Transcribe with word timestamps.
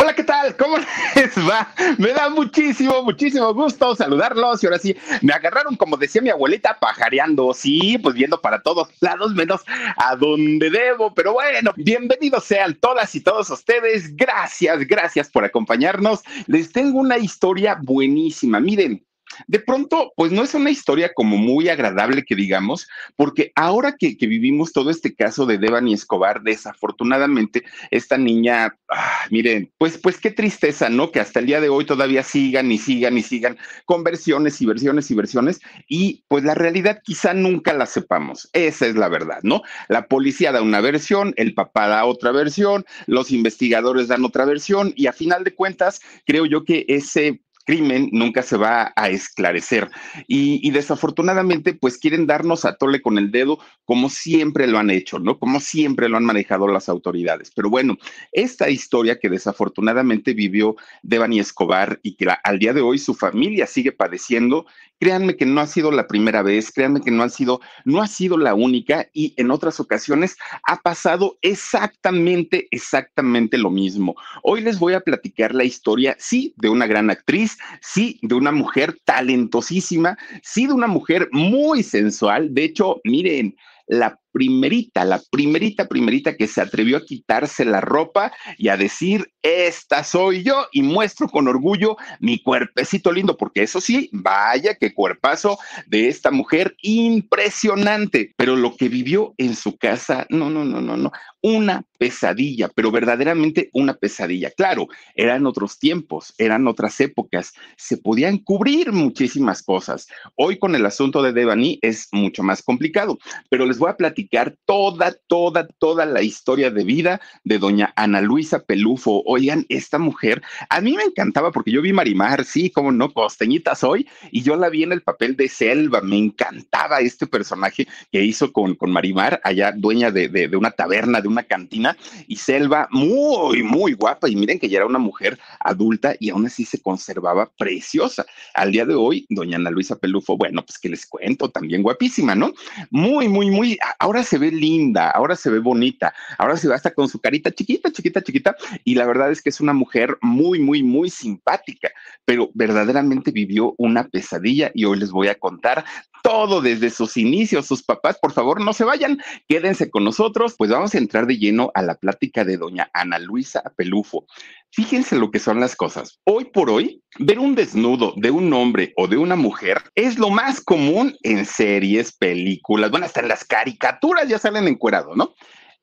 Hola, 0.00 0.14
¿qué 0.14 0.22
tal? 0.22 0.56
¿Cómo 0.56 0.76
les 1.16 1.36
va? 1.38 1.74
Me 1.98 2.12
da 2.12 2.30
muchísimo, 2.30 3.02
muchísimo 3.02 3.52
gusto 3.52 3.96
saludarlos. 3.96 4.62
Y 4.62 4.66
ahora 4.66 4.78
sí, 4.78 4.96
me 5.22 5.32
agarraron, 5.32 5.74
como 5.74 5.96
decía 5.96 6.22
mi 6.22 6.30
abuelita, 6.30 6.78
pajareando. 6.78 7.52
Sí, 7.52 7.98
pues 7.98 8.14
viendo 8.14 8.40
para 8.40 8.62
todos 8.62 8.90
lados, 9.00 9.34
menos 9.34 9.62
a 9.96 10.14
donde 10.14 10.70
debo. 10.70 11.12
Pero 11.14 11.32
bueno, 11.32 11.72
bienvenidos 11.76 12.44
sean 12.44 12.76
todas 12.76 13.12
y 13.16 13.22
todos 13.22 13.50
ustedes. 13.50 14.14
Gracias, 14.14 14.86
gracias 14.86 15.28
por 15.30 15.44
acompañarnos. 15.44 16.20
Les 16.46 16.70
tengo 16.70 17.00
una 17.00 17.18
historia 17.18 17.76
buenísima. 17.82 18.60
Miren, 18.60 19.04
de 19.46 19.60
pronto, 19.60 20.12
pues 20.16 20.32
no 20.32 20.42
es 20.42 20.54
una 20.54 20.70
historia 20.70 21.12
como 21.14 21.36
muy 21.36 21.68
agradable 21.68 22.24
que 22.24 22.34
digamos, 22.34 22.88
porque 23.16 23.52
ahora 23.54 23.96
que, 23.96 24.16
vivimos 24.28 24.72
todo 24.72 24.90
este 24.90 25.14
caso 25.14 25.46
de 25.46 25.58
Devani 25.58 25.94
Escobar, 25.94 26.42
desafortunadamente, 26.42 27.64
esta 27.90 28.18
niña, 28.18 28.76
ah, 28.90 29.20
miren, 29.30 29.70
pues, 29.78 29.96
pues 29.98 30.18
qué 30.18 30.30
tristeza, 30.30 30.88
¿no? 30.90 31.10
Que 31.10 31.20
hasta 31.20 31.40
el 31.40 31.46
día 31.46 31.60
de 31.60 31.68
hoy 31.68 31.86
todavía 31.86 32.22
sigan 32.22 32.70
y 32.70 32.78
sigan 32.78 33.16
y 33.16 33.22
sigan 33.22 33.56
con 33.86 34.04
versiones 34.04 34.60
y 34.60 34.66
versiones 34.66 35.10
y 35.10 35.14
versiones, 35.14 35.60
y 35.88 36.24
pues 36.28 36.44
la 36.44 36.54
realidad 36.54 37.00
quizá 37.02 37.32
nunca 37.32 37.72
la 37.72 37.86
sepamos. 37.86 38.50
Esa 38.52 38.86
es 38.86 38.96
la 38.96 39.08
verdad, 39.08 39.38
¿no? 39.42 39.62
La 39.88 40.06
policía 40.06 40.52
da 40.52 40.62
una 40.62 40.80
versión, 40.80 41.32
el 41.36 41.54
papá 41.54 41.88
da 41.88 42.04
otra 42.04 42.32
versión, 42.32 42.84
los 43.06 43.30
investigadores 43.30 44.08
dan 44.08 44.24
otra 44.24 44.44
versión, 44.44 44.92
y 44.96 45.06
a 45.06 45.12
final 45.12 45.44
de 45.44 45.54
cuentas, 45.54 46.00
creo 46.26 46.44
yo 46.44 46.64
que 46.64 46.84
ese 46.88 47.40
crimen 47.68 48.08
nunca 48.12 48.42
se 48.42 48.56
va 48.56 48.94
a 48.96 49.10
esclarecer. 49.10 49.90
Y, 50.26 50.70
desafortunadamente, 50.70 51.74
pues 51.74 51.98
quieren 51.98 52.26
darnos 52.26 52.64
a 52.64 52.76
tole 52.76 53.02
con 53.02 53.18
el 53.18 53.30
dedo 53.30 53.58
como 53.84 54.08
siempre 54.08 54.66
lo 54.66 54.78
han 54.78 54.88
hecho, 54.88 55.18
¿no? 55.18 55.38
Como 55.38 55.60
siempre 55.60 56.08
lo 56.08 56.16
han 56.16 56.24
manejado 56.24 56.66
las 56.66 56.88
autoridades. 56.88 57.52
Pero 57.54 57.68
bueno, 57.68 57.98
esta 58.32 58.70
historia 58.70 59.18
que 59.18 59.28
desafortunadamente 59.28 60.32
vivió 60.32 60.76
Devani 61.02 61.40
Escobar 61.40 62.00
y 62.02 62.16
que 62.16 62.26
al 62.42 62.58
día 62.58 62.72
de 62.72 62.80
hoy 62.80 62.98
su 62.98 63.14
familia 63.14 63.66
sigue 63.66 63.92
padeciendo, 63.92 64.64
créanme 64.98 65.36
que 65.36 65.46
no 65.46 65.60
ha 65.60 65.66
sido 65.66 65.90
la 65.90 66.06
primera 66.06 66.42
vez, 66.42 66.70
créanme 66.70 67.00
que 67.00 67.10
no 67.10 67.22
ha 67.22 67.28
sido, 67.28 67.60
no 67.84 68.02
ha 68.02 68.06
sido 68.06 68.36
la 68.36 68.54
única 68.54 69.08
y 69.12 69.34
en 69.36 69.50
otras 69.50 69.80
ocasiones 69.80 70.36
ha 70.66 70.76
pasado 70.76 71.38
exactamente, 71.42 72.68
exactamente 72.70 73.58
lo 73.58 73.70
mismo. 73.70 74.14
Hoy 74.42 74.60
les 74.60 74.78
voy 74.78 74.94
a 74.94 75.00
platicar 75.00 75.54
la 75.54 75.64
historia, 75.64 76.16
sí, 76.18 76.54
de 76.56 76.68
una 76.68 76.86
gran 76.86 77.10
actriz, 77.10 77.58
sí, 77.80 78.18
de 78.22 78.34
una 78.34 78.52
mujer 78.52 78.98
talentosísima, 79.04 80.16
sí, 80.42 80.66
de 80.66 80.72
una 80.72 80.86
mujer 80.86 81.28
muy 81.32 81.82
sensual. 81.82 82.52
De 82.54 82.64
hecho, 82.64 83.00
miren, 83.04 83.56
la 83.86 84.18
primerita, 84.32 85.04
la 85.04 85.20
primerita, 85.30 85.88
primerita 85.88 86.36
que 86.36 86.46
se 86.46 86.60
atrevió 86.60 86.98
a 86.98 87.04
quitarse 87.04 87.64
la 87.64 87.80
ropa 87.80 88.32
y 88.56 88.68
a 88.68 88.76
decir, 88.76 89.32
esta 89.42 90.04
soy 90.04 90.42
yo 90.42 90.66
y 90.72 90.82
muestro 90.82 91.28
con 91.28 91.48
orgullo 91.48 91.96
mi 92.20 92.42
cuerpecito 92.42 93.12
lindo, 93.12 93.36
porque 93.36 93.62
eso 93.62 93.80
sí, 93.80 94.10
vaya 94.12 94.74
que 94.74 94.94
cuerpazo 94.94 95.58
de 95.86 96.08
esta 96.08 96.30
mujer 96.30 96.76
impresionante, 96.82 98.34
pero 98.36 98.56
lo 98.56 98.76
que 98.76 98.88
vivió 98.88 99.34
en 99.38 99.54
su 99.54 99.76
casa, 99.76 100.26
no, 100.28 100.50
no, 100.50 100.64
no, 100.64 100.80
no, 100.80 100.96
no, 100.96 101.12
una 101.40 101.84
pesadilla, 101.98 102.68
pero 102.74 102.90
verdaderamente 102.90 103.70
una 103.72 103.94
pesadilla. 103.94 104.50
Claro, 104.50 104.88
eran 105.14 105.46
otros 105.46 105.78
tiempos, 105.78 106.34
eran 106.38 106.66
otras 106.66 107.00
épocas, 107.00 107.52
se 107.76 107.96
podían 107.96 108.38
cubrir 108.38 108.92
muchísimas 108.92 109.62
cosas. 109.62 110.06
Hoy 110.36 110.58
con 110.58 110.74
el 110.74 110.86
asunto 110.86 111.22
de 111.22 111.32
Devani 111.32 111.78
es 111.82 112.08
mucho 112.12 112.42
más 112.42 112.62
complicado, 112.62 113.18
pero 113.50 113.66
les 113.66 113.78
voy 113.78 113.90
a 113.90 113.96
platicar 113.96 114.17
toda, 114.64 115.14
toda, 115.26 115.66
toda 115.78 116.06
la 116.06 116.22
historia 116.22 116.70
de 116.70 116.84
vida 116.84 117.20
de 117.44 117.58
doña 117.58 117.92
Ana 117.96 118.20
Luisa 118.20 118.64
Pelufo. 118.64 119.22
Oigan, 119.26 119.66
esta 119.68 119.98
mujer, 119.98 120.42
a 120.68 120.80
mí 120.80 120.96
me 120.96 121.04
encantaba 121.04 121.52
porque 121.52 121.70
yo 121.70 121.82
vi 121.82 121.92
Marimar, 121.92 122.44
sí, 122.44 122.70
como 122.70 122.92
no, 122.92 123.12
costeñita 123.12 123.74
soy, 123.74 124.08
y 124.30 124.42
yo 124.42 124.56
la 124.56 124.68
vi 124.68 124.82
en 124.82 124.92
el 124.92 125.02
papel 125.02 125.36
de 125.36 125.48
Selva, 125.48 126.00
me 126.00 126.16
encantaba 126.16 127.00
este 127.00 127.26
personaje 127.26 127.86
que 128.10 128.24
hizo 128.24 128.52
con, 128.52 128.74
con 128.74 128.90
Marimar, 128.90 129.40
allá 129.44 129.72
dueña 129.72 130.10
de, 130.10 130.28
de, 130.28 130.48
de 130.48 130.56
una 130.56 130.70
taberna, 130.70 131.20
de 131.20 131.28
una 131.28 131.42
cantina 131.42 131.96
y 132.26 132.36
Selva 132.36 132.88
muy, 132.90 133.62
muy 133.62 133.92
guapa 133.92 134.28
y 134.28 134.36
miren 134.36 134.58
que 134.58 134.68
ya 134.68 134.78
era 134.78 134.86
una 134.86 134.98
mujer 134.98 135.38
adulta 135.60 136.14
y 136.18 136.30
aún 136.30 136.46
así 136.46 136.64
se 136.64 136.80
conservaba 136.80 137.50
preciosa. 137.56 138.26
Al 138.54 138.72
día 138.72 138.84
de 138.84 138.94
hoy, 138.94 139.26
doña 139.28 139.56
Ana 139.56 139.70
Luisa 139.70 139.96
Pelufo, 139.96 140.36
bueno, 140.36 140.64
pues 140.64 140.78
que 140.78 140.88
les 140.88 141.06
cuento, 141.06 141.50
también 141.50 141.82
guapísima, 141.82 142.34
¿no? 142.34 142.52
Muy, 142.90 143.28
muy, 143.28 143.50
muy, 143.50 143.78
ahora 144.08 144.22
se 144.22 144.38
ve 144.38 144.50
linda, 144.50 145.10
ahora 145.10 145.36
se 145.36 145.50
ve 145.50 145.58
bonita, 145.58 146.14
ahora 146.38 146.56
se 146.56 146.66
ve 146.66 146.74
hasta 146.74 146.94
con 146.94 147.10
su 147.10 147.20
carita 147.20 147.50
chiquita, 147.50 147.92
chiquita, 147.92 148.22
chiquita 148.22 148.56
y 148.82 148.94
la 148.94 149.04
verdad 149.04 149.30
es 149.30 149.42
que 149.42 149.50
es 149.50 149.60
una 149.60 149.74
mujer 149.74 150.16
muy, 150.22 150.58
muy, 150.58 150.82
muy 150.82 151.10
simpática, 151.10 151.90
pero 152.24 152.50
verdaderamente 152.54 153.32
vivió 153.32 153.74
una 153.76 154.08
pesadilla 154.08 154.70
y 154.74 154.86
hoy 154.86 154.98
les 154.98 155.10
voy 155.10 155.28
a 155.28 155.34
contar 155.34 155.84
todo 156.22 156.62
desde 156.62 156.88
sus 156.88 157.18
inicios. 157.18 157.66
Sus 157.66 157.82
papás, 157.82 158.18
por 158.18 158.32
favor, 158.32 158.62
no 158.62 158.72
se 158.72 158.84
vayan, 158.84 159.18
quédense 159.46 159.90
con 159.90 160.04
nosotros, 160.04 160.54
pues 160.56 160.70
vamos 160.70 160.94
a 160.94 160.98
entrar 160.98 161.26
de 161.26 161.36
lleno 161.36 161.70
a 161.74 161.82
la 161.82 161.94
plática 161.94 162.44
de 162.44 162.56
doña 162.56 162.90
Ana 162.94 163.18
Luisa 163.18 163.62
Pelufo. 163.76 164.26
Fíjense 164.70 165.16
lo 165.16 165.30
que 165.30 165.38
son 165.38 165.60
las 165.60 165.74
cosas. 165.74 166.20
Hoy 166.24 166.46
por 166.46 166.70
hoy, 166.70 167.02
ver 167.18 167.38
un 167.38 167.54
desnudo 167.54 168.12
de 168.16 168.30
un 168.30 168.52
hombre 168.52 168.92
o 168.96 169.08
de 169.08 169.16
una 169.16 169.34
mujer 169.34 169.82
es 169.94 170.18
lo 170.18 170.30
más 170.30 170.60
común 170.60 171.16
en 171.22 171.46
series, 171.46 172.12
películas, 172.12 172.90
bueno, 172.90 173.06
hasta 173.06 173.20
en 173.20 173.28
las 173.28 173.44
caricaturas 173.44 174.28
ya 174.28 174.38
salen 174.38 174.68
encuerados, 174.68 175.16
¿no? 175.16 175.34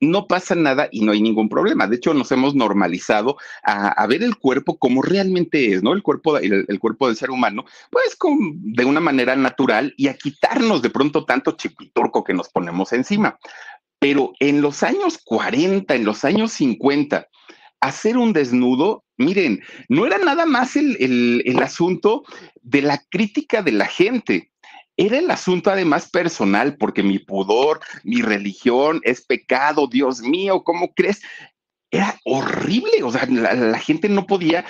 no 0.02 0.28
pasa 0.28 0.56
nada 0.56 0.88
y 0.92 1.02
no 1.02 1.12
hay 1.12 1.22
ningún 1.22 1.50
problema. 1.50 1.88
De 1.88 1.98
hecho, 1.98 2.14
nos 2.14 2.32
hemos 2.32 2.56
normalizado 2.56 3.38
a, 3.64 4.06
ver 4.08 4.24
el 4.24 4.38
cuerpo 4.38 4.78
como 4.78 5.02
realmente 5.02 5.74
es, 5.74 5.84
¿no? 5.84 5.94
El 5.94 6.04
cuerpo, 6.04 6.38
el, 6.38 6.80
cuerpo 6.80 7.08
del 7.08 7.16
ser 7.16 7.32
humano, 7.32 7.66
pues 7.90 8.18
de 8.20 8.86
una 8.86 9.00
manera 9.00 9.36
natural 9.36 9.94
y 9.98 10.08
a 10.08 10.16
quitarnos 10.16 10.82
de 10.82 10.90
pronto 10.90 11.26
tanto 11.26 11.52
chipiturco 11.52 12.24
que 12.24 12.34
nos 12.34 12.50
ponemos 12.50 12.94
encima. 12.94 13.38
Pero 14.00 14.34
en 14.40 14.62
los 14.62 14.84
años 14.84 15.20
40, 15.24 15.96
en 15.96 16.06
los 16.06 16.26
años 16.26 16.52
50, 16.54 17.28
hacer 17.82 18.18
un 18.18 18.34
desnudo, 18.34 19.04
miren, 19.18 19.62
no 19.90 20.06
era 20.06 20.18
nada 20.18 20.46
más 20.46 20.76
el, 20.76 20.98
el 21.46 21.62
asunto 21.62 22.24
de 22.62 22.82
la 22.82 23.04
crítica 23.10 23.62
de 23.62 23.72
la 23.72 23.86
gente 23.86 24.52
era 24.98 25.18
el 25.18 25.30
asunto 25.30 25.70
además 25.70 26.10
personal, 26.10 26.78
porque 26.78 27.04
mi 27.04 27.20
pudor, 27.20 27.82
mi 28.04 28.22
religión 28.22 29.02
es 29.04 29.26
pecado, 29.26 29.88
Dios 29.88 30.22
mío, 30.22 30.64
¿cómo 30.64 30.94
crees? 30.94 31.22
Era 31.92 32.18
horrible, 32.24 33.04
o 33.04 33.12
sea, 33.12 33.26
la, 33.26 33.80
gente 33.80 34.10
no 34.10 34.26
podía, 34.26 34.66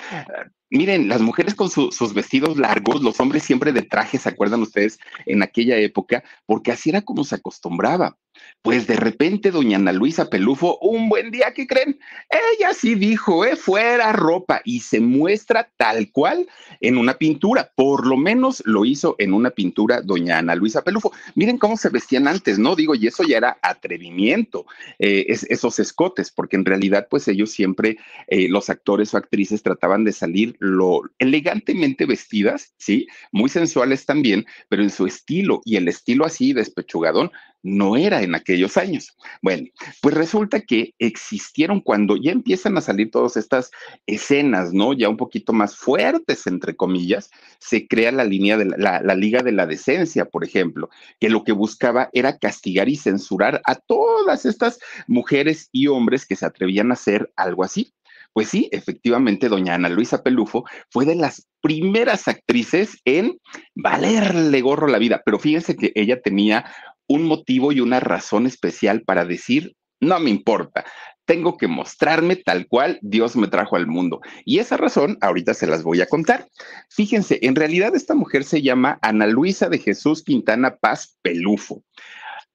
Miren, 0.70 1.08
las 1.08 1.20
mujeres 1.20 1.54
con 1.54 1.70
sus 1.70 2.12
vestidos 2.12 2.56
largos, 2.56 3.00
los 3.00 3.20
hombres 3.20 3.44
siempre 3.44 3.72
de 3.72 3.82
traje, 3.82 4.18
¿se 4.18 4.28
acuerdan 4.28 4.62
ustedes 4.62 4.98
en 5.24 5.42
aquella 5.42 5.76
época? 5.76 6.24
Porque 6.44 6.72
así 6.72 6.90
era 6.90 7.02
como 7.02 7.22
se 7.22 7.36
acostumbraba. 7.36 8.16
Pues 8.62 8.86
de 8.86 8.96
repente, 8.96 9.50
doña 9.50 9.76
Ana 9.76 9.92
Luisa 9.92 10.28
Pelufo, 10.28 10.78
un 10.80 11.08
buen 11.08 11.30
día, 11.30 11.52
¿qué 11.54 11.66
creen? 11.66 11.98
Ella 12.28 12.74
sí 12.74 12.96
dijo, 12.96 13.44
eh, 13.44 13.54
fuera 13.54 14.12
ropa 14.12 14.60
y 14.64 14.80
se 14.80 15.00
muestra 15.00 15.70
tal 15.76 16.10
cual 16.10 16.48
en 16.80 16.98
una 16.98 17.14
pintura. 17.14 17.70
Por 17.76 18.06
lo 18.06 18.16
menos 18.16 18.62
lo 18.66 18.84
hizo 18.84 19.14
en 19.18 19.32
una 19.32 19.50
pintura 19.50 20.00
doña 20.02 20.38
Ana 20.38 20.56
Luisa 20.56 20.82
Pelufo. 20.82 21.12
Miren 21.36 21.58
cómo 21.58 21.76
se 21.76 21.90
vestían 21.90 22.26
antes, 22.26 22.58
¿no? 22.58 22.74
Digo, 22.74 22.94
y 22.94 23.06
eso 23.06 23.22
ya 23.22 23.36
era 23.36 23.58
atrevimiento, 23.62 24.66
eh, 24.98 25.26
esos 25.28 25.78
escotes, 25.78 26.32
porque 26.32 26.56
en 26.56 26.64
realidad, 26.64 27.06
pues 27.08 27.28
ellos 27.28 27.50
siempre, 27.52 27.98
eh, 28.26 28.48
los 28.48 28.68
actores 28.68 29.14
o 29.14 29.16
actrices 29.16 29.62
trataban 29.62 30.02
de 30.04 30.12
salir 30.12 30.55
lo 30.60 31.02
elegantemente 31.18 32.06
vestidas, 32.06 32.74
¿sí? 32.78 33.06
Muy 33.32 33.48
sensuales 33.48 34.06
también, 34.06 34.46
pero 34.68 34.82
en 34.82 34.90
su 34.90 35.06
estilo 35.06 35.60
y 35.64 35.76
el 35.76 35.88
estilo 35.88 36.24
así 36.24 36.52
despechugadón 36.52 37.30
no 37.66 37.96
era 37.96 38.22
en 38.22 38.34
aquellos 38.34 38.76
años. 38.76 39.16
Bueno, 39.42 39.66
pues 40.00 40.14
resulta 40.14 40.60
que 40.60 40.94
existieron 40.98 41.80
cuando 41.80 42.16
ya 42.16 42.30
empiezan 42.30 42.78
a 42.78 42.80
salir 42.80 43.10
todas 43.10 43.36
estas 43.36 43.70
escenas, 44.06 44.72
¿no? 44.72 44.92
Ya 44.92 45.08
un 45.08 45.16
poquito 45.16 45.52
más 45.52 45.76
fuertes, 45.76 46.46
entre 46.46 46.76
comillas, 46.76 47.30
se 47.58 47.88
crea 47.88 48.12
la 48.12 48.24
línea 48.24 48.56
de 48.56 48.66
la, 48.66 49.00
la, 49.02 49.14
Liga 49.16 49.42
de 49.42 49.52
la 49.52 49.66
Decencia, 49.66 50.26
por 50.26 50.44
ejemplo, 50.44 50.90
que 51.18 51.28
lo 51.28 51.42
que 51.42 51.52
buscaba 51.52 52.08
era 52.12 52.38
castigar 52.38 52.88
y 52.88 52.96
censurar 52.96 53.60
a 53.64 53.74
todas 53.74 54.46
estas 54.46 54.78
mujeres 55.08 55.68
y 55.72 55.88
hombres 55.88 56.24
que 56.24 56.36
se 56.36 56.46
atrevían 56.46 56.90
a 56.90 56.94
hacer 56.94 57.32
algo 57.34 57.64
así. 57.64 57.92
Pues 58.36 58.50
sí, 58.50 58.68
efectivamente, 58.70 59.48
doña 59.48 59.76
Ana 59.76 59.88
Luisa 59.88 60.22
Pelufo 60.22 60.66
fue 60.90 61.06
de 61.06 61.14
las 61.14 61.48
primeras 61.62 62.28
actrices 62.28 62.98
en 63.06 63.38
valerle 63.74 64.60
gorro 64.60 64.88
la 64.88 64.98
vida, 64.98 65.22
pero 65.24 65.38
fíjense 65.38 65.74
que 65.74 65.90
ella 65.94 66.20
tenía 66.20 66.70
un 67.06 67.22
motivo 67.22 67.72
y 67.72 67.80
una 67.80 67.98
razón 67.98 68.46
especial 68.46 69.04
para 69.06 69.24
decir, 69.24 69.74
no 70.00 70.20
me 70.20 70.28
importa, 70.28 70.84
tengo 71.24 71.56
que 71.56 71.66
mostrarme 71.66 72.36
tal 72.36 72.66
cual 72.68 72.98
Dios 73.00 73.36
me 73.36 73.48
trajo 73.48 73.74
al 73.76 73.86
mundo. 73.86 74.20
Y 74.44 74.58
esa 74.58 74.76
razón 74.76 75.16
ahorita 75.22 75.54
se 75.54 75.66
las 75.66 75.82
voy 75.82 76.02
a 76.02 76.06
contar. 76.06 76.46
Fíjense, 76.90 77.38
en 77.40 77.56
realidad 77.56 77.96
esta 77.96 78.14
mujer 78.14 78.44
se 78.44 78.60
llama 78.60 78.98
Ana 79.00 79.26
Luisa 79.26 79.70
de 79.70 79.78
Jesús 79.78 80.22
Quintana 80.22 80.76
Paz 80.76 81.16
Pelufo. 81.22 81.82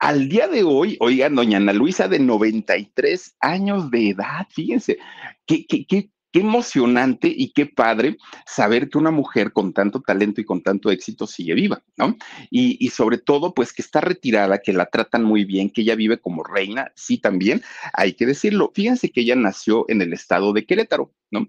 Al 0.02 0.30
día 0.30 0.48
de 0.48 0.64
hoy, 0.64 0.98
oigan, 1.00 1.36
doña 1.36 1.58
Ana 1.58 1.74
Luisa 1.74 2.08
de 2.08 2.18
93 2.18 3.36
años 3.40 3.92
de 3.92 4.10
edad, 4.10 4.48
fíjense, 4.50 4.98
qué, 5.46 5.68
qué, 5.68 5.86
qué 5.86 6.10
qué 6.32 6.40
emocionante 6.40 7.28
y 7.28 7.52
qué 7.52 7.66
padre 7.66 8.18
saber 8.46 8.90
que 8.90 8.98
una 8.98 9.12
mujer 9.12 9.52
con 9.52 9.74
tanto 9.74 10.02
talento 10.02 10.42
y 10.42 10.46
con 10.46 10.64
tanto 10.64 10.90
éxito 10.90 11.28
sigue 11.28 11.54
viva, 11.54 11.84
¿no? 11.98 12.16
Y, 12.50 12.90
sobre 12.90 13.18
todo, 13.18 13.54
pues 13.54 13.74
que 13.74 13.82
está 13.82 14.02
retirada, 14.02 14.60
que 14.60 14.74
la 14.74 14.86
tratan 14.86 15.24
muy 15.24 15.46
bien, 15.46 15.70
que 15.70 15.82
ella 15.82 15.96
vive 15.96 16.20
como 16.20 16.44
reina, 16.44 16.92
sí 16.96 17.18
también, 17.18 17.62
hay 17.94 18.14
que 18.14 18.26
decirlo. 18.26 18.72
Fíjense 18.74 19.12
que 19.12 19.22
ella 19.22 19.36
nació 19.36 19.86
en 19.90 20.02
el 20.02 20.14
estado 20.14 20.54
de 20.54 20.66
Querétaro, 20.66 21.14
¿no? 21.32 21.46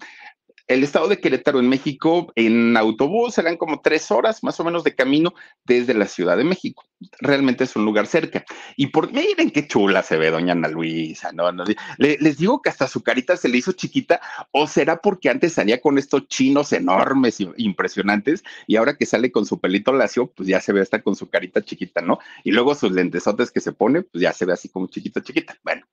el 0.69 0.85
estado 0.85 1.09
de 1.09 1.19
Querétaro 1.19 1.59
en 1.59 1.69
México 1.69 2.33
en 2.35 2.77
autobús 2.77 3.35
serán 3.35 3.57
como 3.57 3.81
tres 3.81 4.11
horas 4.11 4.43
más 4.43 4.59
o 4.61 4.65
menos 4.65 4.85
de 4.85 4.95
camino 4.95 5.35
desde 5.65 5.93
la 5.93 6.07
Ciudad 6.07 6.37
de 6.37 6.45
México. 6.45 6.85
Realmente 7.21 7.65
es 7.65 7.77
un 7.77 7.85
lugar 7.85 8.07
cerca. 8.07 8.45
Y 8.77 8.89
por 8.89 9.13
miren 9.13 9.51
qué 9.51 9.67
chula 9.67 10.03
se 10.03 10.17
ve 10.17 10.31
doña 10.31 10.53
Ana 10.53 10.69
Luisa, 10.69 11.33
¿no? 11.33 11.51
les 11.99 12.39
digo 12.39 12.63
que 12.63 12.71
hasta 12.71 12.89
su 12.89 13.03
carita 13.03 13.37
se 13.37 13.49
le 13.49 13.59
hizo 13.59 13.73
chiquita 13.73 14.21
o 14.51 14.67
será 14.67 14.97
porque 14.97 15.29
antes 15.29 15.55
salía 15.55 15.81
con 15.81 15.99
estos 15.99 16.29
chinos 16.29 16.73
enormes 16.73 17.41
e 17.41 17.49
impresionantes 17.57 18.43
y 18.67 18.77
ahora 18.77 18.97
que 18.97 19.07
sale 19.07 19.31
con 19.31 19.47
su 19.47 19.61
pelito 19.61 19.93
lacio, 19.93 20.29
pues 20.29 20.49
ya 20.49 20.61
se 20.61 20.73
ve 20.73 20.81
hasta 20.81 21.03
con 21.03 21.17
su 21.17 21.29
carita 21.29 21.63
chiquita, 21.63 22.01
¿no? 22.01 22.19
Y 22.45 22.53
luego 22.53 22.75
sus 22.75 22.93
lentesotes 22.93 23.51
que 23.51 23.61
se 23.61 23.73
pone, 23.73 24.03
pues 24.03 24.23
ya 24.23 24.33
se 24.33 24.45
ve 24.45 24.53
así 24.53 24.69
como 24.69 24.87
chiquita, 24.87 25.23
chiquita. 25.23 25.57
Bueno, 25.63 25.87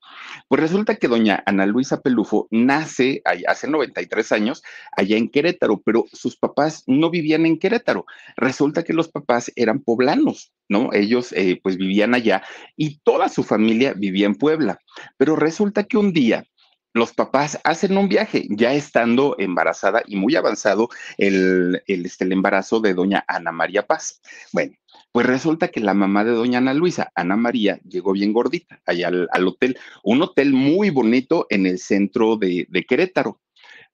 pues 0.48 0.62
resulta 0.62 0.96
que 0.96 1.08
doña 1.08 1.44
Ana 1.46 1.66
Luisa 1.66 2.02
Pelufo 2.02 2.48
nace 2.52 3.22
hace 3.48 3.68
93 3.68 4.32
años 4.32 4.64
allá 4.96 5.18
en 5.18 5.30
Querétaro, 5.30 5.82
pero 5.82 6.06
sus 6.12 6.36
papás 6.38 6.84
no 6.88 7.10
vivían 7.10 7.46
en 7.46 7.58
Querétaro. 7.58 8.06
Resulta 8.36 8.84
que 8.84 8.94
los 8.94 9.10
papás 9.10 9.52
eran 9.56 9.80
poblanos, 9.80 10.54
¿no? 10.70 10.94
Ellos 10.94 11.34
eh, 11.34 11.60
pues 11.62 11.76
vivían 11.76 12.14
allá 12.14 12.44
y 12.78 13.00
toda 13.00 13.28
su 13.28 13.44
familia 13.44 13.94
vivía 13.94 14.28
en 14.28 14.36
Puebla. 14.36 14.80
Pero 15.18 15.36
resulta 15.36 15.84
que 15.84 15.98
un 15.98 16.14
día 16.14 16.46
los 16.94 17.14
papás 17.14 17.60
hacen 17.64 17.98
un 17.98 18.10
viaje, 18.10 18.48
ya 18.50 18.74
estando 18.74 19.36
embarazada 19.38 20.02
y 20.08 20.16
muy 20.16 20.36
avanzado 20.36 20.90
el, 21.18 21.84
este, 21.88 22.24
el 22.24 22.32
embarazo 22.32 22.80
de 22.80 22.94
doña 22.94 23.24
Ana 23.28 23.52
María 23.52 23.86
Paz. 23.86 24.22
Bueno, 24.54 24.74
pues 25.12 25.26
resulta 25.26 25.68
que 25.68 25.80
la 25.82 25.94
mamá 25.94 26.24
de 26.24 26.32
doña 26.32 26.58
Ana 26.58 26.74
Luisa, 26.74 27.12
Ana 27.16 27.36
María, 27.36 27.80
llegó 27.88 28.14
bien 28.14 28.34
gordita 28.34 28.82
allá 28.86 29.08
al, 29.08 29.48
hotel, 29.48 29.78
un 30.04 30.22
hotel 30.22 30.54
muy 30.54 30.90
bonito 30.90 31.46
en 31.50 31.68
el 31.68 31.80
centro 31.80 32.38
de 32.38 32.86
Querétaro. 32.88 33.40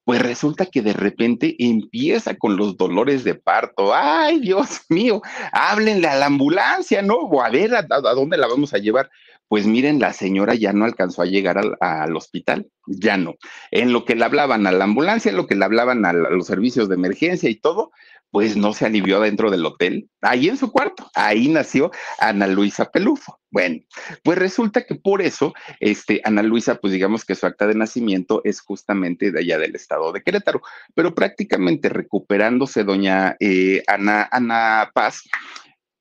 Pues 0.06 0.22
resulta 0.22 0.68
que 0.68 0.84
de 0.84 0.94
repente 0.94 1.56
empieza 1.58 2.36
con 2.36 2.58
los 2.58 2.78
dolores 2.78 3.24
de 3.24 3.34
parto. 3.34 3.94
Ay, 3.94 4.40
Dios 4.40 4.82
mío, 4.90 5.22
háblenle 5.52 6.08
a 6.08 6.16
la 6.16 6.28
ambulancia, 6.28 7.02
¿no? 7.02 7.16
O 7.16 7.42
a 7.42 7.50
ver 7.50 7.76
a, 7.76 7.82
dónde 7.82 8.38
la 8.38 8.48
vamos 8.48 8.74
a 8.74 8.78
llevar. 8.78 9.10
Pues 9.48 9.66
miren, 9.66 10.00
la 10.00 10.14
señora 10.14 10.54
ya 10.56 10.74
no 10.74 10.86
alcanzó 10.86 11.22
a 11.22 11.26
llegar 11.26 11.58
al, 11.58 11.76
al, 11.80 12.16
hospital, 12.16 12.68
ya 12.88 13.18
no. 13.18 13.36
En 13.72 13.94
lo 13.94 14.06
que 14.06 14.16
le 14.16 14.26
hablaban 14.26 14.66
a 14.66 14.72
la 14.72 14.84
ambulancia, 14.84 15.30
en 15.30 15.38
lo 15.38 15.48
que 15.48 15.56
le 15.56 15.66
hablaban 15.66 16.06
a 16.06 16.14
los 16.14 16.48
servicios 16.48 16.88
de 16.88 16.96
emergencia 16.96 17.50
y 17.50 17.56
todo, 17.56 17.92
pues 18.32 18.58
no 18.58 18.74
se 18.74 18.86
alivió 18.86 19.20
dentro 19.20 19.50
del 19.50 19.66
hotel, 19.66 20.10
ahí 20.22 20.50
en 20.50 20.58
su 20.58 20.72
cuarto. 20.72 21.10
Ahí 21.16 21.48
nació 21.48 21.92
Ana 22.20 22.48
Luisa 22.48 22.92
Pelufo. 22.92 23.40
Bueno, 23.50 23.82
pues 24.24 24.38
resulta 24.38 24.86
que 24.86 24.96
por 24.96 25.22
eso, 25.22 25.54
este, 25.80 26.20
Ana 26.26 26.44
Luisa, 26.44 26.76
pues 26.76 26.92
digamos 26.92 27.24
que 27.24 27.36
su 27.36 27.46
acta 27.46 27.68
de 27.68 27.76
nacimiento 27.76 28.42
es 28.44 28.60
justamente 28.60 29.32
de 29.32 29.40
allá 29.40 29.58
del 29.58 29.76
estado 29.76 30.12
de 30.12 30.22
Querétaro, 30.22 30.62
pero 30.94 31.16
prácticamente 31.16 31.88
recuperándose 31.88 32.84
doña 32.84 33.38
eh, 33.40 33.84
Ana, 33.88 34.28
Ana 34.32 34.92
Paz, 34.94 35.22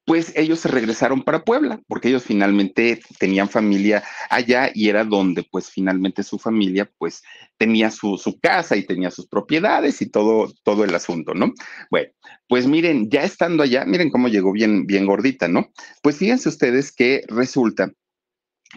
pues 0.05 0.33
ellos 0.37 0.61
se 0.61 0.69
regresaron 0.69 1.23
para 1.23 1.45
Puebla, 1.45 1.81
porque 1.89 2.09
ellos 2.09 2.25
finalmente 2.25 3.01
tenían 3.19 3.49
familia 3.49 4.03
allá 4.29 4.71
y 4.75 4.89
era 4.89 5.05
donde 5.05 5.45
pues 5.51 5.71
finalmente 5.71 6.23
su 6.23 6.39
familia 6.39 6.91
pues 6.99 7.23
tenía 7.57 7.91
su, 7.91 8.19
su, 8.19 8.39
casa 8.39 8.77
y 8.77 8.85
tenía 8.85 9.11
sus 9.11 9.27
propiedades 9.27 10.03
y 10.03 10.11
todo, 10.11 10.53
todo 10.63 10.85
el 10.85 10.95
asunto, 10.95 11.35
¿no? 11.35 11.53
Bueno, 11.91 12.11
pues 12.49 12.67
miren, 12.67 13.09
ya 13.09 13.23
estando 13.23 13.63
allá, 13.63 13.85
miren 13.87 14.11
cómo 14.11 14.29
llegó 14.29 14.53
bien, 14.53 14.87
bien 14.87 15.07
gordita, 15.07 15.49
¿no? 15.49 15.71
Pues 16.03 16.19
fíjense 16.19 16.49
ustedes 16.49 16.93
que 16.93 17.23
resulta 17.29 17.91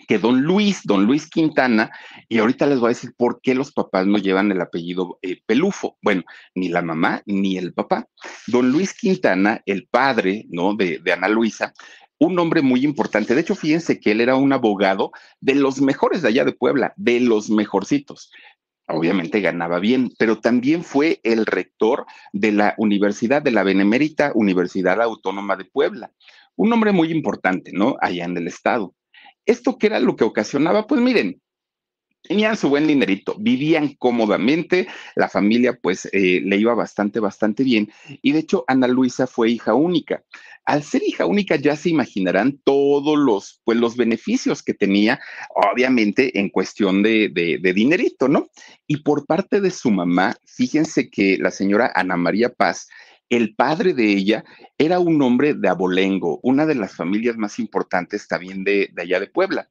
que 0.08 0.20
don 0.20 0.42
Luis, 0.42 0.82
don 0.84 1.06
Luis 1.06 1.30
Quintana, 1.30 1.92
y 2.28 2.40
ahorita 2.40 2.66
les 2.66 2.80
voy 2.80 2.88
a 2.88 2.96
decir 2.96 3.14
por 3.18 3.42
qué 3.42 3.56
los 3.56 3.72
papás 3.72 4.06
no 4.06 4.18
llevan 4.18 4.52
el 4.52 4.62
apellido 4.62 5.20
eh, 5.22 5.42
Pelufo. 5.46 5.98
Bueno, 6.02 6.24
ni 6.56 6.70
la 6.70 6.82
mamá 6.82 7.22
ni 7.26 7.58
el 7.58 7.74
papá. 7.74 8.08
Don 8.48 8.72
Luis 8.72 8.94
Quintana, 8.94 9.62
el 9.66 9.88
padre, 9.88 10.46
¿no? 10.50 10.76
De, 10.76 11.00
de 11.00 11.14
Ana 11.14 11.28
Luisa, 11.28 11.74
un 12.20 12.38
hombre 12.40 12.62
muy 12.62 12.84
importante. 12.84 13.36
De 13.36 13.42
hecho, 13.42 13.56
fíjense 13.56 14.00
que 14.00 14.12
él 14.12 14.22
era 14.22 14.36
un 14.36 14.54
abogado 14.54 15.12
de 15.40 15.56
los 15.56 15.82
mejores 15.82 16.22
de 16.22 16.30
allá 16.30 16.46
de 16.46 16.54
Puebla, 16.54 16.94
de 16.98 17.20
los 17.20 17.50
mejorcitos. 17.50 18.32
Obviamente 18.90 19.42
ganaba 19.42 19.80
bien, 19.80 20.14
pero 20.18 20.40
también 20.40 20.84
fue 20.84 21.20
el 21.24 21.46
rector 21.46 22.06
de 22.32 22.54
la 22.54 22.74
Universidad 22.78 23.42
de 23.42 23.52
la 23.52 23.64
Benemérita 23.64 24.32
Universidad 24.34 25.02
Autónoma 25.02 25.58
de 25.58 25.66
Puebla. 25.66 26.12
Un 26.56 26.72
hombre 26.72 26.94
muy 26.94 27.12
importante, 27.12 27.72
¿no? 27.74 27.98
Allá 28.00 28.26
en 28.26 28.38
el 28.38 28.48
estado. 28.48 28.96
¿Esto 29.48 29.78
qué 29.78 29.88
era 29.88 30.00
lo 30.00 30.16
que 30.16 30.26
ocasionaba? 30.26 30.86
Pues 30.86 31.02
miren, 31.02 31.42
tenían 32.22 32.58
su 32.58 32.70
buen 32.70 32.86
dinerito, 32.86 33.36
vivían 33.40 33.96
cómodamente, 33.98 34.88
la 35.16 35.30
familia 35.30 35.80
pues 35.82 36.08
eh, 36.12 36.42
le 36.44 36.58
iba 36.58 36.76
bastante, 36.76 37.20
bastante 37.20 37.64
bien. 37.64 37.92
Y 38.22 38.34
de 38.34 38.40
hecho, 38.40 38.66
Ana 38.68 38.88
Luisa 38.88 39.26
fue 39.26 39.50
hija 39.50 39.74
única. 39.74 40.24
Al 40.66 40.84
ser 40.84 41.02
hija 41.06 41.26
única 41.26 41.56
ya 41.56 41.78
se 41.78 41.90
imaginarán 41.90 42.60
todos 42.66 43.18
los, 43.18 43.62
pues, 43.64 43.78
los 43.78 43.96
beneficios 43.96 44.62
que 44.62 44.74
tenía, 44.74 45.22
obviamente 45.56 46.38
en 46.38 46.50
cuestión 46.50 47.02
de, 47.02 47.30
de, 47.30 47.58
de 47.60 47.74
dinerito, 47.74 48.28
¿no? 48.28 48.50
Y 48.86 48.98
por 48.98 49.26
parte 49.26 49.62
de 49.62 49.72
su 49.72 49.90
mamá, 49.92 50.36
fíjense 50.46 51.10
que 51.10 51.38
la 51.38 51.52
señora 51.52 51.94
Ana 51.96 52.18
María 52.18 52.50
Paz 52.50 52.90
el 53.30 53.56
padre 53.56 53.94
de 53.94 54.14
ella 54.14 54.46
era 54.78 55.00
un 55.00 55.22
hombre 55.22 55.54
de 55.54 55.68
Abolengo, 55.68 56.40
una 56.44 56.66
de 56.66 56.76
las 56.76 56.96
familias 56.96 57.38
más 57.38 57.60
importantes 57.60 58.28
también 58.28 58.64
de, 58.64 58.92
allá 58.98 59.20
de 59.20 59.28
Puebla. 59.28 59.68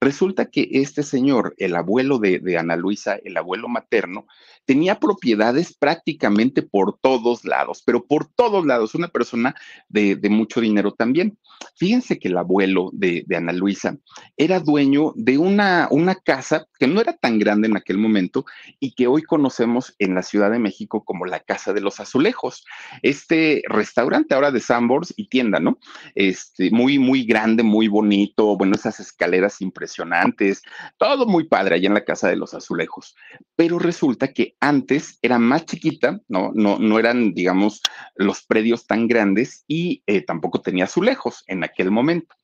Resulta 0.00 0.46
que 0.46 0.68
este 0.72 1.02
señor, 1.02 1.54
el 1.58 1.74
abuelo 1.74 2.18
de, 2.18 2.56
Ana 2.58 2.76
Luisa, 2.76 3.16
el 3.24 3.36
abuelo 3.36 3.68
materno, 3.68 4.26
tenía 4.66 4.98
propiedades 4.98 5.74
prácticamente 5.74 6.62
por 6.62 6.98
todos 6.98 7.44
lados, 7.44 7.82
pero 7.86 8.04
por 8.04 8.26
todos 8.26 8.66
lados, 8.66 8.94
una 8.94 9.08
persona 9.08 9.54
de, 9.88 10.18
mucho 10.28 10.60
dinero 10.60 10.92
también. 10.92 11.38
Fíjense 11.76 12.18
que 12.18 12.28
el 12.28 12.36
abuelo 12.36 12.90
de, 12.92 13.24
de, 13.26 13.36
Ana 13.36 13.52
Luisa 13.52 13.96
era 14.36 14.60
dueño 14.60 15.12
de 15.14 15.38
una, 15.38 15.88
una 15.90 16.16
casa 16.16 16.66
que 16.78 16.86
no 16.86 17.00
era 17.00 17.16
tan 17.16 17.38
grande 17.38 17.68
en 17.68 17.76
aquel 17.76 17.96
momento 17.96 18.44
y 18.80 18.92
que 18.94 19.06
hoy 19.06 19.22
conocemos 19.22 19.94
en 19.98 20.14
la 20.14 20.22
Ciudad 20.22 20.50
de 20.50 20.58
México 20.58 21.04
como 21.04 21.24
la 21.26 21.40
Casa 21.40 21.72
de 21.72 21.80
los 21.80 22.00
Azulejos. 22.00 22.64
Este 23.02 23.62
restaurante 23.68 24.34
ahora 24.34 24.50
de 24.50 24.60
Sambors 24.60 25.14
y 25.16 25.28
tienda, 25.28 25.60
¿no? 25.60 25.78
Este, 26.14 26.70
muy, 26.70 26.98
muy 26.98 27.24
grande, 27.24 27.62
muy 27.62 27.88
bonito, 27.88 28.56
bueno, 28.56 28.74
esas 28.74 28.98
escaleras 29.00 29.60
impresionantes, 29.60 30.62
todo 30.98 31.26
muy 31.26 31.44
padre 31.44 31.76
allá 31.76 31.86
en 31.86 31.94
la 31.94 32.04
Casa 32.04 32.28
de 32.28 32.36
los 32.36 32.52
Azulejos. 32.52 33.14
Pero 33.54 33.78
resulta 33.78 34.32
que 34.32 34.55
antes 34.60 35.18
era 35.22 35.38
más 35.38 35.66
chiquita, 35.66 36.20
¿no? 36.28 36.50
No, 36.54 36.78
no 36.78 36.98
eran, 36.98 37.34
digamos, 37.34 37.82
los 38.14 38.42
predios 38.42 38.86
tan 38.86 39.06
grandes 39.06 39.64
y 39.66 40.02
eh, 40.06 40.22
tampoco 40.22 40.60
tenía 40.60 40.84
azulejos 40.84 41.44
en 41.46 41.64
aquel 41.64 41.90
momento. 41.90 42.34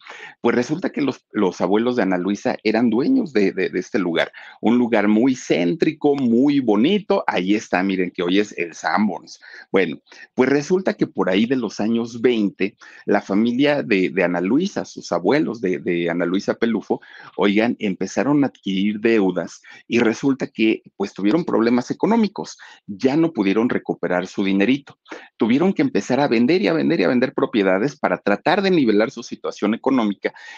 Pues 0.41 0.57
resulta 0.57 0.91
que 0.91 1.01
los, 1.01 1.25
los 1.31 1.61
abuelos 1.61 1.97
de 1.97 2.03
Ana 2.03 2.19
Luisa 2.19 2.57
eran 2.65 2.91
dueños 2.91 3.33
de, 3.33 3.53
de, 3.53 3.71
este 3.75 3.99
lugar, 3.99 4.33
un 4.61 4.77
lugar 4.77 5.09
muy 5.09 5.37
céntrico, 5.37 6.17
muy 6.17 6.61
bonito. 6.61 7.25
Ahí 7.27 7.55
está, 7.55 7.83
miren 7.83 8.11
que 8.11 8.23
hoy 8.23 8.41
es 8.41 8.53
el 8.59 8.75
Sanborns. 8.75 9.41
Bueno, 9.71 9.99
pues 10.35 10.49
resulta 10.49 10.95
que 10.95 11.07
por 11.07 11.31
ahí 11.31 11.47
de 11.47 11.57
los 11.57 11.81
años 11.81 12.21
20, 12.21 12.77
la 13.07 13.21
familia 13.21 13.83
de, 13.83 14.11
de 14.11 14.25
Ana 14.25 14.41
Luisa, 14.41 14.85
sus 14.85 15.13
abuelos 15.13 15.61
de, 15.61 15.79
de 15.79 16.11
Ana 16.11 16.27
Luisa 16.27 16.55
Pelufo, 16.55 17.01
oigan, 17.37 17.77
empezaron 17.79 18.43
a 18.43 18.49
adquirir 18.49 19.01
deudas 19.01 19.63
y 19.87 20.01
resulta 20.01 20.49
que 20.49 20.83
pues 20.97 21.13
tuvieron 21.13 21.45
problemas 21.45 21.91
económicos, 21.91 22.59
ya 22.87 23.17
no 23.17 23.33
pudieron 23.33 23.69
recuperar 23.69 24.27
su 24.27 24.45
dinerito, 24.45 24.99
tuvieron 25.37 25.73
que 25.73 25.83
empezar 25.83 26.21
a 26.21 26.29
vender 26.29 26.63
y 26.63 26.69
a 26.69 26.73
vender 26.73 27.01
y 27.01 27.05
a 27.05 27.09
vender 27.09 27.33
propiedades 27.33 27.97
para 27.97 28.19
tratar 28.19 28.63
de 28.63 28.71
nivelar 28.71 29.11
su 29.11 29.23
situación 29.23 29.75
económica 29.75 30.02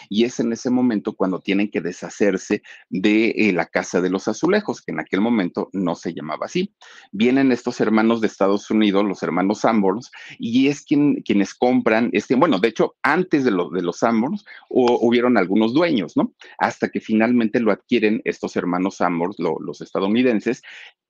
y 0.09 0.23
es 0.23 0.39
en 0.39 0.53
ese 0.53 0.69
momento 0.69 1.13
cuando 1.13 1.39
tienen 1.39 1.69
que 1.69 1.81
deshacerse 1.81 2.61
de 2.89 3.29
eh, 3.29 3.53
la 3.53 3.65
Casa 3.65 4.01
de 4.01 4.09
los 4.09 4.27
Azulejos, 4.27 4.81
que 4.81 4.91
en 4.91 4.99
aquel 4.99 5.21
momento 5.21 5.69
no 5.73 5.95
se 5.95 6.13
llamaba 6.13 6.45
así. 6.45 6.73
Vienen 7.11 7.51
estos 7.51 7.79
hermanos 7.81 8.21
de 8.21 8.27
Estados 8.27 8.69
Unidos, 8.71 9.05
los 9.05 9.23
hermanos 9.23 9.59
Sanborns, 9.59 10.11
y 10.39 10.67
es 10.67 10.83
quien, 10.83 11.21
quienes 11.21 11.53
compran, 11.53 12.09
este, 12.13 12.35
bueno, 12.35 12.59
de 12.59 12.69
hecho, 12.69 12.95
antes 13.03 13.43
de, 13.43 13.51
de 13.51 13.81
los 13.81 13.97
Sanborns 13.97 14.45
hubieron 14.69 15.37
algunos 15.37 15.73
dueños, 15.73 16.15
¿no? 16.15 16.33
Hasta 16.57 16.89
que 16.89 16.99
finalmente 16.99 17.59
lo 17.59 17.71
adquieren 17.71 18.21
estos 18.25 18.55
hermanos 18.55 18.97
Sanborns, 18.97 19.39
lo, 19.39 19.57
los 19.59 19.81
estadounidenses, 19.81 20.61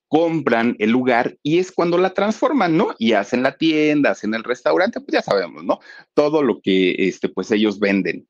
compran 0.08 0.76
el 0.78 0.90
lugar 0.90 1.36
y 1.42 1.58
es 1.58 1.72
cuando 1.72 1.98
la 1.98 2.14
transforman, 2.14 2.76
¿no? 2.76 2.94
Y 2.98 3.12
hacen 3.12 3.42
la 3.42 3.56
tienda, 3.56 4.10
hacen 4.10 4.34
el 4.34 4.44
restaurante, 4.44 5.00
pues 5.00 5.12
ya 5.12 5.22
sabemos, 5.22 5.64
¿no? 5.64 5.80
Todo 6.14 6.42
lo 6.42 6.60
que, 6.60 7.08
este, 7.08 7.28
pues 7.28 7.50
ellos 7.50 7.78
venden. 7.78 8.28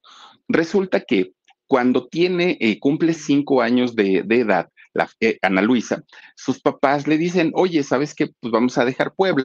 Resulta 0.49 1.01
que 1.01 1.33
cuando 1.67 2.07
tiene, 2.07 2.57
eh, 2.61 2.79
cumple 2.79 3.13
cinco 3.13 3.61
años 3.61 3.95
de, 3.95 4.23
de 4.25 4.41
edad, 4.41 4.69
la, 4.95 5.11
eh, 5.21 5.39
Ana 5.43 5.63
Luisa, 5.63 6.03
sus 6.37 6.61
papás 6.61 7.07
le 7.07 7.19
dicen, 7.19 7.53
oye, 7.55 7.83
¿sabes 7.83 8.15
qué? 8.15 8.29
Pues 8.41 8.51
vamos 8.51 8.79
a 8.79 8.85
dejar 8.85 9.15
Puebla. 9.15 9.45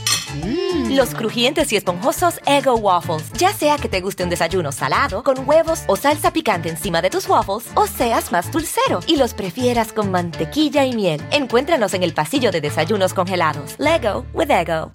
Mm. 0.43 0.95
Los 0.95 1.13
crujientes 1.13 1.71
y 1.73 1.75
esponjosos 1.75 2.39
Ego 2.45 2.75
Waffles. 2.75 3.31
Ya 3.33 3.53
sea 3.53 3.77
que 3.77 3.89
te 3.89 4.01
guste 4.01 4.23
un 4.23 4.29
desayuno 4.29 4.71
salado, 4.71 5.23
con 5.23 5.47
huevos 5.47 5.83
o 5.87 5.95
salsa 5.95 6.31
picante 6.33 6.69
encima 6.69 7.01
de 7.01 7.09
tus 7.09 7.27
waffles, 7.27 7.69
o 7.75 7.87
seas 7.87 8.31
más 8.31 8.51
dulcero 8.51 8.99
y 9.07 9.17
los 9.17 9.33
prefieras 9.33 9.93
con 9.93 10.11
mantequilla 10.11 10.85
y 10.85 10.93
miel. 10.93 11.21
Encuéntranos 11.31 11.93
en 11.93 12.03
el 12.03 12.13
pasillo 12.13 12.51
de 12.51 12.61
desayunos 12.61 13.13
congelados. 13.13 13.75
Lego 13.79 14.25
with 14.33 14.51
Ego. 14.51 14.91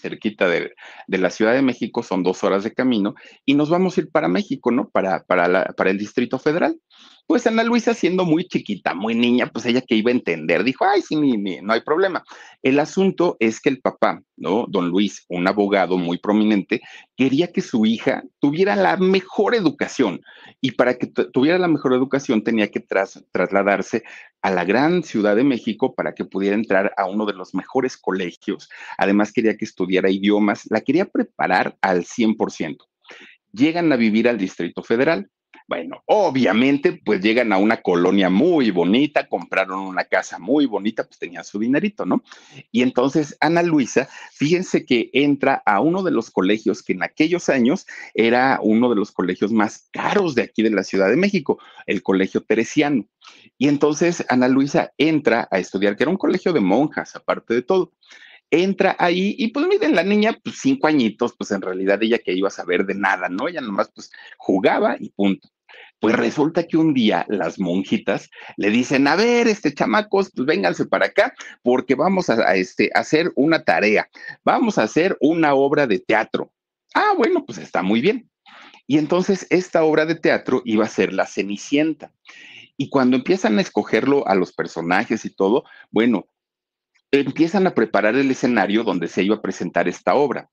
cerquita 0.00 0.48
de, 0.48 0.72
de, 1.06 1.18
la 1.18 1.30
Ciudad 1.30 1.54
de 1.54 1.62
México, 1.62 2.02
son 2.02 2.22
dos 2.22 2.44
horas 2.44 2.62
de 2.62 2.72
camino, 2.72 3.14
y 3.44 3.54
nos 3.54 3.68
vamos 3.68 3.96
a 3.96 4.00
ir 4.02 4.10
para 4.10 4.28
México, 4.28 4.70
¿no? 4.70 4.88
Para, 4.90 5.24
para, 5.24 5.48
la, 5.48 5.64
para 5.76 5.90
el 5.90 5.98
Distrito 5.98 6.38
Federal. 6.38 6.78
Pues 7.28 7.46
Ana 7.46 7.62
Luisa, 7.62 7.92
siendo 7.92 8.24
muy 8.24 8.46
chiquita, 8.46 8.94
muy 8.94 9.14
niña, 9.14 9.48
pues 9.52 9.66
ella 9.66 9.82
que 9.82 9.94
iba 9.94 10.10
a 10.10 10.14
entender, 10.14 10.64
dijo, 10.64 10.86
ay, 10.86 11.02
sí, 11.02 11.14
ni, 11.14 11.60
no 11.60 11.74
hay 11.74 11.82
problema. 11.82 12.24
El 12.62 12.80
asunto 12.80 13.36
es 13.38 13.60
que 13.60 13.68
el 13.68 13.82
papá, 13.82 14.22
¿no? 14.38 14.64
Don 14.66 14.88
Luis, 14.88 15.26
un 15.28 15.46
abogado 15.46 15.98
muy 15.98 16.16
prominente, 16.16 16.80
quería 17.18 17.52
que 17.52 17.60
su 17.60 17.84
hija 17.84 18.22
tuviera 18.38 18.76
la 18.76 18.96
mejor 18.96 19.54
educación. 19.54 20.22
Y 20.62 20.70
para 20.70 20.94
que 20.96 21.06
tuviera 21.06 21.58
la 21.58 21.68
mejor 21.68 21.92
educación 21.92 22.42
tenía 22.42 22.70
que 22.70 22.80
tras 22.80 23.22
trasladarse 23.30 24.04
a 24.40 24.50
la 24.50 24.64
gran 24.64 25.02
Ciudad 25.02 25.36
de 25.36 25.44
México 25.44 25.94
para 25.94 26.14
que 26.14 26.24
pudiera 26.24 26.56
entrar 26.56 26.94
a 26.96 27.04
uno 27.04 27.26
de 27.26 27.34
los 27.34 27.54
mejores 27.54 27.98
colegios. 27.98 28.70
Además, 28.96 29.34
quería 29.34 29.58
que 29.58 29.66
estudiara 29.66 30.10
idiomas, 30.10 30.62
la 30.70 30.80
quería 30.80 31.04
preparar 31.04 31.76
al 31.82 32.06
100%. 32.06 32.78
Llegan 33.52 33.92
a 33.92 33.96
vivir 33.96 34.30
al 34.30 34.38
Distrito 34.38 34.82
Federal 34.82 35.28
bueno, 35.68 36.02
obviamente, 36.06 36.98
pues 37.04 37.20
llegan 37.20 37.52
a 37.52 37.58
una 37.58 37.82
colonia 37.82 38.30
muy 38.30 38.70
bonita, 38.70 39.28
compraron 39.28 39.80
una 39.80 40.04
casa 40.04 40.38
muy 40.38 40.64
bonita, 40.64 41.04
pues 41.04 41.18
tenían 41.18 41.44
su 41.44 41.58
dinerito, 41.58 42.06
¿no? 42.06 42.24
Y 42.72 42.80
entonces 42.80 43.36
Ana 43.40 43.62
Luisa, 43.62 44.08
fíjense 44.32 44.86
que 44.86 45.10
entra 45.12 45.62
a 45.66 45.80
uno 45.80 46.02
de 46.02 46.10
los 46.10 46.30
colegios 46.30 46.82
que 46.82 46.94
en 46.94 47.02
aquellos 47.02 47.50
años 47.50 47.86
era 48.14 48.60
uno 48.62 48.88
de 48.88 48.96
los 48.96 49.12
colegios 49.12 49.52
más 49.52 49.90
caros 49.92 50.34
de 50.34 50.42
aquí 50.42 50.62
de 50.62 50.70
la 50.70 50.84
Ciudad 50.84 51.10
de 51.10 51.16
México, 51.16 51.58
el 51.86 52.02
Colegio 52.02 52.40
Teresiano. 52.40 53.06
Y 53.58 53.68
entonces 53.68 54.24
Ana 54.30 54.48
Luisa 54.48 54.94
entra 54.96 55.48
a 55.50 55.58
estudiar, 55.58 55.96
que 55.96 56.04
era 56.04 56.10
un 56.10 56.16
colegio 56.16 56.54
de 56.54 56.60
monjas, 56.60 57.14
aparte 57.14 57.52
de 57.52 57.62
todo 57.62 57.92
entra 58.50 58.96
ahí 58.98 59.34
y 59.38 59.48
pues 59.48 59.66
miren, 59.66 59.94
la 59.94 60.02
niña, 60.02 60.38
pues 60.42 60.56
cinco 60.60 60.86
añitos, 60.86 61.34
pues 61.36 61.50
en 61.50 61.60
realidad 61.60 62.02
ella 62.02 62.18
que 62.18 62.32
iba 62.32 62.48
a 62.48 62.50
saber 62.50 62.86
de 62.86 62.94
nada, 62.94 63.28
¿no? 63.28 63.46
Ella 63.46 63.60
nomás 63.60 63.90
pues 63.94 64.10
jugaba 64.38 64.96
y 64.98 65.10
punto. 65.10 65.50
Pues 66.00 66.14
resulta 66.14 66.62
que 66.62 66.76
un 66.76 66.94
día 66.94 67.26
las 67.28 67.58
monjitas 67.58 68.30
le 68.56 68.70
dicen, 68.70 69.08
a 69.08 69.16
ver, 69.16 69.48
este 69.48 69.74
chamacos, 69.74 70.30
pues 70.34 70.46
vénganse 70.46 70.86
para 70.86 71.06
acá 71.06 71.34
porque 71.62 71.94
vamos 71.94 72.30
a, 72.30 72.54
este, 72.54 72.90
a 72.94 73.00
hacer 73.00 73.32
una 73.34 73.64
tarea, 73.64 74.08
vamos 74.44 74.78
a 74.78 74.84
hacer 74.84 75.16
una 75.20 75.54
obra 75.54 75.86
de 75.86 75.98
teatro. 75.98 76.52
Ah, 76.94 77.14
bueno, 77.16 77.44
pues 77.44 77.58
está 77.58 77.82
muy 77.82 78.00
bien. 78.00 78.30
Y 78.86 78.98
entonces 78.98 79.46
esta 79.50 79.84
obra 79.84 80.06
de 80.06 80.14
teatro 80.14 80.62
iba 80.64 80.84
a 80.84 80.88
ser 80.88 81.12
La 81.12 81.26
Cenicienta. 81.26 82.12
Y 82.76 82.88
cuando 82.90 83.16
empiezan 83.16 83.58
a 83.58 83.60
escogerlo 83.60 84.26
a 84.28 84.34
los 84.34 84.52
personajes 84.52 85.24
y 85.24 85.30
todo, 85.30 85.64
bueno, 85.90 86.26
empiezan 87.10 87.66
a 87.66 87.74
preparar 87.74 88.14
el 88.16 88.30
escenario 88.30 88.84
donde 88.84 89.08
se 89.08 89.22
iba 89.22 89.36
a 89.36 89.42
presentar 89.42 89.88
esta 89.88 90.14
obra. 90.14 90.48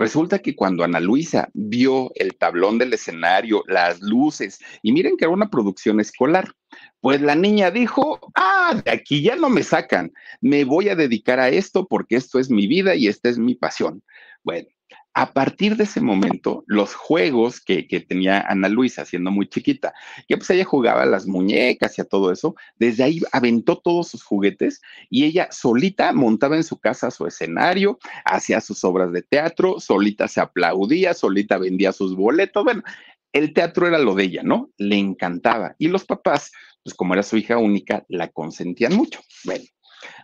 Resulta 0.00 0.38
que 0.38 0.56
cuando 0.56 0.82
Ana 0.82 0.98
Luisa 0.98 1.50
vio 1.52 2.10
el 2.14 2.34
tablón 2.38 2.78
del 2.78 2.94
escenario, 2.94 3.62
las 3.66 4.00
luces, 4.00 4.58
y 4.80 4.92
miren 4.92 5.18
que 5.18 5.26
era 5.26 5.34
una 5.34 5.50
producción 5.50 6.00
escolar, 6.00 6.54
pues 7.02 7.20
la 7.20 7.34
niña 7.34 7.70
dijo, 7.70 8.18
ah, 8.34 8.80
de 8.82 8.90
aquí 8.92 9.20
ya 9.20 9.36
no 9.36 9.50
me 9.50 9.62
sacan, 9.62 10.10
me 10.40 10.64
voy 10.64 10.88
a 10.88 10.96
dedicar 10.96 11.38
a 11.38 11.50
esto 11.50 11.86
porque 11.86 12.16
esto 12.16 12.38
es 12.38 12.48
mi 12.48 12.66
vida 12.66 12.94
y 12.94 13.08
esta 13.08 13.28
es 13.28 13.36
mi 13.36 13.54
pasión. 13.54 14.02
Bueno, 14.42 14.68
a 15.20 15.34
partir 15.34 15.76
de 15.76 15.84
ese 15.84 16.00
momento, 16.00 16.64
los 16.66 16.94
juegos 16.94 17.60
que, 17.60 17.82
tenía 18.08 18.40
Ana 18.40 18.70
Luisa 18.70 19.04
siendo 19.04 19.30
muy 19.30 19.46
chiquita, 19.50 19.92
que 20.26 20.38
pues 20.38 20.48
ella 20.48 20.64
jugaba 20.64 21.02
a 21.02 21.06
las 21.06 21.26
muñecas 21.26 21.98
y 21.98 22.00
a 22.00 22.06
todo 22.06 22.32
eso, 22.32 22.54
desde 22.78 23.02
ahí 23.02 23.20
aventó 23.30 23.76
todos 23.76 24.08
sus 24.08 24.22
juguetes 24.22 24.80
y 25.10 25.26
ella 25.26 25.48
solita 25.50 26.14
montaba 26.14 26.56
en 26.56 26.64
su 26.64 26.78
casa 26.78 27.10
su 27.10 27.26
escenario, 27.26 27.98
hacía 28.24 28.62
sus 28.62 28.82
obras 28.82 29.12
de 29.12 29.20
teatro, 29.20 29.78
solita 29.78 30.26
se 30.26 30.40
aplaudía, 30.40 31.12
solita 31.12 31.58
vendía 31.58 31.92
sus 31.92 32.16
boletos, 32.16 32.64
bueno, 32.64 32.82
el 33.34 33.52
teatro 33.52 33.86
era 33.86 33.98
lo 33.98 34.14
de 34.14 34.24
ella, 34.24 34.42
¿no? 34.42 34.70
Le 34.78 34.96
encantaba. 34.96 35.76
Y 35.78 35.88
los 35.88 36.06
papás, 36.06 36.50
pues 36.82 36.94
como 36.94 37.12
era 37.12 37.22
su 37.22 37.36
hija 37.36 37.58
única, 37.58 38.06
la 38.08 38.28
consentían 38.28 38.96
mucho. 38.96 39.20
Bueno, 39.44 39.64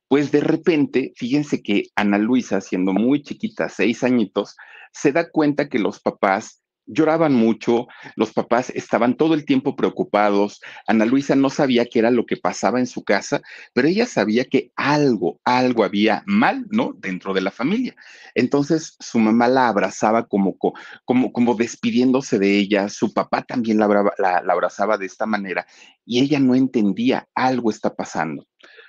pues 0.08 0.30
de 0.32 0.40
repente, 0.40 1.12
fíjense 1.16 1.62
que 1.62 1.84
Ana 1.94 2.18
Luisa, 2.18 2.60
siendo 2.60 2.92
muy 2.92 3.22
chiquita, 3.22 3.68
seis 3.68 4.04
añitos, 4.04 4.56
se 4.92 5.12
da 5.12 5.30
cuenta 5.30 5.68
que 5.68 5.78
los 5.78 6.00
papás 6.00 6.62
lloraban 6.86 7.34
mucho, 7.34 7.88
los 8.14 8.32
papás 8.32 8.70
estaban 8.70 9.16
todo 9.16 9.34
el 9.34 9.44
tiempo 9.44 9.76
preocupados, 9.76 10.60
Ana 10.86 11.04
Luisa 11.04 11.34
no 11.34 11.50
sabía 11.50 11.86
qué 11.86 11.98
era 11.98 12.10
lo 12.10 12.26
que 12.26 12.36
pasaba 12.36 12.78
en 12.78 12.86
su 12.86 13.02
casa, 13.02 13.42
pero 13.72 13.88
ella 13.88 14.06
sabía 14.06 14.44
que 14.44 14.70
algo, 14.76 15.40
algo 15.44 15.84
había 15.84 16.22
mal, 16.26 16.64
¿no? 16.70 16.92
Dentro 16.96 17.34
de 17.34 17.40
la 17.40 17.50
familia. 17.50 17.96
Entonces 18.34 18.96
su 19.00 19.18
mamá 19.18 19.48
la 19.48 19.68
abrazaba 19.68 20.26
como, 20.26 20.56
como, 21.04 21.32
como 21.32 21.54
despidiéndose 21.54 22.38
de 22.38 22.56
ella, 22.56 22.88
su 22.88 23.12
papá 23.12 23.42
también 23.42 23.78
la, 23.78 23.88
la, 24.18 24.42
la 24.42 24.52
abrazaba 24.52 24.96
de 24.96 25.06
esta 25.06 25.26
manera 25.26 25.66
y 26.04 26.20
ella 26.20 26.38
no 26.38 26.54
entendía, 26.54 27.28
algo 27.34 27.70
está 27.70 27.94
pasando 27.94 28.46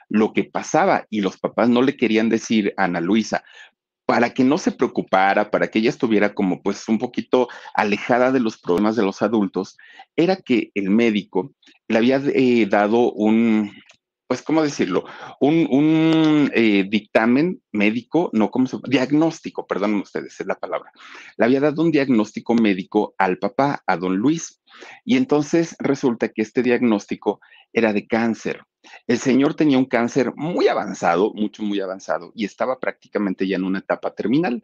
lo 0.09 0.33
que 0.33 0.43
pasaba 0.43 1.05
y 1.09 1.21
los 1.21 1.37
papás 1.37 1.69
no 1.69 1.81
le 1.81 1.97
querían 1.97 2.29
decir 2.29 2.73
a 2.77 2.85
Ana 2.85 3.01
Luisa, 3.01 3.43
para 4.05 4.33
que 4.33 4.45
no 4.45 4.57
se 4.57 4.71
preocupara, 4.71 5.51
para 5.51 5.67
que 5.67 5.79
ella 5.79 5.89
estuviera 5.89 6.33
como 6.33 6.63
pues 6.63 6.87
un 6.87 6.97
poquito 6.97 7.49
alejada 7.73 8.31
de 8.31 8.39
los 8.39 8.57
problemas 8.57 8.95
de 8.95 9.03
los 9.03 9.21
adultos, 9.21 9.77
era 10.15 10.37
que 10.37 10.71
el 10.75 10.89
médico 10.89 11.53
le 11.89 11.97
había 11.97 12.21
eh, 12.33 12.65
dado 12.69 13.11
un, 13.11 13.71
pues, 14.27 14.41
¿cómo 14.41 14.61
decirlo? 14.61 15.05
Un, 15.39 15.67
un 15.69 16.51
eh, 16.53 16.85
dictamen 16.89 17.61
médico, 17.71 18.29
no 18.33 18.51
como 18.51 18.67
diagnóstico, 18.87 19.65
perdón 19.65 19.95
ustedes, 19.95 20.37
es 20.39 20.45
la 20.45 20.55
palabra. 20.55 20.91
Le 21.37 21.45
había 21.45 21.61
dado 21.61 21.81
un 21.81 21.91
diagnóstico 21.91 22.53
médico 22.53 23.15
al 23.17 23.37
papá, 23.39 23.83
a 23.87 23.95
don 23.95 24.17
Luis. 24.17 24.61
Y 25.05 25.15
entonces 25.15 25.75
resulta 25.79 26.27
que 26.27 26.41
este 26.41 26.61
diagnóstico 26.61 27.39
era 27.77 27.93
de 27.93 28.07
cáncer. 28.07 28.62
El 29.05 29.19
señor 29.19 29.53
tenía 29.53 29.77
un 29.77 29.86
cáncer 29.86 30.34
muy 30.36 30.67
avanzado, 30.67 31.31
mucho, 31.36 31.62
muy 31.62 31.79
avanzado, 31.79 32.31
y 32.34 32.43
estaba 32.43 32.79
prácticamente 32.79 33.48
ya 33.48 33.57
en 33.57 33.65
una 33.65 33.79
etapa 33.79 34.15
terminal. 34.15 34.63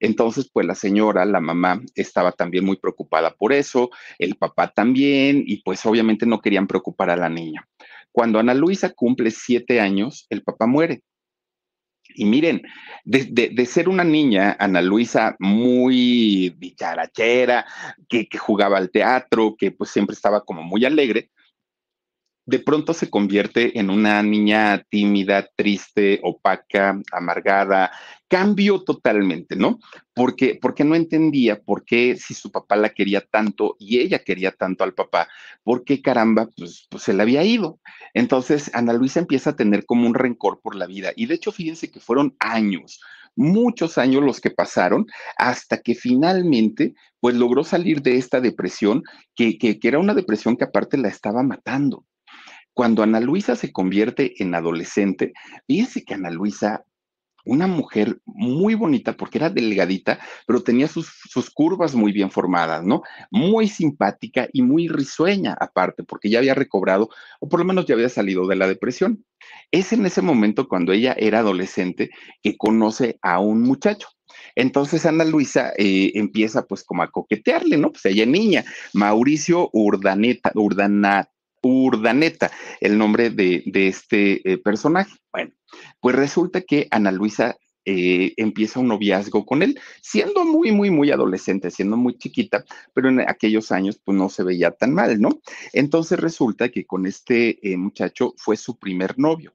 Entonces, 0.00 0.48
pues 0.50 0.66
la 0.66 0.74
señora, 0.74 1.26
la 1.26 1.40
mamá, 1.40 1.82
estaba 1.94 2.32
también 2.32 2.64
muy 2.64 2.76
preocupada 2.78 3.34
por 3.34 3.52
eso, 3.52 3.90
el 4.18 4.36
papá 4.36 4.68
también, 4.68 5.44
y 5.46 5.58
pues 5.58 5.84
obviamente 5.84 6.24
no 6.24 6.40
querían 6.40 6.66
preocupar 6.66 7.10
a 7.10 7.16
la 7.16 7.28
niña. 7.28 7.68
Cuando 8.10 8.38
Ana 8.38 8.54
Luisa 8.54 8.90
cumple 8.90 9.30
siete 9.30 9.80
años, 9.80 10.26
el 10.30 10.42
papá 10.42 10.66
muere. 10.66 11.02
Y 12.16 12.24
miren, 12.24 12.62
de, 13.04 13.66
ser 13.66 13.88
una 13.90 14.04
niña, 14.04 14.56
Ana 14.58 14.80
Luisa, 14.80 15.36
muy 15.38 16.54
dicharachera, 16.58 17.66
que, 18.08 18.26
que, 18.26 18.38
jugaba 18.38 18.78
al 18.78 18.90
teatro, 18.90 19.54
que 19.58 19.72
pues 19.72 19.90
siempre 19.90 20.14
estaba 20.14 20.44
como 20.44 20.62
muy 20.62 20.84
alegre, 20.84 21.30
de 22.46 22.58
pronto 22.58 22.92
se 22.92 23.08
convierte 23.08 23.78
en 23.78 23.90
una 23.90 24.22
niña 24.22 24.84
tímida, 24.90 25.48
triste, 25.56 26.20
opaca, 26.22 27.00
amargada, 27.10 27.90
cambio 28.28 28.82
totalmente, 28.82 29.56
¿no? 29.56 29.78
Porque, 30.14 30.58
porque 30.60 30.84
no 30.84 30.94
entendía 30.94 31.60
por 31.60 31.84
qué 31.84 32.16
si 32.16 32.34
su 32.34 32.50
papá 32.50 32.76
la 32.76 32.90
quería 32.90 33.22
tanto 33.22 33.76
y 33.78 33.98
ella 33.98 34.18
quería 34.18 34.52
tanto 34.52 34.84
al 34.84 34.92
papá, 34.92 35.28
por 35.62 35.84
qué 35.84 36.02
caramba, 36.02 36.48
pues, 36.56 36.86
pues 36.90 37.02
se 37.02 37.14
le 37.14 37.22
había 37.22 37.44
ido. 37.44 37.78
Entonces, 38.12 38.70
Ana 38.74 38.92
Luisa 38.92 39.20
empieza 39.20 39.50
a 39.50 39.56
tener 39.56 39.86
como 39.86 40.06
un 40.06 40.14
rencor 40.14 40.60
por 40.60 40.74
la 40.74 40.86
vida. 40.86 41.12
Y 41.16 41.26
de 41.26 41.36
hecho, 41.36 41.52
fíjense 41.52 41.90
que 41.90 42.00
fueron 42.00 42.36
años, 42.40 43.00
muchos 43.36 43.98
años 43.98 44.22
los 44.22 44.40
que 44.40 44.50
pasaron 44.50 45.06
hasta 45.36 45.78
que 45.80 45.94
finalmente, 45.94 46.94
pues 47.20 47.34
logró 47.34 47.64
salir 47.64 48.02
de 48.02 48.16
esta 48.16 48.40
depresión, 48.40 49.02
que, 49.34 49.58
que, 49.58 49.78
que 49.78 49.88
era 49.88 49.98
una 49.98 50.14
depresión 50.14 50.56
que 50.56 50.64
aparte 50.64 50.98
la 50.98 51.08
estaba 51.08 51.42
matando. 51.42 52.04
Cuando 52.74 53.02
Ana 53.02 53.20
Luisa 53.20 53.56
se 53.56 53.72
convierte 53.72 54.42
en 54.42 54.54
adolescente, 54.54 55.32
fíjense 55.66 56.04
que 56.04 56.14
Ana 56.14 56.30
Luisa, 56.30 56.84
una 57.44 57.66
mujer 57.66 58.20
muy 58.24 58.74
bonita 58.74 59.16
porque 59.16 59.38
era 59.38 59.50
delgadita, 59.50 60.18
pero 60.46 60.62
tenía 60.62 60.88
sus, 60.88 61.12
sus, 61.28 61.50
curvas 61.50 61.94
muy 61.94 62.10
bien 62.10 62.30
formadas, 62.30 62.82
¿no? 62.82 63.02
Muy 63.30 63.68
simpática 63.68 64.48
y 64.52 64.62
muy 64.62 64.88
risueña 64.88 65.56
aparte, 65.60 66.02
porque 66.02 66.30
ya 66.30 66.38
había 66.38 66.54
recobrado, 66.54 67.10
o 67.40 67.48
por 67.48 67.60
lo 67.60 67.64
menos 67.64 67.86
ya 67.86 67.94
había 67.94 68.08
salido 68.08 68.46
de 68.46 68.56
la 68.56 68.66
depresión. 68.66 69.24
Es 69.70 69.92
en 69.92 70.04
ese 70.06 70.22
momento 70.22 70.68
cuando 70.68 70.92
ella 70.92 71.14
era 71.18 71.40
adolescente 71.40 72.10
que 72.42 72.56
conoce 72.56 73.18
a 73.22 73.38
un 73.40 73.62
muchacho. 73.62 74.08
Entonces 74.56 75.06
Ana 75.06 75.24
Luisa 75.24 75.72
eh, 75.76 76.12
empieza 76.14 76.66
pues 76.66 76.84
como 76.84 77.02
a 77.02 77.10
coquetearle, 77.10 77.76
¿no? 77.76 77.92
Pues 77.92 78.04
ella 78.06 78.26
niña, 78.26 78.64
Mauricio 78.92 79.70
Urdaneta, 79.72 80.50
Urdanat, 80.54 81.28
Urdaneta, 81.68 82.50
el 82.80 82.98
nombre 82.98 83.30
de, 83.30 83.62
este 83.74 84.50
eh, 84.50 84.58
personaje. 84.58 85.16
Bueno, 85.32 85.52
pues 86.00 86.16
resulta 86.16 86.60
que 86.60 86.88
Ana 86.90 87.10
Luisa 87.10 87.56
eh, 87.86 88.32
empieza 88.38 88.80
un 88.80 88.88
noviazgo 88.88 89.44
con 89.44 89.62
él, 89.62 89.78
siendo 90.00 90.44
muy, 90.44 90.72
muy, 90.72 90.90
muy 90.90 91.10
adolescente, 91.10 91.70
siendo 91.70 91.96
muy 91.96 92.16
chiquita, 92.16 92.64
pero 92.94 93.10
en 93.10 93.20
aquellos 93.20 93.72
años 93.72 94.00
pues 94.02 94.16
no 94.16 94.30
se 94.30 94.42
veía 94.42 94.70
tan 94.70 94.94
mal, 94.94 95.20
¿no? 95.20 95.40
Entonces 95.72 96.18
resulta 96.18 96.70
que 96.70 96.86
con 96.86 97.06
este 97.06 97.58
eh, 97.62 97.76
muchacho 97.76 98.32
fue 98.38 98.56
su 98.56 98.78
primer 98.78 99.18
novio. 99.18 99.54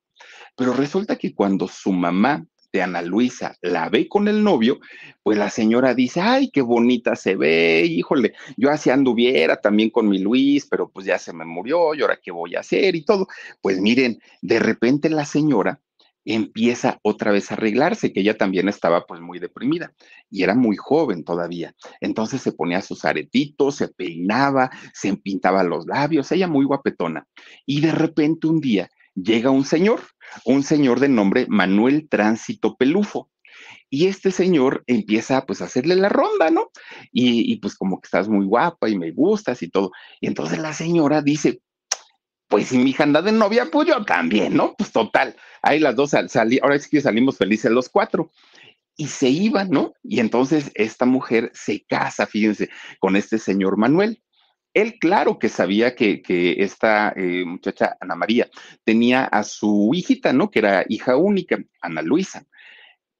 Pero 0.55 0.73
resulta 0.73 1.15
que 1.17 1.33
cuando 1.33 1.67
su 1.67 1.91
mamá 1.91 2.45
de 2.71 2.81
Ana 2.81 3.01
Luisa 3.01 3.55
la 3.61 3.89
ve 3.89 4.07
con 4.07 4.27
el 4.27 4.43
novio, 4.43 4.79
pues 5.23 5.37
la 5.37 5.49
señora 5.49 5.93
dice, 5.93 6.21
ay, 6.21 6.49
qué 6.51 6.61
bonita 6.61 7.15
se 7.15 7.35
ve, 7.35 7.85
híjole, 7.85 8.33
yo 8.57 8.69
así 8.69 8.89
anduviera 8.89 9.57
también 9.57 9.89
con 9.89 10.07
mi 10.07 10.19
Luis, 10.19 10.67
pero 10.69 10.89
pues 10.89 11.05
ya 11.05 11.17
se 11.17 11.33
me 11.33 11.45
murió, 11.45 11.93
y 11.95 12.01
ahora 12.01 12.19
qué 12.21 12.31
voy 12.31 12.55
a 12.55 12.59
hacer 12.59 12.95
y 12.95 13.03
todo. 13.03 13.27
Pues 13.61 13.79
miren, 13.79 14.19
de 14.41 14.59
repente 14.59 15.09
la 15.09 15.25
señora 15.25 15.79
empieza 16.25 16.99
otra 17.01 17.31
vez 17.31 17.49
a 17.49 17.55
arreglarse, 17.55 18.13
que 18.13 18.19
ella 18.19 18.37
también 18.37 18.69
estaba 18.69 19.05
pues 19.05 19.19
muy 19.21 19.39
deprimida 19.39 19.93
y 20.29 20.43
era 20.43 20.53
muy 20.53 20.75
joven 20.75 21.23
todavía. 21.23 21.73
Entonces 22.01 22.41
se 22.41 22.51
ponía 22.51 22.81
sus 22.81 23.05
aretitos, 23.05 23.75
se 23.75 23.87
peinaba, 23.87 24.69
se 24.93 25.07
empintaba 25.07 25.63
los 25.63 25.87
labios, 25.87 26.31
ella 26.31 26.47
muy 26.47 26.65
guapetona. 26.65 27.25
Y 27.65 27.81
de 27.81 27.91
repente 27.91 28.47
un 28.47 28.59
día 28.59 28.89
llega 29.15 29.49
un 29.49 29.65
señor, 29.65 30.01
un 30.45 30.63
señor 30.63 30.99
de 30.99 31.09
nombre 31.09 31.45
Manuel 31.47 32.07
Tránsito 32.09 32.75
Pelufo. 32.75 33.29
Y 33.89 34.05
este 34.05 34.31
señor 34.31 34.83
empieza 34.85 35.45
pues 35.45 35.61
a 35.61 35.65
hacerle 35.65 35.95
la 35.95 36.09
ronda, 36.09 36.51
¿no? 36.51 36.69
Y, 37.11 37.55
pues 37.57 37.75
como 37.75 37.99
que 37.99 38.05
estás 38.05 38.29
muy 38.29 38.45
guapa 38.45 38.87
y 38.87 38.97
me 38.97 39.11
gustas 39.11 39.63
y 39.63 39.69
todo. 39.69 39.91
Y 40.21 40.27
entonces 40.27 40.59
la 40.59 40.73
señora 40.73 41.21
dice, 41.23 41.61
pues 42.47 42.67
si 42.67 42.77
mi 42.77 42.91
hija 42.91 43.03
anda 43.03 43.21
de 43.21 43.31
novia, 43.31 43.69
pues 43.71 43.87
yo 43.87 44.05
también, 44.05 44.55
¿no? 44.55 44.75
Pues 44.77 44.91
total, 44.91 45.35
ahí 45.61 45.79
las 45.79 45.95
dos 45.95 46.11
salí, 46.27 46.59
ahora 46.61 46.77
sí 46.77 46.89
que 46.89 47.01
salimos 47.01 47.37
felices 47.37 47.71
los 47.71 47.89
cuatro. 47.89 48.31
Y 48.95 49.07
se 49.07 49.29
iban, 49.29 49.69
¿no? 49.69 49.93
Y 50.03 50.19
entonces 50.19 50.71
esta 50.75 51.05
mujer 51.05 51.51
se 51.53 51.85
casa, 51.85 52.27
fíjense, 52.27 52.69
con 52.99 53.15
este 53.15 53.39
señor 53.39 53.77
Manuel. 53.77 54.21
Él, 54.73 54.97
claro 54.99 55.39
que 55.39 55.49
sabía 55.49 55.95
que, 55.95 56.21
esta 56.59 57.13
eh, 57.15 57.43
muchacha, 57.45 57.97
Ana 57.99 58.15
María, 58.15 58.49
tenía 58.83 59.25
a 59.25 59.43
su 59.43 59.91
hijita, 59.93 60.31
¿no? 60.33 60.49
Que 60.49 60.59
era 60.59 60.85
hija 60.87 61.15
única, 61.15 61.57
Ana 61.81 62.01
Luisa. 62.01 62.45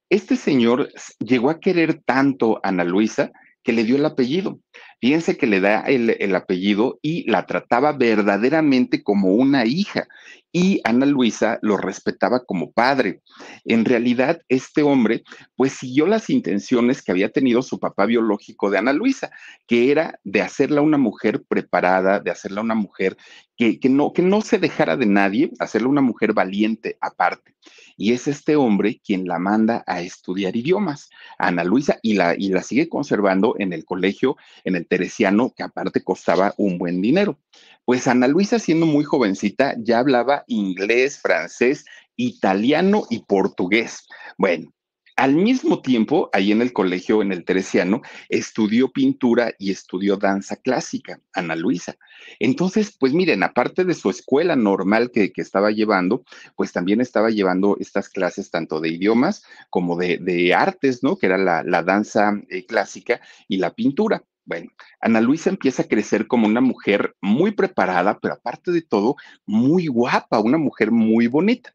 Este 0.08 0.36
señor 0.36 0.90
llegó 1.18 1.50
a 1.50 1.60
querer 1.60 2.02
tanto 2.04 2.60
a 2.62 2.68
Ana 2.68 2.84
Luisa 2.84 3.32
que 3.62 3.72
le 3.72 3.84
dio 3.84 3.96
el 3.96 4.04
apellido. 4.04 4.60
Fíjense 5.00 5.36
que 5.36 5.46
le 5.46 5.60
da 5.60 5.80
el, 5.80 6.16
el, 6.18 6.34
apellido 6.34 6.98
y 7.02 7.30
la 7.30 7.46
trataba 7.46 7.92
verdaderamente 7.92 9.02
como 9.02 9.34
una 9.34 9.64
hija. 9.64 10.06
Y 10.52 10.80
Ana 10.84 11.06
Luisa 11.06 11.58
lo 11.62 11.76
respetaba 11.76 12.44
como 12.44 12.72
padre. 12.72 13.22
En 13.64 13.84
realidad, 13.84 14.40
este 14.48 14.82
hombre, 14.82 15.22
pues 15.56 15.74
siguió 15.74 16.06
las 16.06 16.28
intenciones 16.28 17.02
que 17.02 17.12
había 17.12 17.30
tenido 17.30 17.62
su 17.62 17.78
papá 17.78 18.06
biológico 18.06 18.68
de 18.68 18.78
Ana 18.78 18.92
Luisa, 18.92 19.30
que 19.66 19.90
era 19.90 20.18
de 20.24 20.42
hacerla 20.42 20.80
una 20.80 20.98
mujer 20.98 21.42
preparada, 21.48 22.18
de 22.18 22.30
hacerla 22.30 22.62
una 22.62 22.74
mujer 22.74 23.16
que, 23.56 23.78
que 23.78 23.88
no, 23.88 24.12
que 24.12 24.22
no 24.22 24.40
se 24.40 24.58
dejara 24.58 24.96
de 24.96 25.06
nadie, 25.06 25.50
hacerla 25.60 25.88
una 25.88 26.02
mujer 26.02 26.32
valiente 26.32 26.98
aparte. 27.00 27.54
Y 28.00 28.14
es 28.14 28.28
este 28.28 28.56
hombre 28.56 28.98
quien 29.04 29.28
la 29.28 29.38
manda 29.38 29.84
a 29.86 30.00
estudiar 30.00 30.56
idiomas, 30.56 31.10
Ana 31.36 31.64
Luisa, 31.64 31.98
y 32.00 32.14
la, 32.14 32.34
y 32.34 32.48
la 32.48 32.62
sigue 32.62 32.88
conservando 32.88 33.56
en 33.58 33.74
el 33.74 33.84
colegio, 33.84 34.38
en 34.64 34.74
el 34.74 34.86
Teresiano, 34.86 35.52
que 35.54 35.64
aparte 35.64 36.02
costaba 36.02 36.54
un 36.56 36.78
buen 36.78 37.02
dinero. 37.02 37.38
Pues 37.84 38.08
Ana 38.08 38.26
Luisa, 38.26 38.58
siendo 38.58 38.86
muy 38.86 39.04
jovencita, 39.04 39.74
ya 39.76 39.98
hablaba 39.98 40.44
inglés, 40.46 41.18
francés, 41.18 41.84
italiano 42.16 43.04
y 43.10 43.18
portugués. 43.18 44.08
Bueno, 44.38 44.72
al 45.20 45.34
mismo 45.34 45.82
tiempo, 45.82 46.30
ahí 46.32 46.50
en 46.50 46.62
el 46.62 46.72
colegio, 46.72 47.20
en 47.20 47.30
el 47.30 47.44
Teresiano, 47.44 48.00
estudió 48.30 48.90
pintura 48.90 49.52
y 49.58 49.70
estudió 49.70 50.16
danza 50.16 50.56
clásica, 50.56 51.20
Ana 51.34 51.56
Luisa. 51.56 51.94
Entonces, 52.38 52.96
pues 52.98 53.12
miren, 53.12 53.42
aparte 53.42 53.84
de 53.84 53.92
su 53.92 54.08
escuela 54.08 54.56
normal 54.56 55.10
que, 55.10 55.30
estaba 55.36 55.72
llevando, 55.72 56.24
pues 56.56 56.72
también 56.72 57.02
estaba 57.02 57.28
llevando 57.28 57.76
estas 57.80 58.08
clases 58.08 58.50
tanto 58.50 58.80
de 58.80 58.88
idiomas 58.88 59.44
como 59.68 59.98
de, 59.98 60.54
artes, 60.54 61.02
¿no? 61.02 61.16
Que 61.16 61.26
era 61.26 61.36
la, 61.36 61.82
danza 61.82 62.32
eh, 62.48 62.64
clásica 62.64 63.20
y 63.46 63.58
la 63.58 63.74
pintura. 63.74 64.24
Bueno, 64.46 64.70
Ana 65.02 65.20
Luisa 65.20 65.50
empieza 65.50 65.82
a 65.82 65.88
crecer 65.88 66.26
como 66.28 66.46
una 66.46 66.62
mujer 66.62 67.14
muy 67.20 67.50
preparada, 67.50 68.18
pero 68.20 68.34
aparte 68.34 68.72
de 68.72 68.80
todo, 68.80 69.16
muy 69.44 69.86
guapa, 69.86 70.40
una 70.40 70.56
mujer 70.56 70.90
muy 70.90 71.26
bonita. 71.26 71.74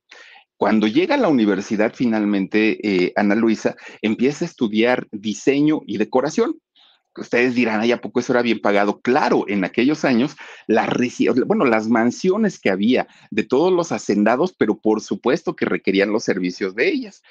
Cuando 0.58 0.88
llega 0.88 1.15
a 1.15 1.20
la 1.20 1.28
universidad 1.28 1.94
finalmente, 1.94 2.80
eh, 2.82 3.13
Ana 3.15 3.36
Luisa 3.36 3.76
empieza 4.02 4.46
a 4.46 4.48
estudiar 4.48 5.08
diseño 5.12 5.82
y 5.86 5.98
decoración. 5.98 6.60
Ustedes 7.18 7.56
dirán, 7.56 7.82
ay, 7.82 7.91
¿a 7.91 8.02
poco 8.02 8.20
eso 8.20 8.34
era 8.34 8.41
bien 8.41 8.60
pagado? 8.60 9.00
Claro, 9.00 9.46
en 9.48 9.63
aquellos 9.63 10.04
años, 10.04 10.36
las, 10.68 11.88
mansiones 11.88 12.60
que 12.60 12.70
había 12.70 13.08
de 13.32 13.44
todos 13.44 13.72
los 13.72 13.91
hacendados, 13.91 14.54
pero 14.58 14.78
por 14.78 15.02
supuesto 15.02 15.56
que 15.56 15.65
requerían 15.65 16.12
los 16.12 16.24
servicios 16.24 16.76
de 16.76 16.89
ellas. 16.89 17.22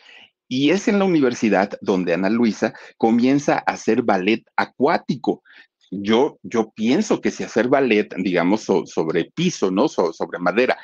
Y 0.49 0.71
es 0.71 0.89
en 0.89 0.99
la 0.99 1.05
universidad 1.05 1.79
donde 1.81 2.15
Ana 2.15 2.31
Luisa 2.31 2.75
comienza 2.97 3.57
a 3.57 3.73
hacer 3.73 4.03
ballet 4.03 4.45
acuático. 4.57 5.43
Yo, 5.91 6.39
yo 6.43 6.73
pienso 6.75 7.21
que 7.21 7.31
si 7.31 7.45
hacer 7.45 7.69
ballet, 7.69 8.15
digamos, 8.17 8.63
sobre 8.63 9.31
piso, 9.35 9.71
¿no? 9.71 9.89
sobre 9.89 10.39
madera, 10.39 10.79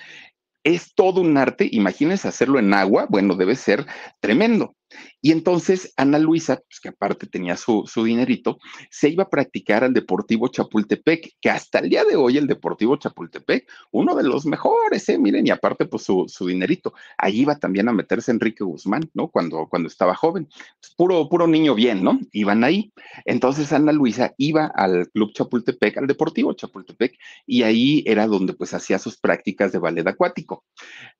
es 0.65 0.95
todo 0.95 1.21
un 1.21 1.37
arte, 1.37 1.69
imagínense 1.71 2.29
hacerlo 2.29 2.59
en 2.59 2.75
agua, 2.75 3.07
bueno, 3.09 3.35
debe 3.35 3.57
ser 3.57 3.87
tremendo. 4.21 4.75
Y 5.21 5.33
entonces 5.33 5.93
Ana 5.97 6.19
Luisa, 6.19 6.57
pues 6.57 6.81
que 6.81 6.89
aparte 6.89 7.27
tenía 7.27 7.57
su, 7.57 7.85
dinerito, 8.05 8.59
se 8.91 9.09
iba 9.09 9.25
a 9.25 9.31
practicar 9.31 9.85
al 9.85 9.93
Deportivo 9.93 10.49
Chapultepec, 10.49 11.37
que 11.41 11.51
hasta 11.51 11.81
el 11.81 11.91
día 11.91 12.05
de 12.05 12.17
hoy 12.17 12.39
el 12.39 12.47
Deportivo 12.47 12.97
Chapultepec, 12.97 13.69
uno 13.93 14.15
de 14.15 14.25
los 14.25 14.47
mejores, 14.47 15.09
¿eh? 15.09 15.19
miren, 15.19 15.47
y 15.47 15.51
aparte 15.51 15.87
pues 15.87 16.05
su, 16.05 16.27
dinerito. 16.47 16.95
Ahí 17.19 17.41
iba 17.41 17.59
también 17.59 17.89
a 17.89 17.93
meterse 17.93 18.31
Enrique 18.31 18.65
Guzmán, 18.65 19.11
¿no? 19.15 19.29
Cuando, 19.29 19.67
cuando 19.69 19.89
estaba 19.89 20.15
joven. 20.15 20.49
Pues, 20.81 20.95
puro, 20.97 21.29
puro 21.29 21.47
niño 21.47 21.75
bien, 21.75 22.03
¿no? 22.03 22.19
Iban 22.33 22.65
ahí. 22.65 22.93
Entonces 23.25 23.73
Ana 23.73 23.93
Luisa 23.93 24.35
iba 24.39 24.67
al 24.67 25.09
Club 25.11 25.33
Chapultepec, 25.33 25.99
al 25.99 26.07
Deportivo 26.07 26.53
Chapultepec, 26.53 27.17
y 27.47 27.63
ahí 27.63 28.03
era 28.07 28.27
donde 28.27 28.55
pues 28.55 28.75
hacía 28.75 28.99
sus 28.99 29.19
prácticas 29.19 29.73
de 29.73 29.79
ballet 29.79 30.07
acuático. 30.07 30.65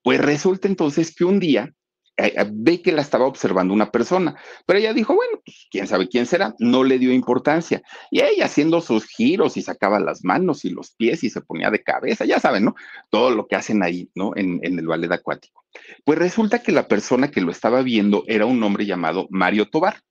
Pues 0.03 0.21
resulta 0.21 0.69
entonces 0.69 1.15
que 1.15 1.25
un 1.25 1.41
día 1.41 1.73
ve 2.53 2.83
que 2.83 2.93
la 2.93 3.03
estaba 3.03 3.27
observando 3.27 3.73
una 3.73 3.91
persona, 3.91 4.37
pero 4.67 4.79
ella 4.79 4.93
dijo, 4.93 5.15
bueno, 5.15 5.41
pues 5.45 5.67
quién 5.71 5.87
sabe 5.87 6.09
quién 6.09 6.27
será, 6.27 6.55
no 6.59 6.85
le 6.85 6.99
dio 6.99 7.13
importancia. 7.13 7.83
Y 8.11 8.21
ella 8.21 8.45
haciendo 8.45 8.81
sus 8.81 9.07
giros 9.07 9.57
y 9.57 9.63
sacaba 9.63 10.01
las 10.01 10.25
manos 10.25 10.65
y 10.65 10.71
los 10.71 10.91
pies 10.91 11.25
y 11.25 11.31
se 11.31 11.41
ponía 11.41 11.71
de 11.71 11.83
cabeza, 11.83 12.25
ya 12.25 12.41
saben, 12.41 12.65
¿no? 12.65 12.75
Todo 13.11 13.31
lo 13.31 13.47
que 13.47 13.57
hacen 13.57 13.83
ahí, 13.83 14.11
¿no? 14.15 14.33
En, 14.37 14.61
el 14.63 14.87
ballet 14.87 15.11
acuático. 15.13 15.65
Pues 16.05 16.19
resulta 16.19 16.63
que 16.63 16.73
la 16.73 16.89
persona 16.89 17.31
que 17.31 17.41
lo 17.41 17.51
estaba 17.51 17.83
viendo 17.83 18.25
era 18.27 18.47
un 18.47 18.63
hombre 18.63 18.87
llamado 18.87 19.27
Mario 19.31 19.69
Tobar. 19.69 20.03